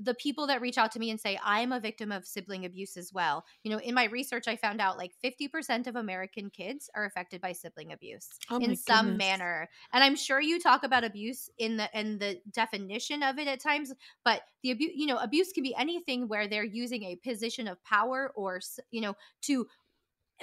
the 0.00 0.14
people 0.14 0.46
that 0.46 0.60
reach 0.60 0.78
out 0.78 0.90
to 0.92 0.98
me 0.98 1.10
and 1.10 1.20
say 1.20 1.38
i'm 1.44 1.72
a 1.72 1.80
victim 1.80 2.10
of 2.12 2.26
sibling 2.26 2.64
abuse 2.64 2.96
as 2.96 3.12
well. 3.12 3.44
You 3.62 3.70
know 3.70 3.78
in 3.78 3.94
my 3.94 4.04
research 4.04 4.48
i 4.48 4.56
found 4.56 4.80
out 4.80 4.98
like 4.98 5.12
50% 5.22 5.86
of 5.86 5.96
american 5.96 6.50
kids 6.50 6.90
are 6.94 7.04
affected 7.04 7.40
by 7.40 7.52
sibling 7.52 7.92
abuse 7.92 8.40
Oh 8.48 8.60
in 8.60 8.74
some 8.76 9.16
goodness. 9.16 9.16
manner. 9.16 9.68
And 9.92 10.02
i'm 10.04 10.16
sure 10.16 10.40
you 10.40 10.60
talk 10.60 10.84
about 10.84 11.04
abuse 11.04 11.48
in 11.58 11.76
the 11.76 11.88
in 11.98 12.18
the 12.18 12.40
definition 12.50 13.22
of 13.22 13.38
it 13.38 13.48
at 13.48 13.60
times 13.60 13.92
but 14.24 14.42
the 14.62 14.70
abuse 14.70 14.92
you 14.94 15.06
know 15.06 15.18
abuse 15.18 15.52
can 15.52 15.62
be 15.62 15.74
anything 15.76 16.28
where 16.28 16.48
they're 16.48 16.64
using 16.64 17.04
a 17.04 17.16
position 17.16 17.68
of 17.68 17.82
power 17.84 18.32
or 18.34 18.60
you 18.90 19.00
know 19.00 19.14
to 19.42 19.66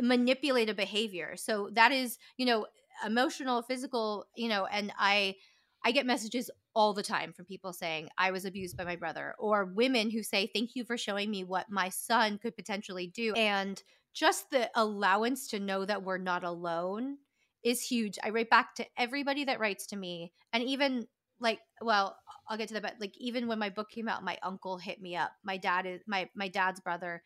manipulate 0.02 0.70
a 0.70 0.74
behavior. 0.74 1.36
So 1.36 1.70
that 1.74 1.92
is 1.92 2.18
you 2.38 2.46
know 2.46 2.68
emotional 3.06 3.64
physical 3.64 4.28
you 4.36 4.48
know 4.48 4.66
and 4.68 4.94
i 5.00 5.36
i 5.84 5.92
get 5.92 6.06
messages 6.06 6.50
all 6.74 6.94
the 6.94 7.04
time 7.04 7.34
from 7.34 7.46
people 7.46 7.74
saying 7.74 8.08
i 8.18 8.32
was 8.32 8.46
abused 8.46 8.78
by 8.78 8.84
my 8.84 8.96
brother 8.96 9.36
or 9.40 9.66
women 9.66 10.10
who 10.10 10.24
say 10.24 10.50
thank 10.54 10.76
you 10.76 10.84
for 10.84 10.98
showing 10.98 11.30
me 11.30 11.44
what 11.44 11.70
my 11.70 11.90
son 11.90 12.38
could 12.38 12.56
potentially 12.56 13.08
do 13.08 13.34
and 13.34 13.84
just 14.14 14.50
the 14.50 14.70
allowance 14.76 15.48
to 15.48 15.60
know 15.60 15.86
that 15.86 16.04
we're 16.04 16.18
not 16.18 16.44
alone 16.44 17.18
is 17.64 17.82
huge 17.82 18.18
i 18.24 18.30
write 18.30 18.50
back 18.50 18.76
to 18.76 18.86
everybody 18.98 19.46
that 19.46 19.60
writes 19.60 19.86
to 19.88 19.96
me 19.96 20.32
and 20.54 20.64
even 20.64 21.08
like 21.40 21.60
well 21.82 22.18
i'll 22.50 22.58
get 22.58 22.68
to 22.68 22.74
that 22.74 22.84
but 22.84 22.96
like 23.00 23.14
even 23.18 23.48
when 23.48 23.60
my 23.60 23.70
book 23.70 23.90
came 23.90 24.08
out 24.08 24.24
my 24.24 24.38
uncle 24.44 24.78
hit 24.78 25.02
me 25.02 25.16
up 25.16 25.32
my 25.44 25.58
dad 25.58 25.86
is 25.86 26.02
my 26.08 26.30
my 26.36 26.48
dad's 26.48 26.80
brother 26.80 27.22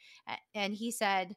and 0.54 0.74
he 0.74 0.92
said 0.92 1.36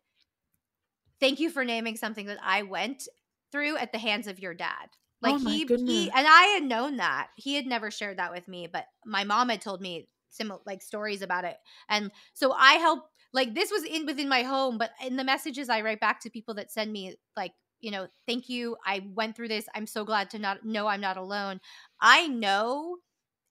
thank 1.20 1.40
you 1.40 1.50
for 1.50 1.64
naming 1.64 1.96
something 1.96 2.26
that 2.26 2.38
I 2.42 2.62
went 2.62 3.08
through 3.50 3.76
at 3.76 3.92
the 3.92 3.98
hands 3.98 4.26
of 4.26 4.38
your 4.38 4.54
dad. 4.54 4.88
Oh 5.24 5.36
like 5.36 5.38
Oh 5.38 5.38
he, 5.38 5.64
goodness. 5.64 5.84
he, 5.84 6.10
and 6.10 6.26
I 6.28 6.42
had 6.54 6.62
known 6.64 6.96
that 6.96 7.30
he 7.36 7.54
had 7.54 7.66
never 7.66 7.90
shared 7.90 8.18
that 8.18 8.32
with 8.32 8.48
me, 8.48 8.66
but 8.66 8.86
my 9.04 9.24
mom 9.24 9.48
had 9.48 9.60
told 9.60 9.80
me 9.80 10.08
similar 10.30 10.60
like 10.66 10.82
stories 10.82 11.22
about 11.22 11.44
it, 11.44 11.56
and 11.88 12.10
so 12.34 12.52
I 12.52 12.74
help. 12.74 13.10
Like 13.34 13.52
this 13.54 13.70
was 13.70 13.84
in 13.84 14.06
within 14.06 14.26
my 14.28 14.42
home, 14.42 14.78
but 14.78 14.92
in 15.04 15.16
the 15.16 15.24
messages 15.24 15.68
I 15.68 15.82
write 15.82 16.00
back 16.00 16.20
to 16.20 16.30
people 16.30 16.54
that 16.54 16.70
send 16.72 16.90
me 16.92 17.16
like 17.36 17.52
you 17.80 17.90
know, 17.90 18.08
thank 18.26 18.48
you. 18.48 18.76
I 18.86 19.06
went 19.14 19.36
through 19.36 19.48
this. 19.48 19.68
I'm 19.74 19.86
so 19.86 20.04
glad 20.04 20.30
to 20.30 20.38
not 20.38 20.64
know 20.64 20.86
I'm 20.88 21.00
not 21.02 21.16
alone. 21.18 21.60
I 22.00 22.26
know 22.26 22.98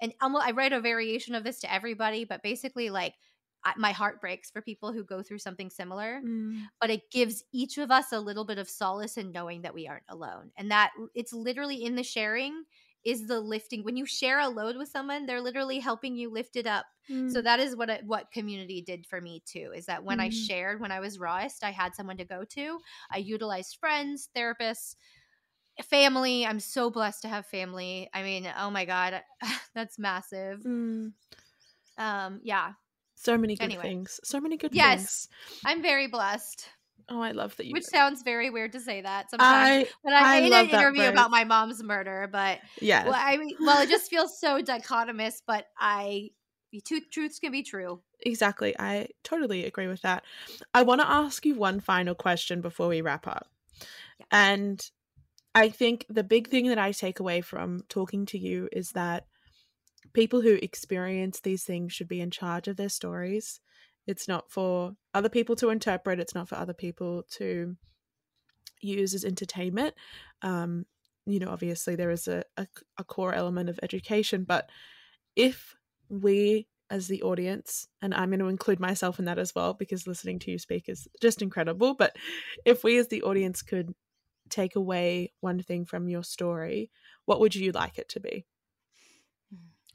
and 0.01 0.11
um, 0.21 0.35
almost 0.35 0.45
I 0.47 0.51
write 0.51 0.73
a 0.73 0.81
variation 0.81 1.35
of 1.35 1.43
this 1.43 1.59
to 1.61 1.73
everybody, 1.73 2.23
but 2.25 2.43
basically 2.43 2.89
like 2.89 3.15
my 3.77 3.91
heart 3.91 4.21
breaks 4.21 4.49
for 4.51 4.61
people 4.61 4.93
who 4.93 5.03
go 5.03 5.21
through 5.21 5.39
something 5.39 5.69
similar, 5.69 6.23
Mm. 6.23 6.69
but 6.79 6.89
it 6.89 7.11
gives 7.11 7.43
each 7.51 7.77
of 7.77 7.91
us 7.91 8.11
a 8.11 8.19
little 8.19 8.45
bit 8.45 8.57
of 8.59 8.69
solace 8.69 9.17
in 9.17 9.31
knowing 9.31 9.61
that 9.63 9.73
we 9.73 9.87
aren't 9.87 10.05
alone. 10.09 10.51
And 10.57 10.71
that 10.71 10.91
it's 11.15 11.33
literally 11.33 11.83
in 11.83 11.95
the 11.95 12.03
sharing 12.03 12.65
is 13.03 13.27
the 13.27 13.39
lifting. 13.39 13.83
When 13.83 13.95
you 13.97 14.05
share 14.05 14.39
a 14.39 14.49
load 14.49 14.75
with 14.77 14.89
someone, 14.89 15.25
they're 15.25 15.41
literally 15.41 15.79
helping 15.79 16.15
you 16.17 16.29
lift 16.29 16.55
it 16.55 16.67
up. 16.67 16.85
Mm. 17.09 17.29
So 17.29 17.41
that 17.41 17.59
is 17.59 17.75
what 17.75 17.89
it, 17.89 18.05
what 18.05 18.31
community 18.31 18.81
did 18.81 19.05
for 19.05 19.21
me 19.21 19.41
too. 19.45 19.71
Is 19.75 19.85
that 19.85 20.03
when 20.03 20.19
I 20.19 20.29
Mhm. 20.29 20.31
shared 20.31 20.81
when 20.81 20.91
I 20.91 20.99
was 20.99 21.19
rawest, 21.19 21.63
I 21.63 21.71
had 21.71 21.95
someone 21.95 22.17
to 22.17 22.25
go 22.25 22.43
to. 22.43 22.79
I 23.11 23.17
utilized 23.17 23.77
friends, 23.79 24.29
therapists, 24.35 24.95
family. 25.83 26.45
I'm 26.45 26.59
so 26.59 26.89
blessed 26.89 27.21
to 27.23 27.27
have 27.27 27.45
family. 27.45 28.09
I 28.13 28.23
mean, 28.23 28.51
oh 28.57 28.69
my 28.71 28.85
god, 28.85 29.23
that's 29.75 29.99
massive. 29.99 30.65
Mm. 30.65 31.13
Um, 31.97 32.39
yeah, 32.43 32.73
So 33.19 33.37
many 33.37 33.55
good 33.55 33.63
Anyway. 33.63 33.83
things. 33.83 34.19
So 34.23 34.39
many 34.39 34.57
good 34.57 34.71
Yes. 34.71 35.27
things. 35.27 35.29
I'm 35.65 35.81
very 35.81 36.07
blessed. 36.07 36.69
Oh, 37.09 37.21
I 37.21 37.31
love 37.31 37.55
that 37.57 37.65
you. 37.65 37.73
Which 37.73 37.83
sounds 37.85 38.21
very 38.21 38.49
weird 38.49 38.73
to 38.73 38.79
say 38.79 39.01
that 39.01 39.31
sometimes. 39.31 39.49
I 39.51 39.87
but 40.03 40.13
I, 40.13 40.35
I 40.35 40.37
in 40.37 40.53
an 40.53 40.69
interview 40.69 41.03
about 41.09 41.31
my 41.31 41.43
mom's 41.43 41.81
murder, 41.81 42.29
but 42.31 42.59
yeah. 42.81 43.05
well, 43.05 43.15
I 43.17 43.37
mean, 43.37 43.55
well, 43.59 43.81
it 43.81 43.89
just 43.89 44.09
feels 44.09 44.39
so 44.39 44.61
dichotomous. 44.61 45.41
But 45.45 45.65
I, 45.79 46.29
two 46.85 47.01
truths 47.11 47.39
can 47.39 47.51
be 47.51 47.63
true. 47.63 48.01
Exactly. 48.21 48.75
I 48.77 49.07
totally 49.23 49.65
agree 49.65 49.87
with 49.87 50.01
that. 50.01 50.23
I 50.73 50.83
want 50.83 51.01
to 51.01 51.09
ask 51.09 51.45
you 51.45 51.55
one 51.55 51.79
final 51.79 52.13
question 52.15 52.61
before 52.61 52.87
we 52.87 53.01
wrap 53.01 53.27
up. 53.27 53.47
Yeah. 54.19 54.25
And 54.31 54.89
I 55.55 55.69
think 55.69 56.05
the 56.09 56.23
big 56.23 56.49
thing 56.49 56.67
that 56.67 56.77
I 56.79 56.91
take 56.91 57.19
away 57.19 57.41
from 57.41 57.83
talking 57.89 58.25
to 58.27 58.37
you 58.37 58.69
is 58.71 58.91
that 58.91 59.27
people 60.17 60.41
who 60.41 60.55
experience 60.63 61.41
these 61.41 61.63
things 61.63 61.93
should 61.93 62.07
be 62.07 62.21
in 62.21 62.31
charge 62.31 62.67
of 62.67 62.75
their 62.75 62.89
stories. 62.89 63.59
It's 64.07 64.27
not 64.27 64.49
for 64.49 64.93
other 65.13 65.29
people 65.29 65.55
to 65.57 65.69
interpret, 65.69 66.19
it's 66.19 66.33
not 66.33 66.49
for 66.49 66.55
other 66.55 66.73
people 66.73 67.23
to 67.33 67.77
use 68.81 69.13
as 69.13 69.23
entertainment. 69.23 69.93
Um, 70.41 70.87
you 71.27 71.37
know, 71.37 71.49
obviously, 71.49 71.95
there 71.95 72.09
is 72.09 72.27
a, 72.27 72.43
a, 72.57 72.65
a 72.97 73.03
core 73.03 73.35
element 73.35 73.69
of 73.69 73.79
education, 73.83 74.43
but 74.43 74.71
if 75.35 75.75
we 76.09 76.65
as 76.89 77.07
the 77.07 77.21
audience, 77.21 77.87
and 78.01 78.15
I'm 78.15 78.29
going 78.29 78.39
to 78.39 78.47
include 78.47 78.79
myself 78.79 79.19
in 79.19 79.25
that 79.25 79.37
as 79.37 79.53
well 79.53 79.75
because 79.75 80.07
listening 80.07 80.39
to 80.39 80.51
you 80.51 80.57
speak 80.57 80.89
is 80.89 81.07
just 81.21 81.43
incredible. 81.43 81.93
But 81.93 82.15
if 82.65 82.83
we 82.83 82.97
as 82.97 83.09
the 83.09 83.21
audience 83.21 83.61
could 83.61 83.93
take 84.49 84.75
away 84.75 85.31
one 85.41 85.61
thing 85.61 85.85
from 85.85 86.09
your 86.09 86.23
story, 86.23 86.89
what 87.25 87.39
would 87.39 87.53
you 87.53 87.71
like 87.71 87.99
it 87.99 88.09
to 88.09 88.19
be? 88.19 88.47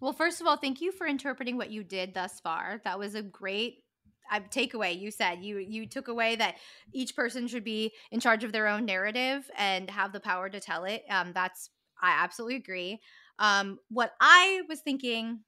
Well, 0.03 0.13
first 0.13 0.43
of 0.43 0.49
all, 0.49 0.59
thank 0.59 0.83
you 0.83 0.93
for 0.93 1.07
interpreting 1.07 1.57
what 1.59 1.71
you 1.71 1.85
did 1.85 2.15
thus 2.15 2.41
far. 2.41 2.83
That 2.85 2.99
was 2.99 3.15
a 3.17 3.23
great 3.23 3.85
uh, 4.33 4.41
takeaway. 4.51 4.99
You 5.01 5.13
said 5.13 5.45
you 5.45 5.59
you 5.59 5.87
took 5.87 6.09
away 6.09 6.37
that 6.37 6.57
each 6.93 7.17
person 7.17 7.49
should 7.49 7.65
be 7.65 7.95
in 8.13 8.21
charge 8.21 8.45
of 8.45 8.53
their 8.53 8.69
own 8.69 8.85
narrative 8.87 9.51
and 9.57 9.91
have 9.91 10.13
the 10.13 10.21
power 10.21 10.51
to 10.51 10.61
tell 10.61 10.85
it. 10.85 11.05
Um, 11.11 11.33
that's 11.35 11.71
I 12.03 12.23
absolutely 12.25 12.57
agree. 12.57 13.01
Um, 13.41 13.81
what 13.91 14.15
I 14.21 14.63
was 14.69 14.81
thinking 14.83 15.45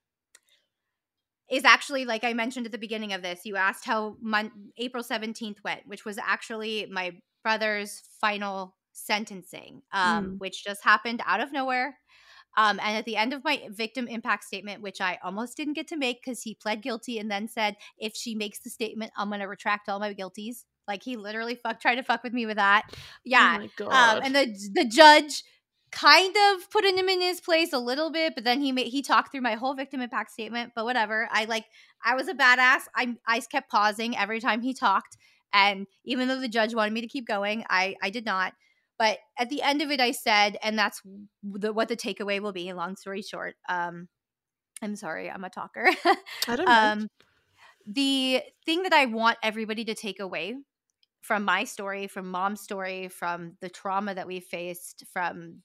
is 1.50 1.64
actually 1.64 2.05
like 2.05 2.24
I 2.24 2.32
mentioned 2.34 2.66
at 2.66 2.72
the 2.72 2.78
beginning 2.78 3.12
of 3.14 3.22
this. 3.22 3.42
You 3.44 3.57
asked 3.57 3.84
how 3.84 4.16
mon- 4.20 4.72
April 4.78 5.02
seventeenth 5.02 5.62
went, 5.64 5.86
which 5.86 6.05
was 6.05 6.18
actually 6.18 6.86
my 6.90 7.12
brother's 7.42 8.02
final 8.20 8.76
sentencing, 8.92 9.82
um, 9.92 10.34
Mm. 10.34 10.38
which 10.38 10.64
just 10.64 10.84
happened 10.84 11.22
out 11.26 11.40
of 11.40 11.52
nowhere. 11.52 11.98
Um, 12.57 12.78
and 12.80 12.96
at 12.96 13.05
the 13.05 13.16
end 13.16 13.32
of 13.32 13.44
my 13.44 13.62
victim 13.70 14.07
impact 14.07 14.44
statement, 14.44 14.82
which 14.82 15.00
I 15.00 15.18
almost 15.24 15.57
didn't 15.57 15.74
get 15.74 15.88
to 15.88 15.96
make 15.96 16.22
because 16.22 16.42
he 16.42 16.55
pled 16.55 16.82
guilty 16.82 17.18
and 17.18 17.30
then 17.30 17.48
said, 17.48 17.76
if 17.98 18.14
she 18.14 18.34
makes 18.34 18.61
the 18.61 18.70
statement, 18.70 19.12
I'm 19.16 19.28
going 19.28 19.40
to 19.40 19.46
retract 19.46 19.88
all 19.88 19.98
my 19.98 20.14
guilties. 20.14 20.64
Like 20.86 21.02
he 21.02 21.16
literally 21.16 21.55
fuck 21.55 21.80
tried 21.80 21.96
to 21.96 22.02
fuck 22.02 22.22
with 22.22 22.32
me 22.32 22.46
with 22.46 22.57
that. 22.57 22.90
Yeah. 23.24 23.57
Oh 23.57 23.61
my 23.61 23.70
god. 23.76 24.18
Um, 24.18 24.22
and 24.24 24.34
the 24.34 24.70
the 24.74 24.84
judge 24.84 25.42
kind 25.90 26.34
of 26.52 26.68
put 26.70 26.84
him 26.84 27.09
in 27.09 27.20
his 27.20 27.40
place 27.40 27.72
a 27.72 27.78
little 27.78 28.11
bit, 28.11 28.34
but 28.34 28.44
then 28.44 28.61
he 28.61 28.72
made 28.72 28.88
he 28.88 29.00
talked 29.00 29.32
through 29.32 29.40
my 29.40 29.55
whole 29.55 29.74
victim 29.74 30.00
impact 30.00 30.32
statement. 30.32 30.72
But 30.74 30.84
whatever, 30.84 31.28
I 31.30 31.44
like 31.46 31.64
I 32.05 32.14
was 32.14 32.28
a 32.28 32.34
badass. 32.34 32.82
I 32.94 33.16
I 33.26 33.40
kept 33.40 33.70
pausing 33.70 34.16
every 34.16 34.40
time 34.40 34.61
he 34.61 34.74
talked, 34.74 35.16
and 35.52 35.86
even 36.05 36.28
though 36.28 36.40
the 36.40 36.48
judge 36.48 36.74
wanted 36.74 36.92
me 36.92 37.00
to 37.00 37.09
keep 37.09 37.26
going, 37.26 37.64
I 37.70 37.96
I 38.02 38.11
did 38.11 38.26
not. 38.26 38.52
But 38.99 39.18
at 39.38 39.49
the 39.49 39.62
end 39.62 39.82
of 39.82 39.90
it, 39.90 40.01
I 40.01 40.12
said, 40.12 40.57
and 40.62 40.78
that's 40.78 41.03
the, 41.42 41.72
what 41.72 41.88
the 41.88 41.97
takeaway 41.97 42.40
will 42.40 42.53
be. 42.53 42.72
Long 42.72 42.97
story 42.97 43.22
short, 43.22 43.55
um, 43.68 44.09
I'm 44.82 44.97
sorry, 44.97 45.30
I'm 45.30 45.45
a 45.45 45.51
talker. 45.51 45.88
I 46.49 46.57
don't 46.57 46.66
know. 46.66 46.72
um, 46.72 47.09
the 47.86 48.42
thing 48.64 48.84
that 48.84 48.92
I 48.92 49.07
want 49.07 49.38
everybody 49.42 49.84
to 49.86 49.95
take 49.95 50.20
away 50.20 50.55
from 51.20 51.45
my 51.45 51.64
story, 51.64 52.07
from 52.07 52.30
mom's 52.30 52.61
story, 52.61 53.09
from 53.09 53.57
the 53.61 53.68
trauma 53.68 54.14
that 54.14 54.26
we 54.26 54.40
faced, 54.40 55.05
from 55.12 55.62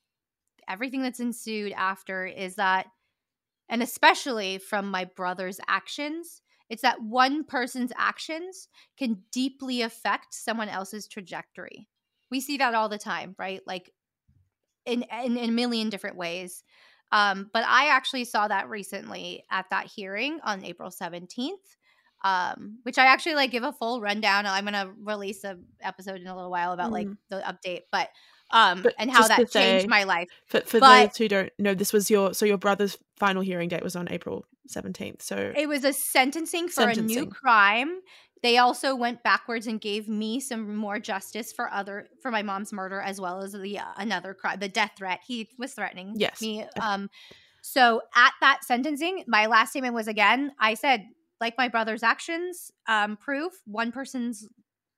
everything 0.70 1.02
that's 1.02 1.20
ensued 1.20 1.74
after 1.74 2.26
is 2.26 2.56
that, 2.56 2.88
and 3.68 3.84
especially 3.84 4.58
from 4.58 4.90
my 4.90 5.06
brother's 5.16 5.60
actions, 5.68 6.42
it's 6.70 6.84
that 6.84 7.02
one 7.02 7.44
person's 7.44 7.92
actions 7.98 8.68
can 8.98 9.24
deeply 9.32 9.82
affect 9.82 10.34
someone 10.34 10.70
else's 10.70 11.08
trajectory. 11.08 11.88
We 12.32 12.42
see 12.42 12.58
that 12.58 12.74
all 12.76 12.90
the 12.90 12.98
time, 12.98 13.36
right? 13.38 13.62
Like 13.66 13.92
in 14.86 15.04
in, 15.24 15.38
in 15.38 15.50
a 15.50 15.54
million 15.54 15.90
different 15.90 16.18
ways. 16.18 16.64
Um, 17.12 17.50
but 17.54 17.64
I 17.68 17.88
actually 17.88 18.26
saw 18.26 18.48
that 18.48 18.70
recently 18.70 19.44
at 19.50 19.66
that 19.72 19.88
hearing 19.88 20.40
on 20.44 20.64
April 20.64 20.90
17th 20.92 21.54
um 22.26 22.80
which 22.84 22.98
i 22.98 23.06
actually 23.06 23.34
like 23.34 23.50
give 23.50 23.64
a 23.64 23.72
full 23.72 24.02
rundown 24.02 24.46
i'm 24.46 24.66
gonna 24.66 24.92
release 25.04 25.46
a 25.46 25.58
episode 25.80 26.20
in 26.20 26.28
a 26.28 26.36
little 26.36 26.52
while 26.52 26.74
about 26.74 26.92
like 26.92 27.08
Mm. 27.08 27.16
the 27.30 27.38
update 27.38 27.84
but 27.94 28.10
um 28.52 28.82
But 28.84 28.94
and 29.00 29.10
how 29.10 29.26
that 29.26 29.38
changed 29.50 29.84
say- 29.84 29.88
my 29.88 30.04
life 30.04 30.28
for 30.46 30.60
for 30.62 30.82
but- 30.82 31.08
those 31.12 31.18
who 31.18 31.30
don't 31.30 31.50
know, 31.58 31.74
this 31.74 31.94
was 31.94 32.12
your 32.12 32.34
so 32.34 32.46
your 32.46 32.58
brother's 32.58 32.98
final 33.18 33.42
hearing 33.42 33.70
date 33.70 33.84
was 33.84 33.96
on 33.96 34.10
April 34.12 34.44
seventeenth. 34.68 35.22
So 35.22 35.54
it 35.56 35.70
was 35.70 35.86
a 35.86 35.94
sentencing 35.94 36.68
for 36.68 36.90
a 36.90 36.96
new 36.96 37.26
crime 37.26 38.02
they 38.42 38.58
also 38.58 38.96
went 38.96 39.24
backwards 39.24 39.68
and 39.68 39.82
gave 39.82 40.08
me 40.08 40.40
some 40.40 40.76
more 40.76 41.00
justice 41.00 41.52
for 41.52 41.72
other 41.72 42.08
for 42.22 42.32
my 42.32 42.42
mom's 42.42 42.72
murder 42.72 43.02
as 43.02 43.20
well 43.20 43.42
as 43.42 43.54
the 43.54 43.80
uh, 43.80 43.84
another 43.98 44.34
crime 44.34 44.60
the 44.60 44.70
death 44.70 44.92
threat. 44.98 45.20
He 45.26 45.50
was 45.58 45.74
threatening 45.74 46.14
Yes. 46.18 46.42
me 46.42 46.66
um 46.82 47.10
so 47.62 48.02
at 48.16 48.34
that 48.42 48.64
sentencing 48.64 49.24
my 49.28 49.46
last 49.48 49.72
statement 49.72 49.94
was 49.94 50.08
again 50.08 50.52
i 50.60 50.74
said 50.74 51.06
like 51.42 51.56
my 51.58 51.68
brother's 51.68 52.04
actions 52.04 52.72
um 52.88 53.18
prove 53.18 53.52
one 53.66 53.92
person's 53.92 54.48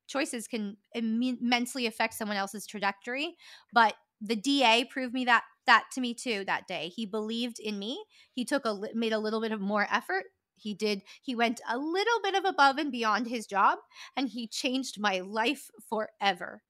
choices 0.07 0.47
can 0.47 0.77
imme- 0.95 1.41
immensely 1.41 1.87
affect 1.87 2.13
someone 2.13 2.37
else's 2.37 2.67
trajectory 2.67 3.35
but 3.73 3.95
the 4.21 4.35
da 4.35 4.85
proved 4.85 5.13
me 5.13 5.25
that 5.25 5.43
that 5.65 5.85
to 5.93 6.01
me 6.01 6.13
too 6.13 6.43
that 6.45 6.67
day. 6.67 6.91
He 6.95 7.05
believed 7.05 7.59
in 7.59 7.77
me. 7.77 8.03
He 8.31 8.45
took 8.45 8.65
a 8.65 8.79
made 8.93 9.13
a 9.13 9.19
little 9.19 9.41
bit 9.41 9.51
of 9.51 9.61
more 9.61 9.87
effort 9.91 10.25
he 10.61 10.73
did 10.73 11.01
he 11.21 11.35
went 11.35 11.61
a 11.69 11.77
little 11.77 12.21
bit 12.23 12.35
of 12.35 12.45
above 12.45 12.77
and 12.77 12.91
beyond 12.91 13.27
his 13.27 13.45
job 13.45 13.79
and 14.15 14.29
he 14.29 14.47
changed 14.47 14.99
my 14.99 15.19
life 15.19 15.69
forever. 15.89 16.61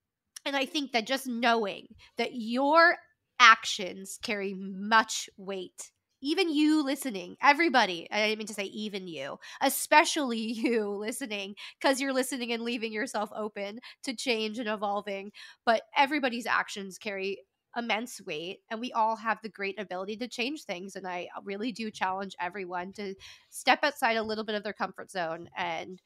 And 0.45 0.55
i 0.55 0.65
think 0.65 0.91
that 0.91 1.07
just 1.07 1.27
knowing 1.27 1.87
that 2.17 2.31
your 2.33 2.97
actions 3.39 4.19
carry 4.21 4.53
much 4.53 5.29
weight 5.37 5.91
even 6.21 6.53
you 6.53 6.83
listening 6.83 7.35
everybody 7.41 8.07
i 8.11 8.27
didn't 8.27 8.37
mean 8.39 8.47
to 8.47 8.53
say 8.53 8.65
even 8.65 9.07
you 9.07 9.37
especially 9.61 10.39
you 10.39 10.89
listening 10.89 11.55
because 11.79 11.99
you're 11.99 12.13
listening 12.13 12.51
and 12.51 12.63
leaving 12.63 12.93
yourself 12.93 13.29
open 13.35 13.79
to 14.03 14.15
change 14.15 14.59
and 14.59 14.69
evolving 14.69 15.31
but 15.65 15.83
everybody's 15.95 16.45
actions 16.45 16.97
carry 16.97 17.39
immense 17.77 18.19
weight 18.21 18.61
and 18.69 18.79
we 18.81 18.91
all 18.91 19.15
have 19.15 19.39
the 19.41 19.49
great 19.49 19.79
ability 19.79 20.17
to 20.17 20.27
change 20.27 20.63
things 20.63 20.95
and 20.95 21.07
i 21.07 21.27
really 21.43 21.71
do 21.71 21.89
challenge 21.89 22.35
everyone 22.39 22.91
to 22.91 23.15
step 23.49 23.79
outside 23.83 24.17
a 24.17 24.23
little 24.23 24.43
bit 24.43 24.55
of 24.55 24.63
their 24.63 24.73
comfort 24.73 25.09
zone 25.09 25.49
and 25.55 26.01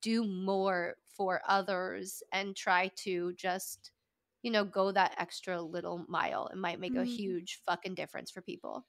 do 0.00 0.24
more 0.24 0.96
for 1.08 1.40
others 1.46 2.22
and 2.32 2.56
try 2.56 2.88
to 2.96 3.32
just 3.34 3.92
you 4.42 4.50
know 4.50 4.64
go 4.64 4.92
that 4.92 5.14
extra 5.18 5.60
little 5.62 6.04
mile 6.08 6.48
it 6.48 6.56
might 6.56 6.80
make 6.80 6.96
a 6.96 7.04
Mm. 7.04 7.06
huge 7.06 7.60
fucking 7.66 7.94
difference 7.94 8.30
for 8.30 8.42
people 8.42 8.86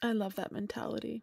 I 0.00 0.12
love 0.12 0.36
that 0.36 0.52
mentality. 0.52 1.22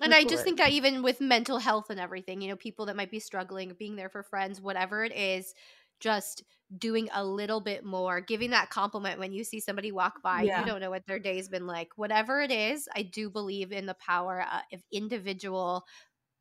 and 0.00 0.12
Go 0.12 0.14
I 0.14 0.24
just 0.24 0.44
think 0.44 0.58
that 0.58 0.72
even 0.72 1.02
with 1.02 1.20
mental 1.20 1.58
health 1.58 1.88
and 1.88 1.98
everything, 1.98 2.42
you 2.42 2.48
know, 2.48 2.56
people 2.56 2.86
that 2.86 2.96
might 2.96 3.10
be 3.10 3.18
struggling, 3.20 3.72
being 3.78 3.96
there 3.96 4.10
for 4.10 4.22
friends, 4.22 4.60
whatever 4.60 5.04
it 5.04 5.12
is, 5.12 5.54
just 6.00 6.44
doing 6.78 7.08
a 7.12 7.24
little 7.24 7.60
bit 7.60 7.84
more, 7.84 8.20
giving 8.20 8.50
that 8.50 8.70
compliment 8.70 9.18
when 9.20 9.32
you 9.32 9.44
see 9.44 9.60
somebody 9.60 9.92
walk 9.92 10.22
by, 10.22 10.42
Yeah. 10.42 10.60
you 10.60 10.66
don't 10.66 10.80
know 10.80 10.90
what 10.90 11.06
their 11.06 11.18
day's 11.18 11.48
been 11.48 11.66
like. 11.66 11.88
Whatever 11.96 12.40
it 12.40 12.50
is, 12.50 12.88
I 12.94 13.02
do 13.02 13.30
believe 13.30 13.70
in 13.72 13.86
the 13.86 13.94
power 13.94 14.44
uh, 14.50 14.60
of 14.72 14.82
individual. 14.92 15.84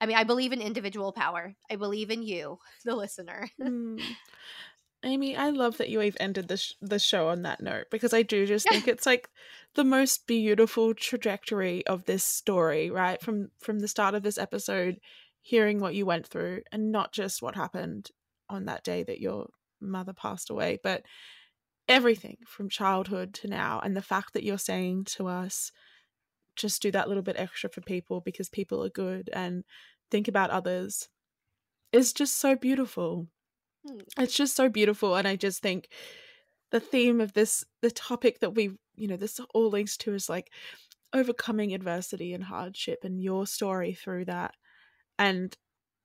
I 0.01 0.07
mean, 0.07 0.17
I 0.17 0.23
believe 0.23 0.51
in 0.51 0.61
individual 0.61 1.11
power. 1.11 1.55
I 1.69 1.75
believe 1.75 2.09
in 2.09 2.23
you, 2.23 2.59
the 2.85 2.95
listener. 2.95 3.49
Mm. 3.61 4.01
Amy, 5.03 5.37
I 5.37 5.51
love 5.51 5.77
that 5.77 5.89
you 5.89 5.99
have 5.99 6.17
ended 6.19 6.47
the 6.47 6.57
sh- 6.57 6.73
the 6.81 6.97
show 6.97 7.27
on 7.27 7.43
that 7.43 7.61
note 7.61 7.85
because 7.91 8.11
I 8.11 8.23
do 8.23 8.47
just 8.47 8.67
think 8.67 8.87
it's 8.87 9.05
like 9.05 9.29
the 9.75 9.83
most 9.83 10.25
beautiful 10.25 10.95
trajectory 10.95 11.85
of 11.85 12.05
this 12.05 12.23
story, 12.23 12.89
right? 12.89 13.21
From 13.21 13.51
from 13.59 13.79
the 13.81 13.87
start 13.87 14.15
of 14.15 14.23
this 14.23 14.39
episode, 14.39 14.99
hearing 15.41 15.79
what 15.79 15.93
you 15.93 16.07
went 16.07 16.25
through 16.25 16.63
and 16.71 16.91
not 16.91 17.11
just 17.13 17.43
what 17.43 17.53
happened 17.53 18.09
on 18.49 18.65
that 18.65 18.83
day 18.83 19.03
that 19.03 19.19
your 19.19 19.47
mother 19.81 20.13
passed 20.13 20.49
away, 20.49 20.79
but 20.83 21.03
everything 21.87 22.37
from 22.47 22.69
childhood 22.69 23.33
to 23.33 23.47
now 23.47 23.79
and 23.83 23.95
the 23.95 24.01
fact 24.01 24.33
that 24.33 24.43
you're 24.43 24.57
saying 24.57 25.03
to 25.05 25.27
us 25.27 25.71
just 26.55 26.81
do 26.81 26.91
that 26.91 27.07
little 27.07 27.23
bit 27.23 27.35
extra 27.37 27.69
for 27.69 27.81
people 27.81 28.21
because 28.21 28.49
people 28.49 28.83
are 28.83 28.89
good 28.89 29.29
and 29.33 29.63
think 30.09 30.27
about 30.27 30.49
others 30.49 31.09
is 31.91 32.13
just 32.13 32.37
so 32.39 32.55
beautiful. 32.55 33.27
Hmm. 33.87 33.99
It's 34.17 34.35
just 34.35 34.55
so 34.55 34.69
beautiful. 34.69 35.15
And 35.15 35.27
I 35.27 35.35
just 35.35 35.61
think 35.61 35.89
the 36.71 36.79
theme 36.79 37.21
of 37.21 37.33
this, 37.33 37.63
the 37.81 37.91
topic 37.91 38.39
that 38.39 38.55
we, 38.55 38.71
you 38.95 39.07
know, 39.07 39.17
this 39.17 39.39
all 39.53 39.69
links 39.69 39.97
to 39.97 40.13
is 40.13 40.29
like 40.29 40.51
overcoming 41.13 41.73
adversity 41.73 42.33
and 42.33 42.43
hardship 42.43 42.99
and 43.03 43.21
your 43.21 43.45
story 43.45 43.93
through 43.93 44.25
that. 44.25 44.53
And 45.19 45.55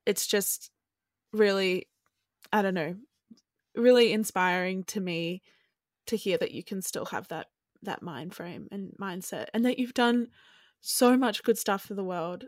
it's 0.06 0.26
just 0.26 0.70
really, 1.32 1.88
I 2.52 2.62
don't 2.62 2.74
know, 2.74 2.96
really 3.74 4.12
inspiring 4.12 4.84
to 4.84 5.00
me 5.00 5.42
to 6.06 6.16
hear 6.16 6.38
that 6.38 6.52
you 6.52 6.64
can 6.64 6.82
still 6.82 7.06
have 7.06 7.28
that 7.28 7.48
that 7.82 8.02
mind 8.02 8.34
frame 8.34 8.68
and 8.70 8.92
mindset 9.00 9.46
and 9.54 9.64
that 9.64 9.78
you've 9.78 9.94
done 9.94 10.28
so 10.80 11.16
much 11.16 11.42
good 11.42 11.58
stuff 11.58 11.82
for 11.82 11.94
the 11.94 12.04
world 12.04 12.44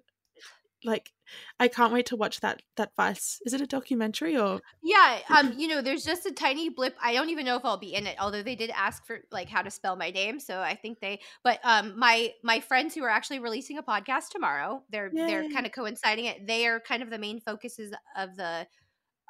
like 0.85 1.13
I 1.61 1.69
can't 1.69 1.93
wait 1.93 2.07
to 2.07 2.17
watch 2.17 2.41
that 2.41 2.63
that 2.77 2.91
Vice. 2.97 3.41
Is 3.47 3.55
it 3.55 3.61
a 3.61 3.67
documentary 3.67 4.37
or 4.37 4.61
Yeah, 4.83 5.21
um 5.31 5.55
you 5.57 5.69
know, 5.69 5.81
there's 5.81 6.05
just 6.05 6.27
a 6.27 6.33
tiny 6.33 6.69
blip. 6.69 6.97
I 7.01 7.13
don't 7.15 7.31
even 7.31 7.45
know 7.45 7.57
if 7.57 7.65
I'll 7.65 7.79
be 7.79 7.95
in 7.95 8.07
it, 8.07 8.17
although 8.21 8.43
they 8.43 8.57
did 8.57 8.71
ask 8.71 9.07
for 9.07 9.21
like 9.31 9.49
how 9.49 9.63
to 9.63 9.71
spell 9.71 9.97
my 9.97 10.11
name, 10.11 10.41
so 10.41 10.61
I 10.61 10.75
think 10.75 10.99
they 11.01 11.21
but 11.45 11.61
um 11.63 11.99
my 11.99 12.33
my 12.43 12.61
friends 12.61 12.95
who 12.95 13.05
are 13.05 13.09
actually 13.11 13.39
releasing 13.39 13.79
a 13.79 13.83
podcast 13.83 14.31
tomorrow, 14.31 14.83
they're 14.91 15.11
Yay. 15.13 15.27
they're 15.27 15.49
kind 15.51 15.67
of 15.67 15.73
coinciding 15.73 16.25
it. 16.25 16.47
They 16.47 16.67
are 16.67 16.81
kind 16.81 17.03
of 17.03 17.11
the 17.11 17.19
main 17.19 17.41
focuses 17.41 17.93
of 18.17 18.37
the 18.37 18.67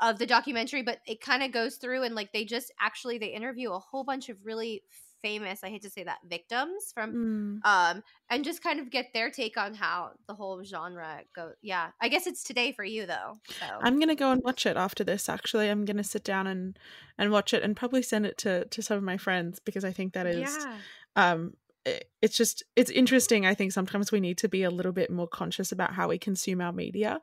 of 0.03 0.19
the 0.19 0.27
documentary, 0.27 0.83
but 0.83 0.99
it 1.07 1.21
kind 1.21 1.43
of 1.43 1.53
goes 1.53 1.77
through 1.77 2.03
and 2.03 2.15
like 2.15 2.33
they 2.33 2.45
just 2.45 2.73
actually 2.81 3.19
they 3.19 3.29
interview 3.29 3.73
a 3.73 3.79
whole 3.79 4.05
bunch 4.05 4.29
of 4.29 4.37
really 4.45 4.83
famous 5.23 5.63
i 5.63 5.69
hate 5.69 5.83
to 5.83 5.89
say 5.89 6.03
that 6.03 6.19
victims 6.29 6.91
from 6.93 7.15
mm. 7.15 7.69
um 7.69 8.03
and 8.29 8.45
just 8.45 8.61
kind 8.61 8.81
of 8.81 8.91
get 8.91 9.07
their 9.15 9.31
take 9.31 9.57
on 9.57 9.73
how 9.73 10.11
the 10.27 10.35
whole 10.35 10.63
genre 10.65 11.21
go 11.35 11.53
yeah 11.63 11.91
i 12.01 12.09
guess 12.09 12.27
it's 12.27 12.43
today 12.43 12.73
for 12.73 12.85
you 12.85 13.07
though 13.07 13.39
so 13.49 13.67
i'm 13.83 14.01
gonna 14.01 14.17
go 14.17 14.33
and 14.33 14.43
watch 14.45 14.67
it 14.67 14.77
after 14.77 15.05
this 15.05 15.29
actually 15.29 15.69
i'm 15.69 15.85
gonna 15.85 16.03
sit 16.03 16.25
down 16.25 16.49
and 16.49 16.77
and 17.19 17.31
watch 17.31 17.55
it 17.55 17.63
and 17.63 17.77
probably 17.77 18.03
send 18.03 18.27
it 18.27 18.37
to 18.37 18.65
to 18.67 18.83
some 18.83 18.97
of 18.97 19.05
my 19.05 19.17
friends 19.17 19.61
because 19.61 19.85
i 19.85 19.93
think 19.93 20.13
that 20.13 20.27
is 20.27 20.51
yeah. 20.51 20.77
um 21.15 21.53
Eh, 21.85 21.99
it's 22.21 22.37
just 22.37 22.63
it's 22.77 22.91
interesting 22.91 23.45
i 23.45 23.55
think 23.55 23.73
sometimes 23.73 24.13
we 24.13 24.21
need 24.21 24.39
to 24.39 24.49
be 24.49 24.63
a 24.63 24.71
little 24.71 24.93
bit 24.93 25.11
more 25.11 25.27
conscious 25.27 25.73
about 25.73 25.93
how 25.93 26.09
we 26.09 26.19
consume 26.19 26.61
our 26.61 26.73
media. 26.73 27.21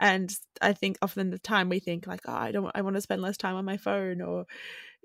And 0.00 0.34
i 0.62 0.72
think 0.72 0.96
often 1.02 1.30
the 1.30 1.38
time 1.38 1.68
we 1.68 1.78
think 1.78 2.06
like 2.06 2.20
oh 2.26 2.32
i 2.32 2.50
don't 2.50 2.70
i 2.74 2.80
want 2.80 2.96
to 2.96 3.02
spend 3.02 3.20
less 3.20 3.36
time 3.36 3.56
on 3.56 3.64
my 3.64 3.76
phone 3.76 4.22
or 4.22 4.46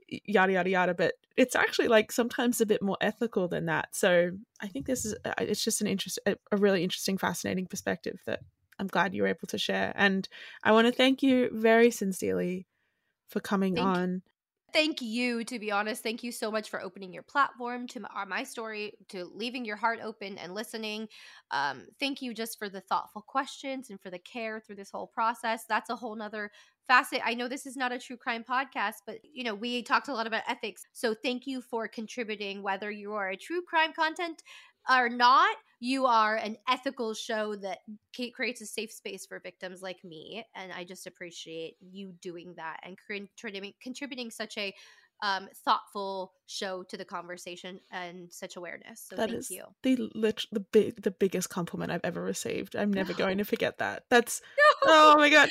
yada 0.08 0.54
yada 0.54 0.70
yada. 0.70 0.94
But 0.94 1.16
it's 1.36 1.56
actually 1.56 1.88
like 1.88 2.12
sometimes 2.12 2.62
a 2.62 2.66
bit 2.66 2.82
more 2.82 2.98
ethical 3.02 3.48
than 3.48 3.66
that. 3.66 3.96
So 3.96 4.32
i 4.62 4.68
think 4.68 4.86
this 4.86 5.06
is 5.06 5.16
it's 5.38 5.64
just 5.64 5.82
an 5.82 5.88
interest 5.88 6.20
a 6.26 6.58
really 6.58 6.84
interesting 6.84 7.18
fascinating 7.18 7.68
perspective 7.68 8.22
that 8.26 8.40
i'm 8.80 8.88
glad 8.88 9.14
you 9.14 9.24
were 9.24 9.28
able 9.28 9.48
to 9.48 9.58
share. 9.58 9.92
And 9.96 10.28
i 10.64 10.72
want 10.72 10.88
to 10.88 10.94
thank 10.94 11.22
you 11.22 11.50
very 11.52 11.92
sincerely 11.92 12.68
for 13.28 13.42
coming 13.42 13.76
thank 13.76 13.88
on 13.88 14.22
thank 14.74 15.02
you 15.02 15.44
to 15.44 15.60
be 15.60 15.72
honest 15.72 16.04
thank 16.04 16.24
you 16.24 16.32
so 16.32 16.52
much 16.52 16.70
for 16.70 16.82
opening 16.82 17.14
your 17.14 17.24
platform 17.24 17.88
to 17.88 18.00
my, 18.00 18.26
my 18.28 18.44
story 18.44 18.94
to 19.10 19.26
leaving 19.26 19.64
your 19.64 19.76
heart 19.76 20.00
open 20.04 20.38
and 20.38 20.54
listening. 20.54 21.08
Um, 21.52 21.86
thank 22.00 22.22
you 22.22 22.34
just 22.34 22.58
for 22.58 22.70
the 22.70 22.82
thoughtful 22.82 23.22
questions 23.22 23.90
and 23.90 24.02
for 24.02 24.10
the 24.10 24.20
care 24.20 24.60
through 24.60 24.76
this 24.78 24.92
whole 24.92 25.08
process. 25.08 25.66
That's 25.70 25.90
a 25.90 25.96
whole 25.96 26.16
nother 26.16 26.52
facet. 26.88 27.22
I 27.24 27.34
know 27.34 27.48
this 27.48 27.66
is 27.66 27.78
not 27.78 27.92
a 27.94 28.00
true 28.00 28.18
crime 28.18 28.44
podcast 28.44 28.96
but 29.06 29.20
you 29.24 29.44
know 29.44 29.56
we 29.56 29.84
talked 29.84 30.08
a 30.08 30.14
lot 30.14 30.28
about 30.28 30.44
ethics. 30.48 30.86
So 30.92 31.14
thank 31.14 31.48
you 31.48 31.62
for 31.62 31.88
contributing 31.88 32.62
whether 32.64 32.92
you 32.92 33.14
are 33.14 33.30
a 33.30 33.38
true 33.38 33.62
crime 33.62 33.94
content 33.94 34.42
or 34.90 35.10
not, 35.10 35.56
you 35.80 36.06
are 36.06 36.36
an 36.36 36.58
ethical 36.70 37.14
show 37.14 37.56
that 37.58 37.80
creates 38.34 38.62
a 38.62 38.66
safe 38.66 38.92
space 38.92 39.26
for 39.26 39.40
victims 39.40 39.82
like 39.82 40.04
me. 40.04 40.46
And 40.56 40.72
I 40.72 40.86
just 40.86 41.08
appreciate 41.08 41.76
you 41.82 42.14
doing 42.22 42.54
that 42.56 42.80
and 42.84 42.98
contributing 43.82 44.32
such 44.32 44.58
a 44.58 44.74
um, 45.22 45.48
thoughtful 45.64 46.34
show 46.48 46.84
to 46.84 46.98
the 46.98 47.06
conversation 47.06 47.80
and 47.92 48.32
such 48.32 48.58
awareness. 48.58 49.06
So 49.10 49.16
that 49.16 49.30
thank 49.30 49.50
you. 49.50 49.64
The 49.82 50.10
lit- 50.14 50.46
the 50.52 50.60
big 50.60 51.02
the 51.02 51.12
biggest 51.12 51.50
compliment 51.50 51.92
I've 51.92 52.04
ever 52.04 52.22
received. 52.22 52.76
I'm 52.76 52.92
never 52.92 53.14
going 53.14 53.38
to 53.40 53.46
forget 53.46 53.78
that. 53.78 54.04
That's 54.10 54.42
no. 54.86 54.92
oh 54.94 55.16
my 55.18 55.30
god. 55.30 55.50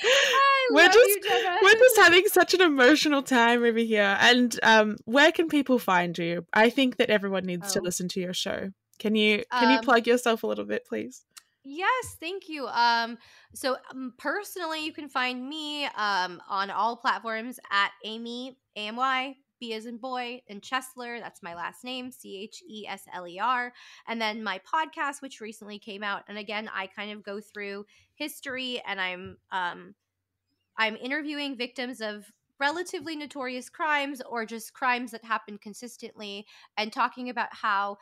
we're 0.71 0.87
just 0.87 1.09
you, 1.09 1.59
we're 1.63 1.75
just 1.75 1.97
having 1.97 2.25
such 2.27 2.55
an 2.55 2.61
emotional 2.61 3.23
time 3.23 3.65
over 3.65 3.79
here. 3.79 4.17
And 4.21 4.59
um, 4.63 4.97
where 5.07 5.33
can 5.33 5.49
people 5.49 5.79
find 5.79 6.17
you? 6.19 6.47
I 6.53 6.69
think 6.69 6.99
that 6.99 7.09
everyone 7.11 7.45
needs 7.45 7.71
oh. 7.71 7.81
to 7.81 7.81
listen 7.81 8.09
to 8.09 8.21
your 8.21 8.35
show. 8.35 8.71
Can 8.99 9.15
you 9.15 9.45
can 9.51 9.69
um, 9.69 9.73
you 9.73 9.81
plug 9.81 10.07
yourself 10.07 10.43
a 10.43 10.47
little 10.47 10.65
bit, 10.65 10.87
please? 10.87 11.25
Yes, 11.65 12.17
thank 12.19 12.49
you. 12.49 12.67
Um, 12.67 13.19
so 13.55 13.77
um, 13.91 14.15
personally, 14.19 14.85
you 14.85 14.93
can 14.93 15.09
find 15.09 15.49
me 15.49 15.85
um 15.97 16.41
on 16.49 16.71
all 16.71 16.97
platforms 16.97 17.59
at 17.71 17.91
Amy 18.05 18.57
Amy 18.77 18.87
A 18.87 18.89
M 18.89 18.97
Y 18.97 19.37
B 19.61 19.75
as 19.75 19.87
in 19.87 19.97
boy 19.97 20.43
and 20.49 20.61
Chesler. 20.61 21.21
That's 21.21 21.43
my 21.43 21.55
last 21.55 21.85
name, 21.85 22.11
C 22.11 22.37
H 22.43 22.63
E 22.69 22.87
S 22.89 23.05
L 23.15 23.27
E 23.27 23.39
R. 23.39 23.73
And 24.09 24.21
then 24.21 24.43
my 24.43 24.61
podcast, 24.61 25.23
which 25.23 25.41
recently 25.41 25.79
came 25.79 26.03
out, 26.03 26.23
and 26.29 26.37
again, 26.37 26.69
I 26.75 26.87
kind 26.89 27.13
of 27.13 27.23
go 27.23 27.41
through 27.41 27.87
history, 28.15 28.83
and 28.87 29.01
I'm 29.01 29.39
um, 29.51 29.95
I'm 30.77 30.97
interviewing 30.97 31.57
victims 31.57 32.01
of 32.01 32.33
relatively 32.59 33.17
notorious 33.17 33.69
crimes 33.69 34.23
or 34.29 34.47
just 34.47 34.73
crimes 34.73 35.11
that 35.11 35.25
happen 35.25 35.59
consistently, 35.59 36.47
and 36.77 36.93
talking 36.93 37.29
about 37.29 37.49
how 37.53 37.99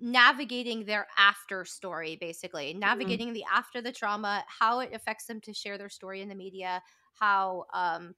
navigating 0.00 0.84
their 0.84 1.06
after 1.18 1.64
story 1.64 2.16
basically 2.20 2.70
mm-hmm. 2.70 2.80
navigating 2.80 3.28
mm-hmm. 3.28 3.34
the 3.34 3.44
after 3.52 3.82
the 3.82 3.92
trauma 3.92 4.44
how 4.46 4.80
it 4.80 4.90
affects 4.94 5.26
them 5.26 5.40
to 5.40 5.52
share 5.52 5.76
their 5.78 5.88
story 5.88 6.20
in 6.20 6.28
the 6.28 6.34
media 6.34 6.82
how 7.14 7.64
um 7.74 8.14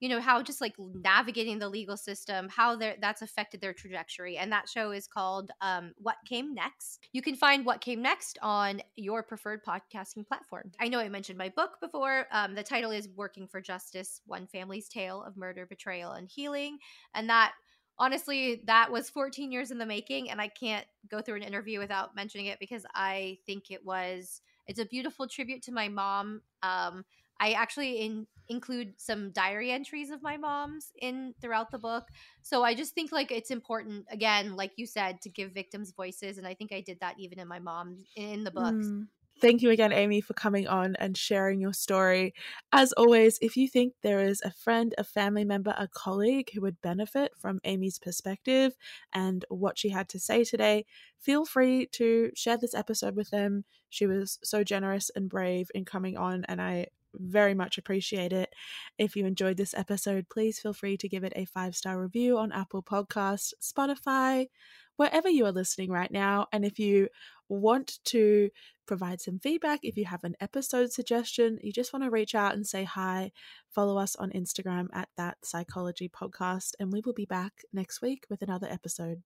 you 0.00 0.08
know 0.08 0.18
how 0.18 0.42
just 0.42 0.60
like 0.60 0.74
navigating 0.94 1.58
the 1.58 1.68
legal 1.68 1.96
system 1.96 2.48
how 2.48 2.74
that's 2.76 3.22
affected 3.22 3.60
their 3.60 3.74
trajectory 3.74 4.38
and 4.38 4.50
that 4.50 4.68
show 4.68 4.90
is 4.90 5.06
called 5.06 5.50
um, 5.60 5.92
what 5.98 6.16
came 6.26 6.54
next 6.54 7.06
you 7.12 7.22
can 7.22 7.36
find 7.36 7.64
what 7.64 7.80
came 7.80 8.02
next 8.02 8.38
on 8.42 8.80
your 8.96 9.22
preferred 9.22 9.60
podcasting 9.64 10.26
platform 10.26 10.72
i 10.80 10.88
know 10.88 10.98
i 10.98 11.08
mentioned 11.08 11.38
my 11.38 11.50
book 11.50 11.72
before 11.80 12.26
um, 12.32 12.54
the 12.54 12.62
title 12.62 12.90
is 12.90 13.08
working 13.14 13.46
for 13.46 13.60
justice 13.60 14.20
one 14.26 14.46
family's 14.46 14.88
tale 14.88 15.22
of 15.22 15.36
murder 15.36 15.66
betrayal 15.66 16.12
and 16.12 16.28
healing 16.28 16.78
and 17.14 17.28
that 17.28 17.52
honestly, 18.00 18.62
that 18.64 18.90
was 18.90 19.10
14 19.10 19.52
years 19.52 19.70
in 19.70 19.78
the 19.78 19.86
making, 19.86 20.30
and 20.30 20.40
I 20.40 20.48
can't 20.48 20.86
go 21.08 21.20
through 21.20 21.36
an 21.36 21.42
interview 21.42 21.78
without 21.78 22.16
mentioning 22.16 22.46
it 22.46 22.58
because 22.58 22.84
I 22.94 23.38
think 23.46 23.70
it 23.70 23.84
was 23.84 24.40
it's 24.66 24.80
a 24.80 24.86
beautiful 24.86 25.28
tribute 25.28 25.62
to 25.64 25.72
my 25.72 25.88
mom. 25.88 26.40
Um, 26.62 27.04
I 27.40 27.52
actually 27.52 28.00
in, 28.00 28.26
include 28.48 28.94
some 28.98 29.30
diary 29.30 29.70
entries 29.70 30.10
of 30.10 30.22
my 30.22 30.36
mom's 30.36 30.92
in 31.00 31.34
throughout 31.40 31.70
the 31.70 31.78
book. 31.78 32.04
So 32.42 32.62
I 32.62 32.74
just 32.74 32.94
think 32.94 33.12
like 33.12 33.30
it's 33.30 33.50
important 33.50 34.06
again, 34.10 34.56
like 34.56 34.72
you 34.76 34.86
said, 34.86 35.20
to 35.22 35.28
give 35.28 35.52
victims 35.52 35.92
voices, 35.92 36.38
and 36.38 36.46
I 36.46 36.54
think 36.54 36.72
I 36.72 36.80
did 36.80 36.98
that 37.00 37.16
even 37.18 37.38
in 37.38 37.48
my 37.48 37.58
mom 37.58 37.98
in 38.16 38.44
the 38.44 38.50
books. 38.50 38.86
Mm. 38.86 39.06
Thank 39.40 39.62
you 39.62 39.70
again, 39.70 39.92
Amy, 39.92 40.20
for 40.20 40.34
coming 40.34 40.66
on 40.68 40.96
and 40.96 41.16
sharing 41.16 41.60
your 41.60 41.72
story. 41.72 42.34
As 42.72 42.92
always, 42.92 43.38
if 43.40 43.56
you 43.56 43.68
think 43.68 43.94
there 44.02 44.20
is 44.20 44.42
a 44.44 44.50
friend, 44.50 44.94
a 44.98 45.04
family 45.04 45.44
member, 45.44 45.74
a 45.78 45.88
colleague 45.88 46.50
who 46.52 46.60
would 46.60 46.80
benefit 46.82 47.32
from 47.38 47.60
Amy's 47.64 47.98
perspective 47.98 48.74
and 49.14 49.44
what 49.48 49.78
she 49.78 49.88
had 49.88 50.08
to 50.10 50.20
say 50.20 50.44
today, 50.44 50.84
feel 51.18 51.46
free 51.46 51.86
to 51.92 52.30
share 52.34 52.58
this 52.58 52.74
episode 52.74 53.16
with 53.16 53.30
them. 53.30 53.64
She 53.88 54.06
was 54.06 54.38
so 54.42 54.62
generous 54.62 55.10
and 55.16 55.28
brave 55.30 55.70
in 55.74 55.84
coming 55.86 56.16
on, 56.18 56.44
and 56.46 56.60
I 56.60 56.88
very 57.14 57.54
much 57.54 57.78
appreciate 57.78 58.32
it. 58.32 58.52
If 58.98 59.16
you 59.16 59.26
enjoyed 59.26 59.56
this 59.56 59.74
episode, 59.74 60.28
please 60.28 60.60
feel 60.60 60.74
free 60.74 60.96
to 60.98 61.08
give 61.08 61.24
it 61.24 61.32
a 61.34 61.46
five 61.46 61.74
star 61.74 62.00
review 62.00 62.36
on 62.38 62.52
Apple 62.52 62.82
Podcast, 62.82 63.54
Spotify, 63.60 64.48
wherever 64.96 65.28
you 65.28 65.46
are 65.46 65.52
listening 65.52 65.90
right 65.90 66.10
now. 66.10 66.46
And 66.52 66.64
if 66.64 66.78
you 66.78 67.08
want 67.50 67.98
to 68.06 68.50
provide 68.86 69.20
some 69.20 69.38
feedback, 69.38 69.80
if 69.82 69.96
you 69.96 70.04
have 70.06 70.24
an 70.24 70.36
episode 70.40 70.92
suggestion, 70.92 71.58
you 71.62 71.72
just 71.72 71.92
want 71.92 72.04
to 72.04 72.10
reach 72.10 72.34
out 72.34 72.54
and 72.54 72.66
say 72.66 72.84
hi, 72.84 73.32
follow 73.68 73.98
us 73.98 74.16
on 74.16 74.30
Instagram 74.30 74.88
at 74.92 75.08
that 75.16 75.38
psychology 75.44 76.08
podcast, 76.08 76.72
and 76.80 76.92
we 76.92 77.02
will 77.04 77.12
be 77.12 77.26
back 77.26 77.62
next 77.72 78.00
week 78.00 78.24
with 78.30 78.42
another 78.42 78.68
episode. 78.68 79.22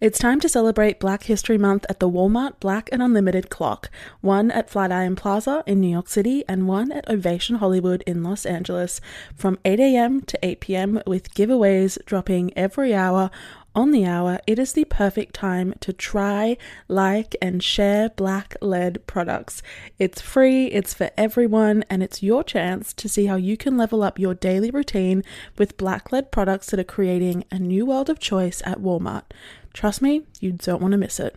It's 0.00 0.18
time 0.18 0.40
to 0.40 0.48
celebrate 0.48 0.98
Black 0.98 1.24
History 1.24 1.58
Month 1.58 1.84
at 1.90 2.00
the 2.00 2.08
Walmart 2.08 2.58
Black 2.58 2.88
and 2.90 3.02
Unlimited 3.02 3.50
Clock, 3.50 3.90
one 4.22 4.50
at 4.50 4.70
Flatiron 4.70 5.14
Plaza 5.14 5.62
in 5.66 5.78
New 5.78 5.90
York 5.90 6.08
City 6.08 6.42
and 6.48 6.66
one 6.66 6.90
at 6.90 7.06
Ovation 7.10 7.56
Hollywood 7.56 8.02
in 8.06 8.22
Los 8.22 8.46
Angeles, 8.46 9.02
from 9.36 9.58
8 9.62 9.78
a.m. 9.78 10.22
to 10.22 10.38
8 10.42 10.60
p.m. 10.60 11.02
with 11.06 11.34
giveaways 11.34 12.02
dropping 12.06 12.50
every 12.56 12.94
hour 12.94 13.30
on 13.74 13.92
the 13.92 14.04
hour, 14.04 14.40
it 14.48 14.58
is 14.58 14.72
the 14.72 14.84
perfect 14.86 15.34
time 15.34 15.74
to 15.80 15.92
try, 15.92 16.56
like, 16.88 17.36
and 17.40 17.62
share 17.62 18.08
black 18.08 18.56
led 18.60 19.06
products. 19.06 19.62
It's 19.98 20.20
free, 20.20 20.66
it's 20.66 20.92
for 20.92 21.10
everyone, 21.16 21.84
and 21.88 22.02
it's 22.02 22.22
your 22.22 22.42
chance 22.42 22.92
to 22.94 23.08
see 23.08 23.26
how 23.26 23.36
you 23.36 23.56
can 23.56 23.76
level 23.76 24.02
up 24.02 24.18
your 24.18 24.34
daily 24.34 24.72
routine 24.72 25.22
with 25.56 25.76
black 25.76 26.10
led 26.10 26.32
products 26.32 26.70
that 26.70 26.80
are 26.80 26.84
creating 26.84 27.44
a 27.52 27.60
new 27.60 27.86
world 27.86 28.10
of 28.10 28.18
choice 28.18 28.60
at 28.64 28.80
Walmart. 28.80 29.24
Trust 29.72 30.02
me, 30.02 30.22
you 30.40 30.52
don't 30.52 30.82
want 30.82 30.92
to 30.92 30.98
miss 30.98 31.20
it. 31.20 31.36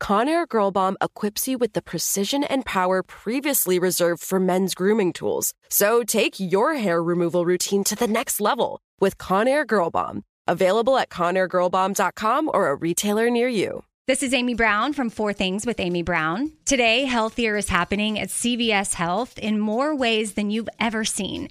Conair 0.00 0.48
Girl 0.48 0.70
Bomb 0.70 0.96
equips 1.00 1.48
you 1.48 1.58
with 1.58 1.72
the 1.72 1.82
precision 1.82 2.44
and 2.44 2.64
power 2.64 3.02
previously 3.02 3.78
reserved 3.78 4.22
for 4.22 4.40
men's 4.40 4.74
grooming 4.74 5.12
tools. 5.12 5.54
So 5.68 6.02
take 6.02 6.36
your 6.38 6.74
hair 6.74 7.02
removal 7.02 7.44
routine 7.44 7.84
to 7.84 7.96
the 7.96 8.06
next 8.06 8.40
level 8.40 8.80
with 9.00 9.18
Conair 9.18 9.66
Girl 9.66 9.90
Bomb. 9.90 10.24
Available 10.46 10.96
at 10.96 11.10
ConairGirlBomb.com 11.10 12.50
or 12.54 12.70
a 12.70 12.74
retailer 12.74 13.28
near 13.28 13.48
you. 13.48 13.84
This 14.06 14.22
is 14.22 14.32
Amy 14.32 14.54
Brown 14.54 14.94
from 14.94 15.10
Four 15.10 15.34
Things 15.34 15.66
with 15.66 15.78
Amy 15.78 16.02
Brown. 16.02 16.52
Today, 16.64 17.04
healthier 17.04 17.56
is 17.56 17.68
happening 17.68 18.18
at 18.18 18.30
CVS 18.30 18.94
Health 18.94 19.38
in 19.38 19.60
more 19.60 19.94
ways 19.94 20.32
than 20.32 20.50
you've 20.50 20.70
ever 20.80 21.04
seen. 21.04 21.50